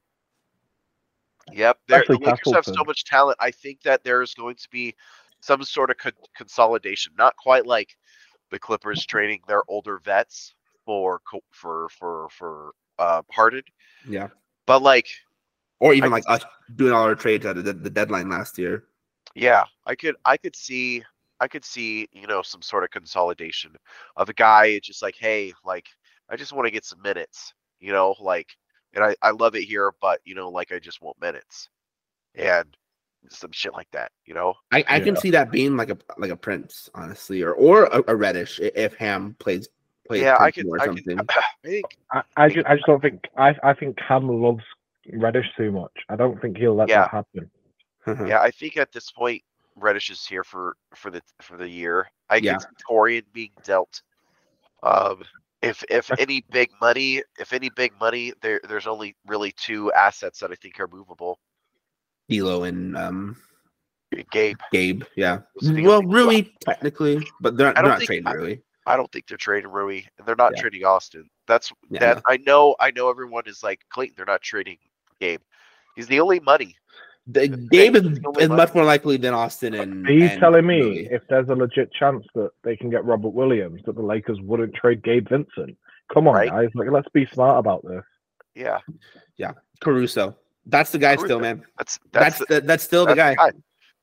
Yep. 1.51 1.77
They're, 1.87 2.03
the 2.07 2.13
Especially 2.13 2.25
Lakers 2.25 2.53
have 2.53 2.65
so 2.65 2.83
much 2.83 3.05
talent. 3.05 3.37
I 3.39 3.51
think 3.51 3.81
that 3.83 4.03
there's 4.03 4.33
going 4.33 4.55
to 4.55 4.69
be 4.69 4.95
some 5.41 5.63
sort 5.63 5.89
of 5.89 5.97
co- 5.97 6.11
consolidation. 6.35 7.13
Not 7.17 7.35
quite 7.37 7.65
like 7.65 7.95
the 8.51 8.59
Clippers 8.59 9.05
trading 9.05 9.41
their 9.47 9.63
older 9.67 9.99
vets 10.03 10.53
for 10.85 11.21
for 11.51 11.87
for 11.89 12.27
for 12.31 12.71
uh 12.97 13.21
Harden, 13.31 13.61
Yeah. 14.07 14.29
but 14.65 14.81
like 14.81 15.07
Or 15.79 15.93
even 15.93 16.11
I 16.11 16.15
like 16.17 16.23
us 16.27 16.43
doing 16.75 16.93
all 16.93 17.03
our 17.03 17.15
trades 17.15 17.45
at 17.45 17.55
the, 17.63 17.73
the 17.73 17.89
deadline 17.89 18.29
last 18.29 18.57
year. 18.57 18.85
yeah, 19.35 19.63
I 19.85 19.95
could 19.95 20.15
I 20.25 20.35
could 20.35 20.55
see 20.55 21.03
I 21.39 21.47
could 21.47 21.65
see 21.65 22.07
you 22.11 22.27
know 22.27 22.41
some 22.41 22.61
sort 22.61 22.83
of 22.83 22.91
consolidation 22.91 23.75
of 24.15 24.29
a 24.29 24.33
guy 24.33 24.79
just 24.79 25.01
like 25.01 25.15
hey 25.17 25.53
like 25.65 25.87
I 26.29 26.35
just 26.35 26.53
want 26.53 26.67
to 26.67 26.71
get 26.71 26.85
some 26.85 27.01
minutes 27.01 27.53
you 27.79 27.91
know 27.91 28.15
like 28.19 28.49
and 28.93 29.03
I 29.03 29.15
I 29.21 29.31
love 29.31 29.55
it 29.55 29.63
here 29.63 29.91
but 30.01 30.19
you 30.25 30.35
know 30.35 30.49
like 30.49 30.71
I 30.71 30.79
just 30.79 31.01
want 31.01 31.19
minutes 31.21 31.69
and 32.35 32.75
some 33.29 33.51
shit 33.51 33.73
like 33.73 33.89
that 33.91 34.11
you 34.25 34.33
know 34.33 34.53
I, 34.71 34.83
I 34.87 34.99
can 34.99 35.15
Yeah. 35.15 35.21
see 35.21 35.31
that 35.31 35.51
being 35.51 35.75
like 35.75 35.89
a 35.89 35.97
like 36.17 36.31
a 36.31 36.35
Prince, 36.35 36.89
honestly, 36.93 37.41
or 37.41 37.53
or 37.53 37.85
a, 37.85 38.03
a 38.07 38.15
Reddish 38.15 38.59
if 38.59 38.93
Ham 38.95 39.35
plays 39.39 39.67
plays 40.05 40.23
yeah 40.23 40.35
I 40.35 40.51
Prince 40.51 40.55
could 40.57 40.65
more 40.67 40.77
or 40.77 40.79
I 40.79 40.87
could 40.87 41.03
something. 41.05 41.25
I 41.63 41.67
think 41.67 41.85
I, 42.11 42.21
I 42.37 42.49
just 42.49 42.67
I 42.67 42.75
just 42.75 42.85
don't 42.85 43.01
think 43.01 43.23
I 43.35 43.55
I 43.63 43.73
think 43.73 43.99
Ham 43.99 44.27
loves 44.27 44.63
Reddish 45.11 45.47
too 45.57 45.71
much. 45.71 45.91
I 46.09 46.15
don't 46.15 46.39
think 46.41 46.57
he'll 46.57 46.75
let 46.75 46.87
Yeah. 46.87 47.01
that 47.01 47.09
happen. 47.11 47.49
yeah 48.27 48.41
I 48.41 48.51
think 48.51 48.77
at 48.77 48.91
this 48.91 49.11
point 49.11 49.41
Reddish 49.79 50.09
is 50.09 50.25
here 50.25 50.43
for 50.43 50.75
for 50.95 51.09
the 51.11 51.21
for 51.41 51.57
the 51.57 51.67
year 51.67 52.09
I 52.29 52.37
Yeah. 52.37 52.53
can 52.53 52.61
see 52.61 52.67
Taurean 52.89 53.23
being 53.33 53.51
dealt 53.63 54.01
um 54.83 55.23
if 55.61 55.83
if 55.89 56.09
any 56.19 56.43
big 56.51 56.69
money 56.81 57.21
if 57.39 57.53
any 57.53 57.69
big 57.69 57.91
money 57.99 58.33
there 58.41 58.61
there's 58.67 58.87
only 58.87 59.15
really 59.27 59.51
two 59.53 59.91
assets 59.93 60.39
that 60.39 60.51
I 60.51 60.55
think 60.55 60.79
are 60.79 60.87
movable 60.87 61.39
D'Lo 62.29 62.63
and 62.63 62.95
um 62.97 63.35
Gabe 64.31 64.57
Gabe. 64.71 65.03
Yeah. 65.15 65.39
Speaking 65.61 65.85
Well, 65.85 66.01
Rui 66.01 66.49
technically, 66.61 67.23
but 67.41 67.57
they're, 67.57 67.73
they're 67.73 67.83
don't 67.83 67.97
think- 67.97 68.07
trading 68.07 68.27
I- 68.27 68.33
Rui. 68.33 68.57
I 68.87 68.97
don't 68.97 69.11
think 69.11 69.27
they're 69.27 69.37
trading 69.37 69.69
Rui, 69.69 70.01
and 70.17 70.25
they're 70.27 70.35
not 70.35 70.53
Yeah. 70.55 70.61
trading 70.61 70.83
Austin. 70.83 71.29
That's 71.45 71.71
Yeah, 71.91 72.15
that. 72.15 72.23
I 72.25 72.37
know. 72.37 72.75
I 72.79 72.89
know. 72.89 73.07
Everyone 73.11 73.43
is 73.45 73.61
like 73.61 73.81
Clayton. 73.89 74.15
They're 74.17 74.25
not 74.25 74.41
trading 74.41 74.79
Gabe. 75.19 75.41
He's 75.95 76.07
the 76.07 76.19
only 76.19 76.39
money. 76.39 76.75
The, 77.31 77.47
the 77.47 77.67
Gabe 77.69 77.95
is, 77.95 78.01
thing, 78.03 78.11
it's 78.13 78.25
only 78.25 78.43
is 78.43 78.49
much 78.49 78.73
more 78.73 78.83
likely 78.85 79.17
than 79.17 79.33
Austin 79.33 79.73
and. 79.75 80.07
Are 80.07 80.11
you 80.11 80.25
and 80.25 80.39
telling 80.39 80.65
me 80.65 80.81
Rui. 80.81 81.07
if 81.11 81.21
there's 81.29 81.47
a 81.49 81.55
legit 81.55 81.91
chance 81.93 82.25
that 82.35 82.51
they 82.63 82.75
can 82.75 82.89
get 82.89 83.05
Robert 83.05 83.29
Williams 83.33 83.81
that 83.85 83.95
the 83.95 84.01
Lakers 84.01 84.39
wouldn't 84.41 84.73
trade 84.73 85.03
Gabe 85.03 85.27
Vincent? 85.29 85.77
Come 86.13 86.27
on, 86.27 86.33
Right. 86.35 86.49
guys. 86.49 86.69
Like, 86.73 86.89
let's 86.91 87.09
be 87.13 87.25
smart 87.27 87.59
about 87.59 87.83
this. 87.85 88.03
Yeah, 88.55 88.79
yeah, 89.37 89.51
Caruso? 89.79 90.35
That's 90.65 90.91
the 90.91 90.97
guy 90.97 91.15
Caruso. 91.15 91.25
still, 91.27 91.39
man. 91.39 91.63
that's 91.77 91.99
that's 92.11 92.37
That's 92.37 92.49
the, 92.49 92.55
the, 92.55 92.61
that's 92.67 92.83
still 92.83 93.05
the 93.05 93.13
that's 93.15 93.35
guy. 93.37 93.51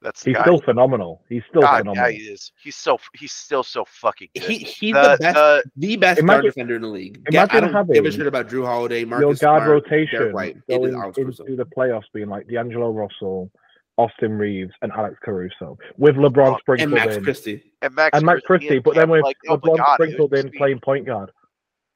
That's 0.07 0.23
He's 0.23 0.37
guy. 0.37 0.43
still 0.43 0.61
phenomenal. 0.61 1.25
He's 1.29 1.43
still 1.49 1.63
God, 1.63 1.79
phenomenal. 1.79 2.11
yeah, 2.13 2.17
he 2.17 2.23
is. 2.29 2.53
He's 2.63 2.77
so 2.77 2.97
he's 3.15 3.33
still 3.33 3.65
so 3.65 3.85
fucking 3.85 4.29
good. 4.37 4.45
He 4.45 4.59
he's 4.59 4.95
the, 4.95 5.03
the 5.03 5.19
best 5.19 5.35
the- 5.35 5.63
the 5.77 5.97
best 5.97 6.17
guard 6.21 6.25
Imagine- 6.31 6.45
defender 6.51 6.77
in 6.77 6.83
the 6.83 6.89
league. 6.89 7.25
Ga- 7.25 7.41
I 7.41 7.43
imagine 7.43 7.73
don't 7.73 7.87
give 7.89 7.95
a 7.97 7.97
having 8.07 8.11
shit 8.13 8.27
about 8.29 8.49
Jrue 8.49 8.65
Holiday, 8.65 9.01
Your 9.01 9.19
guard 9.21 9.39
Smart, 9.39 9.69
rotation 9.69 10.19
Derrick 10.21 10.35
White. 10.37 10.67
Going 10.69 10.95
into 10.95 11.57
the 11.57 11.67
playoffs 11.77 12.05
being 12.15 12.29
like 12.29 12.47
D'Angelo 12.47 12.91
Russell, 12.91 13.51
Austin 13.99 14.33
Reaves, 14.39 14.71
and 14.81 14.93
Alex 14.93 15.17
Caruso 15.25 15.77
with 15.97 16.15
LeBron 16.15 16.37
Oh, 16.47 16.53
and 16.53 16.61
sprinkled 16.61 16.91
Max 16.93 17.17
in. 17.17 17.25
Christie. 17.25 17.73
and 17.83 17.93
Max 17.93 18.11
Christie. 18.13 18.17
and 18.19 18.27
Max 18.27 18.41
Christie 18.47 18.67
Christie, 18.69 18.79
but 18.79 18.95
then 18.95 19.11
with 19.11 19.25
like, 19.25 19.37
oh 19.49 19.57
LeBron 19.59 19.77
God, 19.79 19.95
sprinkled 19.95 20.35
in 20.35 20.51
be- 20.53 20.57
playing 20.57 20.79
point 20.85 21.05
guard. 21.05 21.33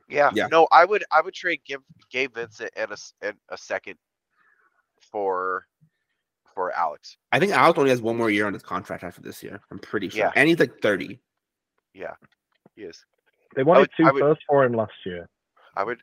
Yeah, 0.08 0.30
Yeah. 0.34 0.48
no, 0.50 0.66
I 0.72 0.84
would 0.84 1.04
I 1.12 1.20
would 1.20 1.34
trade 1.34 1.61
Gabe, 1.64 1.78
Gabe 2.11 2.34
Vincent 2.34 2.70
and 2.74 2.90
a 2.90 2.94
s- 2.94 3.14
and 3.22 3.36
a 3.50 3.56
second 3.56 3.94
for 5.12 5.66
for 6.55 6.72
Alex. 6.72 7.16
I 7.32 7.38
think 7.38 7.53
Alex 7.53 7.78
only 7.78 7.90
has 7.90 8.03
one 8.03 8.16
more 8.16 8.30
year 8.30 8.46
on 8.46 8.53
his 8.53 8.62
contract 8.62 9.05
after 9.05 9.20
this 9.22 9.42
year. 9.42 9.61
I'm 9.70 9.78
pretty 9.78 10.09
sure. 10.09 10.20
Yeah. 10.26 10.32
And 10.34 10.48
he's 10.48 10.59
like 10.59 10.80
30. 10.82 11.20
Yeah, 11.94 12.14
he 12.76 12.82
is. 12.82 13.05
They 13.57 13.62
wanted 13.62 13.80
would- 13.80 13.90
two 13.96 14.05
I 14.07 14.12
would- 14.12 14.20
firsts 14.20 14.44
for 14.48 14.64
him 14.64 14.72
last 14.74 14.92
year. 15.05 15.28
I 15.76 15.84
would. 15.84 16.01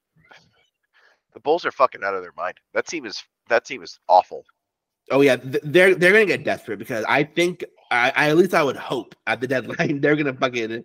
The 1.33 1.39
Bulls 1.41 1.65
are 1.65 1.71
fucking 1.71 2.03
out 2.03 2.13
of 2.15 2.21
their 2.23 2.33
mind. 2.35 2.55
That 2.73 2.87
team 2.87 3.05
is 3.05 3.23
that 3.49 3.63
team 3.65 3.83
is 3.83 3.99
awful. 4.07 4.43
Oh 5.11 5.21
yeah, 5.21 5.37
they're 5.41 5.93
they're 5.95 6.11
gonna 6.11 6.25
get 6.25 6.43
desperate 6.43 6.79
because 6.79 7.05
I 7.07 7.23
think 7.23 7.63
I, 7.91 8.11
I 8.15 8.29
at 8.29 8.37
least 8.37 8.53
I 8.53 8.63
would 8.63 8.75
hope 8.75 9.15
at 9.27 9.39
the 9.39 9.47
deadline 9.47 10.01
they're 10.01 10.15
gonna 10.15 10.33
fucking 10.33 10.83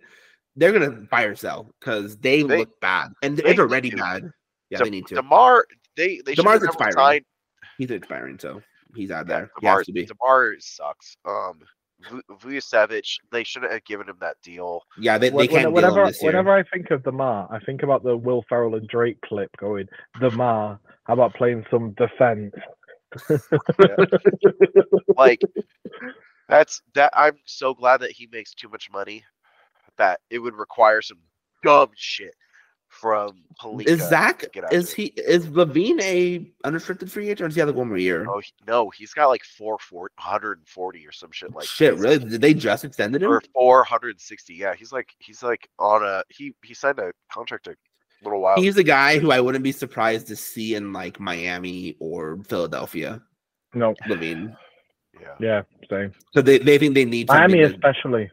they're 0.55 0.71
gonna 0.71 1.05
fire 1.07 1.35
sell 1.35 1.73
because 1.79 2.17
they, 2.17 2.43
They- 2.43 2.59
look 2.59 2.79
bad 2.79 3.09
and 3.23 3.35
they 3.37 3.43
it's 3.43 3.59
already 3.59 3.89
bad. 3.89 4.31
Yeah, 4.69 4.77
De- 4.79 4.83
they 4.85 4.89
need 4.91 5.07
to. 5.07 5.15
Demar, 5.15 5.65
they 5.97 6.21
they 6.25 6.35
should 6.35 6.45
DeMar's 6.45 6.61
have 6.61 6.69
expiring. 6.69 6.93
signed. 6.93 7.25
he's 7.77 7.91
expiring, 7.91 8.37
so 8.39 8.61
he's 8.95 9.11
out 9.11 9.27
Yeah, 9.27 9.35
there. 9.35 9.51
He 9.59 9.67
has 9.67 9.73
Demar, 9.73 9.83
to 9.83 9.91
be. 9.91 10.05
Demar 10.05 10.55
sucks. 10.59 11.17
Um, 11.25 11.59
Vu- 12.09 12.23
Vucevic, 12.31 13.17
they 13.31 13.43
shouldn't 13.43 13.71
have 13.71 13.85
given 13.85 14.09
him 14.09 14.17
that 14.19 14.35
deal. 14.41 14.83
Yeah, 14.97 15.17
they, 15.17 15.29
they 15.29 15.47
can't 15.47 15.63
deal 15.63 15.71
whenever, 15.71 16.01
him 16.01 16.07
this 16.07 16.21
year. 16.21 16.31
whenever 16.31 16.51
I 16.53 16.63
think 16.63 16.91
of 16.91 17.03
the 17.03 17.11
Ma, 17.11 17.47
I 17.49 17.59
think 17.59 17.83
about 17.83 18.03
the 18.03 18.17
Will 18.17 18.43
Ferrell 18.49 18.75
and 18.75 18.87
Drake 18.87 19.21
clip 19.21 19.49
going, 19.57 19.87
the 20.19 20.31
Ma, 20.31 20.77
how 21.05 21.13
about 21.13 21.33
playing 21.35 21.65
some 21.71 21.91
defense? 21.91 22.53
Like 25.15 25.41
that's 26.49 26.81
that. 26.95 27.11
I'm 27.13 27.37
so 27.45 27.73
glad 27.73 28.01
that 28.01 28.11
he 28.11 28.27
makes 28.31 28.53
too 28.53 28.69
much 28.69 28.89
money 28.91 29.23
that 29.97 30.19
it 30.29 30.39
would 30.39 30.55
require 30.55 31.01
some 31.01 31.19
dumb 31.63 31.89
shit 31.95 32.35
from 33.01 33.31
Pelinka. 33.59 33.87
is 33.87 33.99
Zach 34.07 34.45
get 34.53 34.63
out 34.65 34.73
is 34.73 34.93
he 34.93 35.05
is 35.05 35.47
LaVine 35.47 35.99
a 36.01 36.49
unrestricted 36.63 37.11
free 37.11 37.25
agent 37.29 37.41
or 37.41 37.47
does 37.47 37.55
he 37.55 37.59
have 37.59 37.67
like 37.69 37.75
one 37.77 37.87
more 37.89 37.97
year? 37.97 38.25
Oh 38.29 38.39
he- 38.39 38.51
no, 38.67 38.89
he's 38.91 39.13
got 39.13 39.27
like 39.27 39.43
four 39.43 39.77
four 39.79 40.09
hundred 40.19 40.59
and 40.59 40.67
forty 40.67 41.05
or 41.07 41.11
some 41.11 41.31
shit 41.31 41.53
like 41.53 41.65
Shit, 41.65 41.91
crazy. 41.97 42.01
really? 42.03 42.19
Did 42.29 42.41
they 42.41 42.53
just 42.53 42.85
extended 42.85 43.21
him? 43.23 43.31
or 43.31 43.41
four 43.53 43.83
hundred 43.83 44.11
and 44.11 44.21
sixty. 44.21 44.53
Yeah, 44.53 44.73
he's 44.75 44.91
like 44.91 45.09
he's 45.19 45.41
like 45.43 45.67
on 45.79 46.03
a 46.03 46.23
he 46.29 46.53
he 46.63 46.73
signed 46.73 46.99
a 46.99 47.11
contract 47.31 47.67
a 47.67 47.75
little 48.23 48.39
while. 48.41 48.55
He's 48.55 48.77
a 48.77 48.83
guy 48.83 49.17
who 49.19 49.31
I 49.31 49.41
wouldn't 49.41 49.63
be 49.63 49.71
surprised 49.71 50.27
to 50.27 50.35
see 50.35 50.75
in 50.75 50.93
like 50.93 51.19
Miami 51.19 51.95
or 51.99 52.39
Philadelphia. 52.47 53.21
no, 53.73 53.93
LaVine. 54.07 54.55
yeah. 55.19 55.27
yeah, 55.39 55.61
same. 55.89 56.13
So 56.33 56.41
they, 56.41 56.57
they 56.59 56.77
think 56.77 56.93
they 56.93 57.05
need 57.05 57.27
Miami 57.27 57.63
something 57.63 57.81
to- 57.81 57.87
especially. 57.87 58.31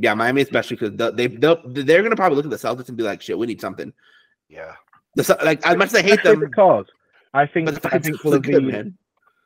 Yeah, 0.00 0.14
Miami 0.14 0.42
mm-hmm. 0.42 0.46
especially 0.46 0.76
because 0.76 1.14
they 1.16 1.26
they'll, 1.26 1.60
they're 1.66 2.02
gonna 2.02 2.16
probably 2.16 2.36
look 2.36 2.44
at 2.44 2.50
the 2.50 2.56
Celtics 2.56 2.88
and 2.88 2.96
be 2.96 3.02
like, 3.02 3.20
"Shit, 3.20 3.36
we 3.36 3.46
need 3.46 3.60
something." 3.60 3.92
Yeah. 4.48 4.74
The, 5.16 5.36
like 5.44 5.64
as 5.66 5.76
much 5.76 5.88
as 5.88 5.96
I 5.96 6.02
hate 6.02 6.18
Especially 6.20 6.36
them, 6.40 6.50
because 6.50 6.86
I 7.34 7.46
think 7.46 7.66
but 7.66 7.82
the 7.82 7.88
I 7.88 7.90
fact 7.90 8.04
think 8.04 8.24
look 8.24 8.44
good, 8.44 8.64
man. 8.64 8.96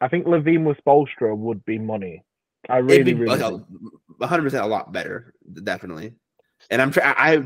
I 0.03 0.09
think 0.09 0.26
LaVine 0.26 0.64
with 0.64 0.76
Spoelstra 0.84 1.36
would 1.36 1.64
be 1.64 1.78
money. 1.78 2.22
I 2.68 2.78
It'd 2.78 2.90
really, 2.90 3.03
be 3.05 3.14
really. 3.14 3.38
like 3.38 3.50
do. 3.50 3.66
a 4.20 4.26
hundred 4.26 4.42
percent 4.42 4.64
a 4.64 4.68
lot 4.68 4.92
better, 4.92 5.34
definitely. 5.64 6.14
And 6.70 6.82
I'm 6.82 6.90
trying. 6.90 7.14
I 7.16 7.42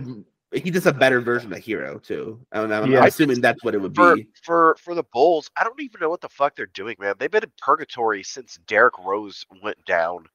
he's 0.58 0.72
just 0.72 0.86
a 0.86 0.92
better 0.92 1.20
version 1.20 1.52
of 1.52 1.58
Herro 1.62 2.02
too. 2.02 2.40
And 2.52 2.74
I'm, 2.74 2.90
Yeah. 2.90 3.00
I'm 3.00 3.06
assuming 3.06 3.40
that's 3.40 3.62
what 3.62 3.74
it 3.74 3.78
would 3.80 3.94
For 3.94 4.16
be. 4.16 4.26
for 4.42 4.76
for 4.82 4.94
the 4.94 5.04
Bulls, 5.12 5.50
I 5.56 5.64
don't 5.64 5.80
even 5.80 6.00
know 6.00 6.08
what 6.08 6.20
the 6.20 6.28
fuck 6.28 6.56
they're 6.56 6.66
doing, 6.66 6.96
man. 6.98 7.14
They've 7.18 7.30
been 7.30 7.44
in 7.44 7.52
purgatory 7.60 8.22
since 8.22 8.58
Derrick 8.66 8.98
Rose 8.98 9.44
went 9.62 9.82
down. 9.86 10.26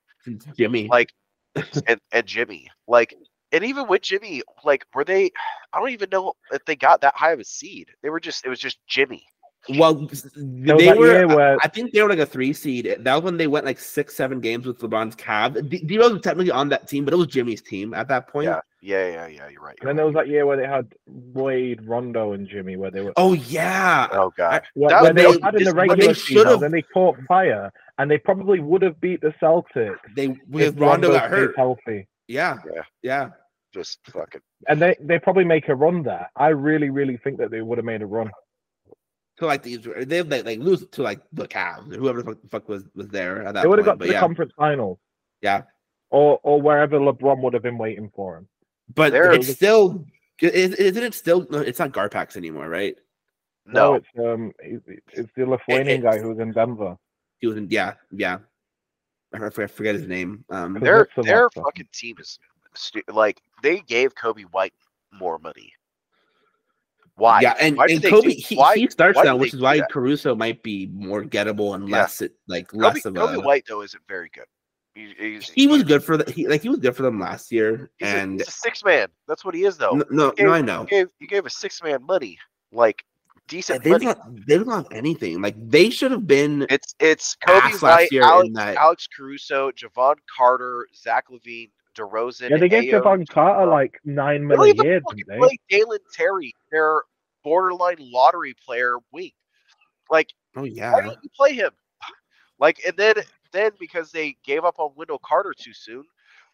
Jimmy, 0.56 0.88
Like 0.88 1.12
and, 1.88 2.00
and 2.12 2.26
Jimmy. 2.26 2.68
Like 2.88 3.16
and 3.52 3.64
even 3.64 3.88
with 3.88 4.02
Jimmy, 4.02 4.42
like 4.64 4.86
were 4.94 5.04
they 5.04 5.32
I 5.74 5.80
don't 5.80 5.90
even 5.92 6.10
know 6.12 6.34
if 6.52 6.66
they 6.66 6.76
got 6.76 7.02
that 7.02 7.16
high 7.16 7.32
of 7.32 7.40
a 7.40 7.44
seed. 7.44 7.90
They 8.04 8.10
were 8.10 8.20
just 8.20 8.46
it 8.46 8.50
was 8.50 8.60
just 8.60 8.80
Jimmy. 8.88 9.26
Well, 9.78 9.96
was 10.08 10.24
they 10.36 10.76
that 10.88 10.98
were. 10.98 11.28
where- 11.28 11.58
I 11.64 11.68
think 11.68 11.92
they 11.92 12.02
were 12.02 12.10
like 12.10 12.20
a 12.20 12.26
three 12.26 12.54
seed. 12.54 12.96
That 13.00 13.14
was 13.16 13.24
when 13.24 13.38
they 13.38 13.48
went 13.48 13.66
like 13.66 13.80
six, 13.80 14.16
seven 14.16 14.40
games 14.40 14.66
with 14.66 14.80
LeBron's 14.80 15.16
Cavs. 15.16 15.68
D- 15.70 15.84
D-Rose 15.86 16.14
was 16.14 16.22
technically 16.22 16.52
on 16.52 16.70
that 16.70 16.88
team, 16.88 17.06
but 17.06 17.14
it 17.14 17.18
was 17.18 17.28
Jimmy's 17.28 17.62
team 17.62 17.94
at 17.94 18.08
that 18.08 18.28
point. 18.28 18.46
Yeah. 18.48 18.60
Yeah, 18.84 19.08
yeah, 19.10 19.28
yeah, 19.28 19.48
you're 19.50 19.62
right. 19.62 19.78
And 19.82 19.88
then 19.90 19.96
there 19.96 20.06
was 20.08 20.16
that 20.16 20.28
year 20.28 20.48
where 20.48 20.58
they 20.58 20.66
had 20.66 20.92
Wade, 21.08 21.86
Rondo, 21.88 22.34
and 22.34 22.48
Jimmy, 22.48 22.78
where 22.78 22.90
they 22.90 23.02
were 23.02 23.14
Oh 23.16 23.34
yeah, 23.34 24.08
Oh 24.12 24.34
god. 24.36 24.64
where, 24.74 24.90
That 24.90 25.04
where 25.04 25.14
they 25.14 25.28
was- 25.28 25.40
had 25.44 25.54
in 25.54 25.60
the 25.60 25.66
this- 25.66 25.74
but 25.74 25.82
they 25.82 25.88
regular 25.90 26.14
season, 26.16 26.44
should've- 26.48 26.60
then 26.62 26.72
they 26.72 26.82
caught 26.82 27.16
fire, 27.28 27.72
and 28.00 28.10
they 28.10 28.18
probably 28.18 28.60
would 28.60 28.82
have 28.82 29.00
beat 29.00 29.22
the 29.22 29.34
Celtics 29.40 29.98
they 30.16 30.36
with 30.50 30.80
Rondo 30.80 31.12
got 31.12 31.28
stayed 31.28 31.30
hurt. 31.38 31.56
healthy. 31.56 32.08
Yeah, 32.28 32.58
Yeah. 32.74 32.82
yeah. 33.04 33.30
Just 33.72 34.00
fucking 34.12 34.42
And 34.68 34.82
they 34.82 34.96
they 35.00 35.20
probably 35.20 35.46
make 35.46 35.70
a 35.70 35.76
run 35.76 36.02
there. 36.02 36.28
I 36.36 36.48
really, 36.48 36.90
really 36.90 37.18
think 37.18 37.38
that 37.38 37.52
they 37.52 37.62
would 37.62 37.78
have 37.78 37.86
made 37.86 38.02
a 38.02 38.06
run. 38.08 38.32
To 39.42 39.48
like 39.48 39.64
these, 39.64 39.80
they 40.06 40.22
like, 40.22 40.46
like 40.46 40.60
lose 40.60 40.86
to 40.86 41.02
like 41.02 41.20
the 41.34 41.48
Cavs, 41.48 41.92
or 41.92 41.98
whoever 41.98 42.22
the 42.22 42.30
fuck, 42.30 42.42
the 42.44 42.48
fuck 42.48 42.70
was 42.70 42.84
was 42.94 43.08
there 43.08 43.44
at 43.44 43.56
that 43.56 43.64
They 43.64 43.68
would 43.68 43.80
have 43.80 43.86
got 43.88 44.00
to 44.00 44.06
the 44.06 44.14
yeah, 44.14 44.20
conference 44.20 44.54
finals, 44.56 45.00
yeah. 45.42 45.64
or 46.12 46.40
or 46.44 46.62
wherever 46.62 47.00
LeBron 47.00 47.42
would 47.42 47.56
have 47.56 47.64
been 47.64 47.80
waiting 47.80 48.12
for 48.16 48.38
him. 48.38 48.48
But 48.94 49.14
There- 49.14 49.32
it's 49.32 49.52
still, 49.52 50.06
is, 50.40 50.76
isn't 50.76 51.02
it 51.02 51.16
still? 51.16 51.48
No, 51.50 51.58
it's 51.58 51.80
not 51.80 51.92
Garpax 51.92 52.38
anymore, 52.38 52.70
right? 52.70 52.96
no. 53.66 53.96
it's 53.96 54.06
um, 54.20 54.52
it's, 54.60 54.86
it's 55.14 55.32
the 55.36 55.48
Lithuanian 55.48 56.02
guy 56.04 56.20
who 56.20 56.30
was 56.30 56.38
in 56.38 56.52
Denver. 56.52 56.96
He 57.40 57.48
was 57.48 57.58
in, 57.58 57.68
yeah, 57.72 57.96
yeah. 58.12 58.38
I 59.34 59.40
forget, 59.50 59.72
I 59.72 59.74
forget 59.74 59.96
his 59.96 60.08
name. 60.08 60.46
Um, 60.52 60.76
Who- 60.76 60.86
their 60.86 61.06
Kuznetsov. 61.06 61.26
their 61.26 61.50
fucking 61.50 61.88
team 61.92 62.18
is 62.20 62.38
stu- 62.76 63.02
like 63.12 63.42
they 63.64 63.80
gave 63.80 64.14
Coby 64.14 64.44
White 64.52 64.76
more 65.12 65.40
money. 65.40 65.74
Why? 67.16 67.42
Yeah, 67.42 67.56
and, 67.60 67.78
Why 67.78 67.86
and 67.90 68.02
Coby 68.02 68.22
do- 68.24 68.30
he, 68.38 68.56
why- 68.56 68.76
he 68.78 68.90
starts 68.90 69.20
now, 69.24 69.36
which 69.36 69.54
is 69.54 69.62
why 69.62 69.78
that? 69.78 69.92
Caruso 69.92 70.34
might 70.36 70.64
be 70.64 70.88
more 70.94 71.24
gettable 71.24 71.76
and 71.76 71.88
Yeah. 71.88 72.02
less 72.04 72.22
it 72.22 72.34
like 72.48 72.70
Coby, 72.70 72.82
less 72.96 73.06
of 73.06 73.14
Coby 73.14 73.36
a. 73.36 73.40
White 73.42 73.66
though 73.68 73.82
isn't 73.82 74.04
very 74.08 74.30
good. 74.34 74.46
He, 74.96 75.14
he's, 75.18 75.50
He 75.50 75.68
was 75.68 75.84
good 75.84 76.04
for 76.04 76.18
the 76.18 76.30
he 76.32 76.48
like 76.48 76.62
he 76.62 76.70
was 76.70 76.80
good 76.80 76.96
for 76.96 77.04
them 77.04 77.20
last 77.20 77.52
year, 77.52 77.90
a, 78.02 78.06
and 78.06 78.40
he's 78.40 78.48
a 78.48 78.52
six 78.52 78.84
man. 78.84 79.08
That's 79.28 79.46
what 79.46 79.56
he 79.56 79.64
is 79.64 79.78
though. 79.78 79.92
no, 79.92 80.06
no, 80.10 80.32
gave- 80.32 80.46
no, 80.48 80.54
I 80.54 80.62
know. 80.62 80.82
You 80.82 80.88
gave 80.88 81.08
you 81.20 81.28
gave 81.28 81.46
a 81.46 81.50
six 81.50 81.82
man 81.84 82.06
money, 82.06 82.38
like 82.74 83.04
decent 83.48 83.84
They 83.84 83.92
money. 83.92 84.06
don't 84.06 84.48
they 84.48 84.58
don't 84.58 84.70
have 84.70 84.88
anything. 84.92 85.42
Like 85.42 85.56
they 85.70 85.90
should 85.90 86.12
have 86.12 86.28
been. 86.28 86.66
It's 86.70 86.94
it's 87.00 87.38
Coby 87.48 87.82
White, 87.82 88.10
Alex, 88.22 88.50
Alex 88.58 89.08
Caruso, 89.16 89.72
Jevon 89.72 90.16
Carter, 90.36 90.88
Zach 90.96 91.26
LaVine, 91.30 91.70
DeRozan. 91.98 92.50
Yeah, 92.50 92.58
they 92.58 92.70
gave 92.70 92.86
Ayo, 92.86 93.02
Jevon 93.02 93.28
Carter 93.28 93.70
like 93.70 94.00
nine 94.06 94.48
They 94.48 94.56
don't 94.56 94.68
even 94.68 94.86
years, 94.86 95.04
fucking 95.04 95.18
didn't 95.18 95.30
they? 95.30 95.38
play 95.40 95.60
Dalen 95.70 96.00
Terry, 96.14 96.54
their 96.72 97.04
borderline 97.44 97.98
lottery 98.00 98.54
player 98.66 98.98
week. 99.12 99.36
Like, 100.10 100.30
Oh 100.56 100.64
yeah, 100.64 100.92
why 100.92 101.00
yeah, 101.00 101.06
don't 101.06 101.24
you 101.24 101.30
play 101.36 101.54
him? 101.54 101.72
Like, 102.60 102.80
and 102.86 102.96
then 102.96 103.16
then 103.52 103.72
because 103.80 104.12
they 104.12 104.38
gave 104.46 104.64
up 104.64 104.76
on 104.78 104.92
Wendell 104.96 105.20
Carter 105.20 105.54
too 105.58 105.74
soon, 105.74 106.04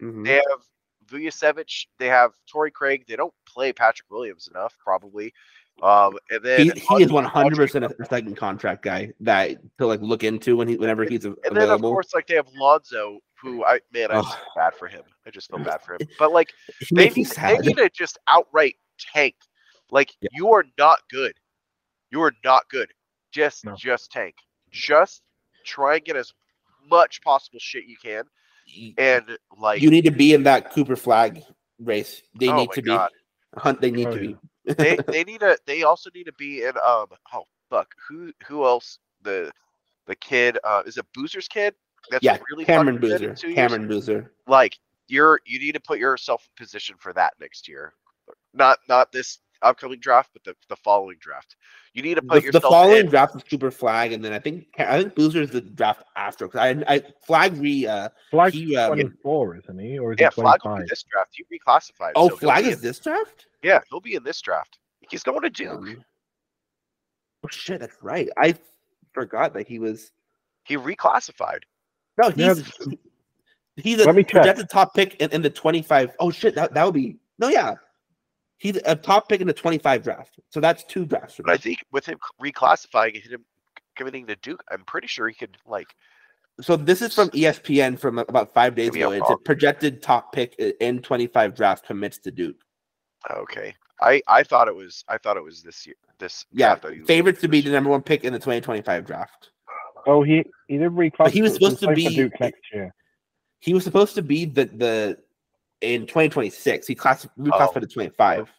Mhm. 0.01 0.23
they 0.23 0.35
have 0.35 0.63
Vucevic, 1.07 1.85
they 1.99 2.07
have 2.07 2.31
Torrey 2.51 2.71
Craig. 2.71 3.05
They 3.07 3.15
don't 3.15 3.33
play 3.45 3.73
Patrick 3.73 4.09
Williams 4.09 4.47
enough, 4.47 4.75
probably. 4.83 5.33
Um, 5.81 6.17
and 6.31 6.43
then 6.43 6.59
he, 6.65 6.71
he 6.79 7.03
is 7.03 7.11
one 7.11 7.23
hundred 7.23 7.55
percent 7.57 7.85
a 7.85 8.05
second 8.09 8.35
contract 8.35 8.81
guy 8.83 9.11
that 9.19 9.57
to 9.77 9.85
like 9.85 10.01
look 10.01 10.23
into 10.23 10.55
when 10.57 10.67
he 10.67 10.75
whenever 10.77 11.03
he's 11.03 11.25
a- 11.25 11.35
And 11.43 11.55
then 11.55 11.69
of 11.69 11.81
course, 11.81 12.13
like 12.15 12.25
they 12.25 12.35
have 12.35 12.47
Lonzo, 12.55 13.19
who 13.41 13.63
I 13.63 13.79
man, 13.93 14.11
I 14.11 14.15
just 14.15 14.29
Ugh. 14.29 14.39
feel 14.39 14.53
bad 14.55 14.75
for 14.75 14.87
him. 14.87 15.03
I 15.25 15.29
just 15.29 15.49
feel 15.49 15.59
bad 15.59 15.81
for 15.81 15.93
him. 15.95 15.99
But 16.19 16.31
like 16.31 16.53
he 16.79 16.95
they 16.95 17.03
makes 17.05 17.15
need, 17.15 17.25
they 17.27 17.33
sad. 17.33 17.65
need 17.65 17.77
to 17.77 17.89
just 17.89 18.17
outright 18.27 18.75
tank. 18.99 19.35
Like 19.91 20.13
Yeah. 20.21 20.29
you 20.31 20.51
are 20.53 20.65
not 20.77 20.99
good. 21.09 21.33
You 22.11 22.21
are 22.21 22.33
not 22.43 22.63
good. 22.69 22.91
Just 23.31 23.65
No. 23.65 23.75
just 23.75 24.11
tank. 24.11 24.35
Just 24.71 25.21
try 25.65 25.95
and 25.95 26.05
get 26.05 26.15
as 26.15 26.33
much 26.89 27.21
possible 27.21 27.59
shit 27.59 27.85
you 27.85 27.97
can. 28.01 28.23
And 28.97 29.37
like 29.57 29.81
you 29.81 29.89
need 29.89 30.05
to 30.05 30.11
be 30.11 30.33
in 30.33 30.43
that 30.43 30.71
Cooper 30.71 30.95
Flagg 30.95 31.43
race. 31.79 32.21
They 32.39 32.49
oh 32.49 32.55
need 32.57 32.71
to 32.73 32.81
God. 32.81 33.09
be. 33.55 33.59
Hunt. 33.59 33.81
They 33.81 33.91
need 33.91 34.07
Oh, 34.07 34.11
to 34.11 34.21
yeah. 34.23 34.35
be. 34.67 34.73
they 34.73 34.97
they 35.07 35.23
need 35.23 35.39
to 35.41 35.57
they 35.65 35.83
also 35.83 36.09
need 36.13 36.25
to 36.25 36.33
be 36.33 36.63
in 36.63 36.73
um 36.85 37.07
oh 37.33 37.43
fuck 37.69 37.93
who 38.07 38.31
who 38.45 38.65
else 38.65 38.99
the 39.21 39.51
the 40.05 40.15
kid 40.15 40.57
uh 40.63 40.83
is 40.85 40.97
it 40.97 41.05
Boozer's 41.17 41.47
kid 41.47 41.73
that's 42.11 42.23
Yeah, 42.23 42.37
really 42.51 42.65
Cameron 42.65 42.95
fucking 42.97 43.09
good 43.09 43.21
in 43.21 43.29
Boozer. 43.29 43.41
two 43.41 43.47
years? 43.49 43.55
Cameron 43.55 43.87
Boozer. 43.87 44.31
like 44.47 44.77
you're 45.07 45.39
you 45.45 45.59
need 45.59 45.73
to 45.73 45.79
put 45.79 45.99
yourself 45.99 46.47
in 46.47 46.63
position 46.63 46.95
for 46.99 47.13
that 47.13 47.33
next 47.39 47.67
year 47.67 47.93
not 48.53 48.77
not 48.89 49.11
this 49.11 49.39
upcoming 49.63 49.99
draft 49.99 50.29
but 50.33 50.43
the, 50.43 50.53
the 50.69 50.75
following 50.75 51.17
draft 51.19 51.55
you 51.93 52.03
need 52.03 52.15
to 52.15 52.21
put 52.21 52.43
The, 52.43 52.51
the 52.51 52.61
following 52.61 52.97
in. 53.05 53.05
draft 53.07 53.35
is 53.35 53.41
Cooper 53.43 53.71
Flagg, 53.71 54.11
and 54.11 54.23
then 54.23 54.31
I 54.31 54.37
think 54.37 54.67
I 54.77 55.01
think 55.01 55.15
Boozer 55.15 55.41
is 55.41 55.49
the 55.49 55.61
draft 55.61 56.03
after. 56.15 56.47
'cause 56.47 56.59
I, 56.61 56.83
I 56.87 57.01
Flagg 57.25 57.57
re. 57.57 57.87
Uh, 57.87 58.09
Flagg's 58.29 58.53
He, 58.53 58.75
um, 58.77 58.89
24, 58.93 59.57
isn't 59.57 59.79
he? 59.79 59.97
Or 59.97 60.11
is 60.13 60.19
yeah 60.19 60.29
he 60.29 60.41
Flagg 60.41 60.59
will 60.63 60.77
be 60.77 60.83
this 60.87 61.03
draft 61.11 61.31
he 61.33 61.43
reclassified 61.45 62.11
oh, 62.15 62.29
so 62.29 62.35
Flagg 62.35 62.65
is 62.67 62.75
in- 62.75 62.81
this 62.83 62.99
draft. 62.99 63.47
yeah 63.63 63.79
he'll 63.89 63.99
be 64.01 64.13
in 64.13 64.23
this 64.23 64.39
draft 64.41 64.77
he's 65.09 65.23
going 65.23 65.41
to 65.41 65.49
duke 65.49 65.71
Um, 65.71 66.05
oh 67.43 67.47
shit, 67.49 67.79
that's 67.79 67.97
right. 68.03 68.29
I 68.37 68.55
forgot 69.13 69.53
that 69.55 69.67
he 69.67 69.79
was. 69.79 70.11
he 70.65 70.77
reclassified 70.77 71.61
No, 72.17 72.31
Yeah, 72.35 72.55
he's 72.55 72.73
he's 73.75 73.99
a 73.99 74.05
Let 74.05 74.15
me 74.15 74.23
check. 74.23 74.41
projected 74.43 74.69
top 74.69 74.93
pick 74.95 75.15
in, 75.15 75.29
in 75.31 75.41
the 75.41 75.49
twenty 75.49 75.81
five. 75.81 76.15
Oh 76.19 76.31
shit, 76.31 76.55
that 76.55 76.73
that 76.73 76.83
would 76.83 76.93
be 76.93 77.17
no, 77.39 77.49
yeah. 77.49 77.75
He's 78.57 78.79
a 78.85 78.95
top 78.95 79.29
pick 79.29 79.39
in 79.39 79.47
the 79.47 79.53
twenty 79.53 79.77
five 79.77 80.03
draft. 80.03 80.39
So 80.49 80.59
that's 80.59 80.83
two 80.83 81.05
drafts. 81.05 81.39
But 81.43 81.51
i 81.51 81.57
think 81.57 81.79
with 81.91 82.05
him 82.05 82.17
reclassifying 82.41 83.15
it 83.15 83.31
him 83.31 83.45
committing 83.95 84.25
to 84.27 84.35
Duke. 84.37 84.63
I'm 84.71 84.83
pretty 84.85 85.07
sure 85.07 85.27
he 85.27 85.35
could 85.35 85.57
like. 85.65 85.87
So 86.61 86.75
this 86.75 87.03
is 87.03 87.13
from 87.13 87.29
ESPN 87.29 87.99
from 87.99 88.17
about 88.17 88.51
five 88.53 88.73
days 88.73 88.87
Give 88.87 88.95
me 88.95 89.01
a 89.01 89.09
ago. 89.09 89.17
It's 89.17 89.29
a 89.29 89.37
projected 89.37 90.01
top 90.01 90.33
pick 90.33 90.55
in 90.79 91.01
25 91.01 91.55
draft 91.55 91.85
commits 91.85 92.17
to 92.19 92.31
Duke. 92.31 92.57
Okay, 93.29 93.75
I 94.01 94.21
I 94.27 94.41
thought 94.43 94.67
it 94.67 94.75
was 94.75 95.03
I 95.07 95.17
thought 95.19 95.37
it 95.37 95.43
was 95.43 95.61
this 95.61 95.85
year. 95.85 95.95
This 96.17 96.45
Yeah, 96.51 96.69
draft 96.69 96.81
that 96.83 96.93
he 96.93 96.99
was 97.01 97.07
favorites 97.07 97.41
to 97.41 97.47
be 97.47 97.61
the 97.61 97.69
number 97.69 97.91
one 97.91 98.01
pick 98.01 98.23
in 98.23 98.33
the 98.33 98.39
2025 98.39 99.05
draft. 99.05 99.51
Oh, 100.07 100.23
he 100.23 100.43
he 100.67 100.77
did 100.77 100.91
reclass. 100.91 101.29
he 101.31 101.41
was 101.41 101.53
supposed 101.53 101.79
to 101.81 101.93
be- 101.93 102.07
Duke 102.15 102.39
next 102.39 102.61
year. 102.73 102.93
He 103.59 103.73
was 103.73 103.83
supposed 103.83 104.15
to 104.15 104.21
be 104.21 104.45
the 104.45 104.65
the 104.65 105.17
in 105.81 106.01
2026. 106.07 106.87
He 106.87 106.95
class 106.95 107.27
reclassified 107.37 107.77
Oh. 107.77 107.79
to 107.81 107.87
25. 107.87 108.49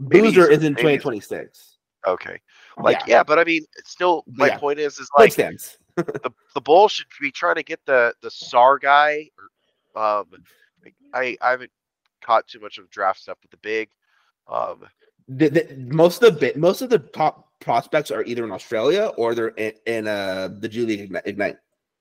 Maybe 0.00 0.20
Boozer 0.28 0.50
is 0.50 0.64
in 0.64 0.74
2026. 0.74 1.78
Okay, 2.06 2.40
like 2.78 3.00
yeah. 3.06 3.22
but 3.22 3.38
I 3.38 3.44
mean, 3.44 3.64
still 3.84 4.24
my 4.26 4.48
Yeah. 4.48 4.58
point 4.58 4.78
is 4.78 4.98
is 4.98 5.08
Like 5.16 5.36
like 5.38 5.60
the 5.96 6.32
the 6.54 6.60
Bulls 6.60 6.92
should 6.92 7.06
be 7.20 7.30
trying 7.30 7.54
to 7.56 7.62
get 7.62 7.80
the 7.86 8.12
the 8.20 8.28
Sarr 8.28 8.80
guy. 8.80 9.30
Or, 9.94 10.02
um, 10.02 10.26
I 11.14 11.36
I 11.40 11.50
haven't 11.50 11.70
caught 12.22 12.46
too 12.48 12.60
much 12.60 12.78
of 12.78 12.90
draft 12.90 13.20
stuff 13.20 13.38
with 13.42 13.50
the 13.52 13.56
big. 13.58 13.88
Um, 14.48 14.86
The, 15.28 15.48
the, 15.48 15.76
most 15.92 16.22
of 16.22 16.34
the 16.34 16.40
bit, 16.40 16.56
most 16.56 16.82
of 16.82 16.90
the 16.90 16.98
top 17.00 17.45
prospects 17.60 18.10
are 18.10 18.22
either 18.24 18.44
in 18.44 18.52
Australia 18.52 19.12
or 19.16 19.34
they're 19.34 19.48
in, 19.48 19.72
in 19.86 20.06
uh 20.08 20.48
the 20.60 20.68
G 20.68 20.82
League 20.82 21.10
Igni- 21.10 21.22
Ignite. 21.24 21.56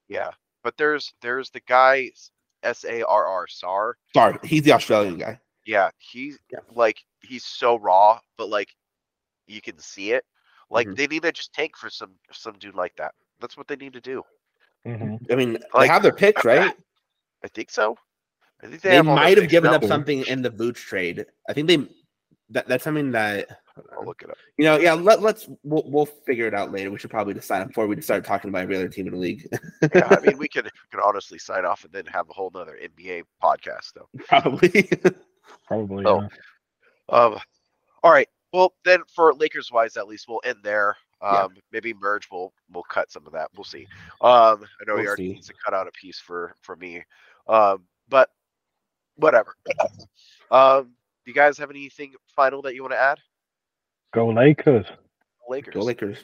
yeah, 0.08 0.32
but 0.64 0.76
there's 0.78 1.14
there's 1.22 1.50
the 1.50 1.62
guy 1.68 2.10
S 2.64 2.84
A 2.86 3.04
R 3.04 3.26
R 3.26 3.48
Sarr. 3.48 3.94
Sorry, 4.14 4.38
he's 4.44 4.64
the 4.64 4.72
Australian 4.74 5.18
guy. 5.18 5.40
Yeah, 5.66 5.90
he's 5.98 6.38
Yeah. 6.52 6.60
like 6.74 6.98
he's 7.22 7.44
so 7.46 7.78
raw, 7.80 8.20
but 8.38 8.50
like 8.50 8.70
you 9.48 9.62
can 9.62 9.78
see 9.80 10.12
it. 10.12 10.24
Like 10.70 10.88
Mhm. 10.88 10.96
they 10.98 11.08
need 11.08 11.22
to 11.24 11.32
just 11.32 11.54
tank 11.54 11.78
for 11.78 11.90
some 11.90 12.12
some 12.32 12.58
dude 12.60 12.76
like 12.76 12.96
that. 12.98 13.14
That's 13.40 13.56
what 13.58 13.68
they 13.68 13.76
need 13.76 13.94
to 13.94 14.02
do. 14.02 14.24
hmm 14.86 15.16
I 15.32 15.36
mean, 15.36 15.58
they 15.78 15.88
have 15.88 16.04
their 16.04 16.14
picks, 16.14 16.44
right? 16.46 16.76
I 17.44 17.48
think 17.50 17.70
so. 17.72 17.98
I 18.64 18.68
think 18.68 18.82
they, 18.82 18.90
They 18.90 18.96
have 18.96 19.06
might 19.06 19.38
have 19.38 19.50
given 19.50 19.72
up 19.72 19.84
something 19.84 20.26
in 20.26 20.42
the 20.42 20.50
Vooch 20.50 20.76
trade. 20.78 21.26
I 21.50 21.54
think 21.54 21.68
they 21.68 21.88
that 22.50 22.68
that's 22.68 22.84
something 22.84 23.12
that 23.12 23.60
I'll 23.98 24.06
look 24.06 24.22
it 24.22 24.30
up. 24.30 24.38
you 24.58 24.66
know. 24.66 24.78
Yeah, 24.78 24.94
let, 24.94 25.22
let's 25.22 25.48
we'll, 25.64 25.84
we'll 25.86 26.06
figure 26.06 26.48
it 26.48 26.54
out 26.54 26.72
later. 26.72 26.92
We 26.92 26.98
should 26.98 27.10
probably 27.10 27.34
decide 27.34 27.68
before 27.68 27.88
we 27.88 28.00
start 28.02 28.24
talking 28.26 28.50
about 28.50 28.62
every 28.64 28.76
other 28.76 28.88
team 28.88 29.08
in 29.08 29.14
the 29.14 29.20
league. 29.20 29.48
Yeah, 29.94 30.08
I 30.10 30.20
mean 30.26 30.38
we 30.40 30.48
could 30.48 30.66
we 30.66 30.70
could 30.92 31.04
honestly 31.04 31.38
sign 31.38 31.66
off 31.66 31.84
and 31.84 31.92
then 31.94 32.06
have 32.06 32.30
a 32.30 32.34
whole 32.34 32.52
other 32.56 32.78
NBA 32.82 33.24
podcast 33.44 33.94
though. 33.96 34.10
probably. 34.28 34.90
Probably. 35.68 36.04
Oh. 36.08 36.22
yeah. 36.22 36.28
Um, 37.16 37.38
all 38.04 38.12
right. 38.12 38.28
Well, 38.52 38.74
then 38.84 39.02
for 39.14 39.34
Lakers 39.34 39.72
wise, 39.72 39.96
at 39.96 40.08
least 40.08 40.26
we'll 40.28 40.42
end 40.44 40.58
there. 40.64 40.96
Yeah. 41.22 41.44
Um, 41.44 41.56
maybe 41.72 41.94
merge. 41.94 42.28
We'll 42.32 42.52
we'll 42.74 42.84
cut 42.84 43.12
some 43.12 43.26
of 43.28 43.34
that. 43.34 43.50
We'll 43.56 43.64
see. 43.64 43.88
Um, 44.22 44.64
I 44.82 44.86
know 44.88 44.96
he 44.96 45.02
We'll 45.02 45.08
already 45.08 45.28
see. 45.28 45.34
needs 45.34 45.48
to 45.48 45.54
cut 45.64 45.74
out 45.76 45.88
a 45.88 45.92
piece 45.92 46.20
for 46.20 46.56
for 46.62 46.76
me. 46.76 47.04
Um, 47.48 47.84
but 48.10 48.30
whatever. 49.18 49.56
um, 50.52 50.84
do 51.26 51.32
you 51.32 51.34
guys 51.34 51.58
have 51.58 51.70
anything 51.70 52.14
final 52.36 52.62
that 52.64 52.76
you 52.76 52.82
want 52.82 52.94
to 52.94 53.00
add? 53.00 53.20
Go 54.16 54.30
Lakers. 54.30 54.86
Lakers. 55.50 55.74
Go 55.74 55.82
Lakers. 55.82 56.18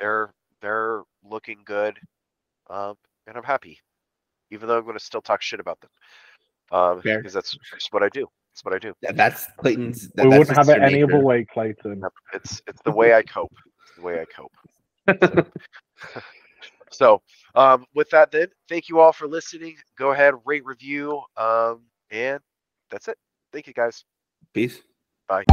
They're 0.00 0.30
they're 0.60 1.02
looking 1.24 1.58
good. 1.64 1.98
Um, 2.68 2.96
and 3.26 3.36
I'm 3.36 3.44
happy, 3.44 3.78
even 4.50 4.68
though 4.68 4.76
I'm 4.76 4.84
going 4.84 4.98
to 4.98 5.04
still 5.04 5.22
talk 5.22 5.40
shit 5.40 5.60
about 5.60 5.80
them. 5.80 5.90
Um, 6.70 7.00
Fair. 7.00 7.18
because 7.18 7.32
that's 7.32 7.56
just 7.72 7.92
what 7.92 8.02
I 8.02 8.08
do. 8.10 8.26
That's 8.52 8.64
what 8.64 8.74
I 8.74 8.78
do. 8.78 8.92
Yeah, 9.00 9.12
that's 9.12 9.46
Clayton's. 9.56 10.08
That, 10.10 10.24
we 10.24 10.30
that's 10.30 10.50
wouldn't 10.50 10.58
have 10.58 10.68
it 10.68 10.82
any 10.82 10.94
nature. 11.00 11.14
other 11.14 11.24
way, 11.24 11.44
Clayton. 11.44 12.02
It's 12.34 12.60
it's 12.66 12.82
the 12.82 12.90
way 12.90 13.14
I 13.14 13.22
cope. 13.22 13.52
It's 13.86 13.96
the 13.96 14.02
way 14.02 14.20
I 14.20 14.26
cope. 14.26 15.48
So, 16.90 17.22
um, 17.54 17.84
with 17.94 18.10
that, 18.10 18.30
then, 18.30 18.48
thank 18.68 18.88
you 18.88 19.00
all 19.00 19.12
for 19.12 19.28
listening. 19.28 19.76
Go 19.98 20.12
ahead, 20.12 20.34
rate, 20.44 20.64
review, 20.64 21.22
um, 21.36 21.82
and 22.10 22.40
that's 22.90 23.08
it. 23.08 23.18
Thank 23.52 23.66
you, 23.66 23.72
guys. 23.72 24.04
Peace. 24.52 24.80
Bye. 25.28 25.44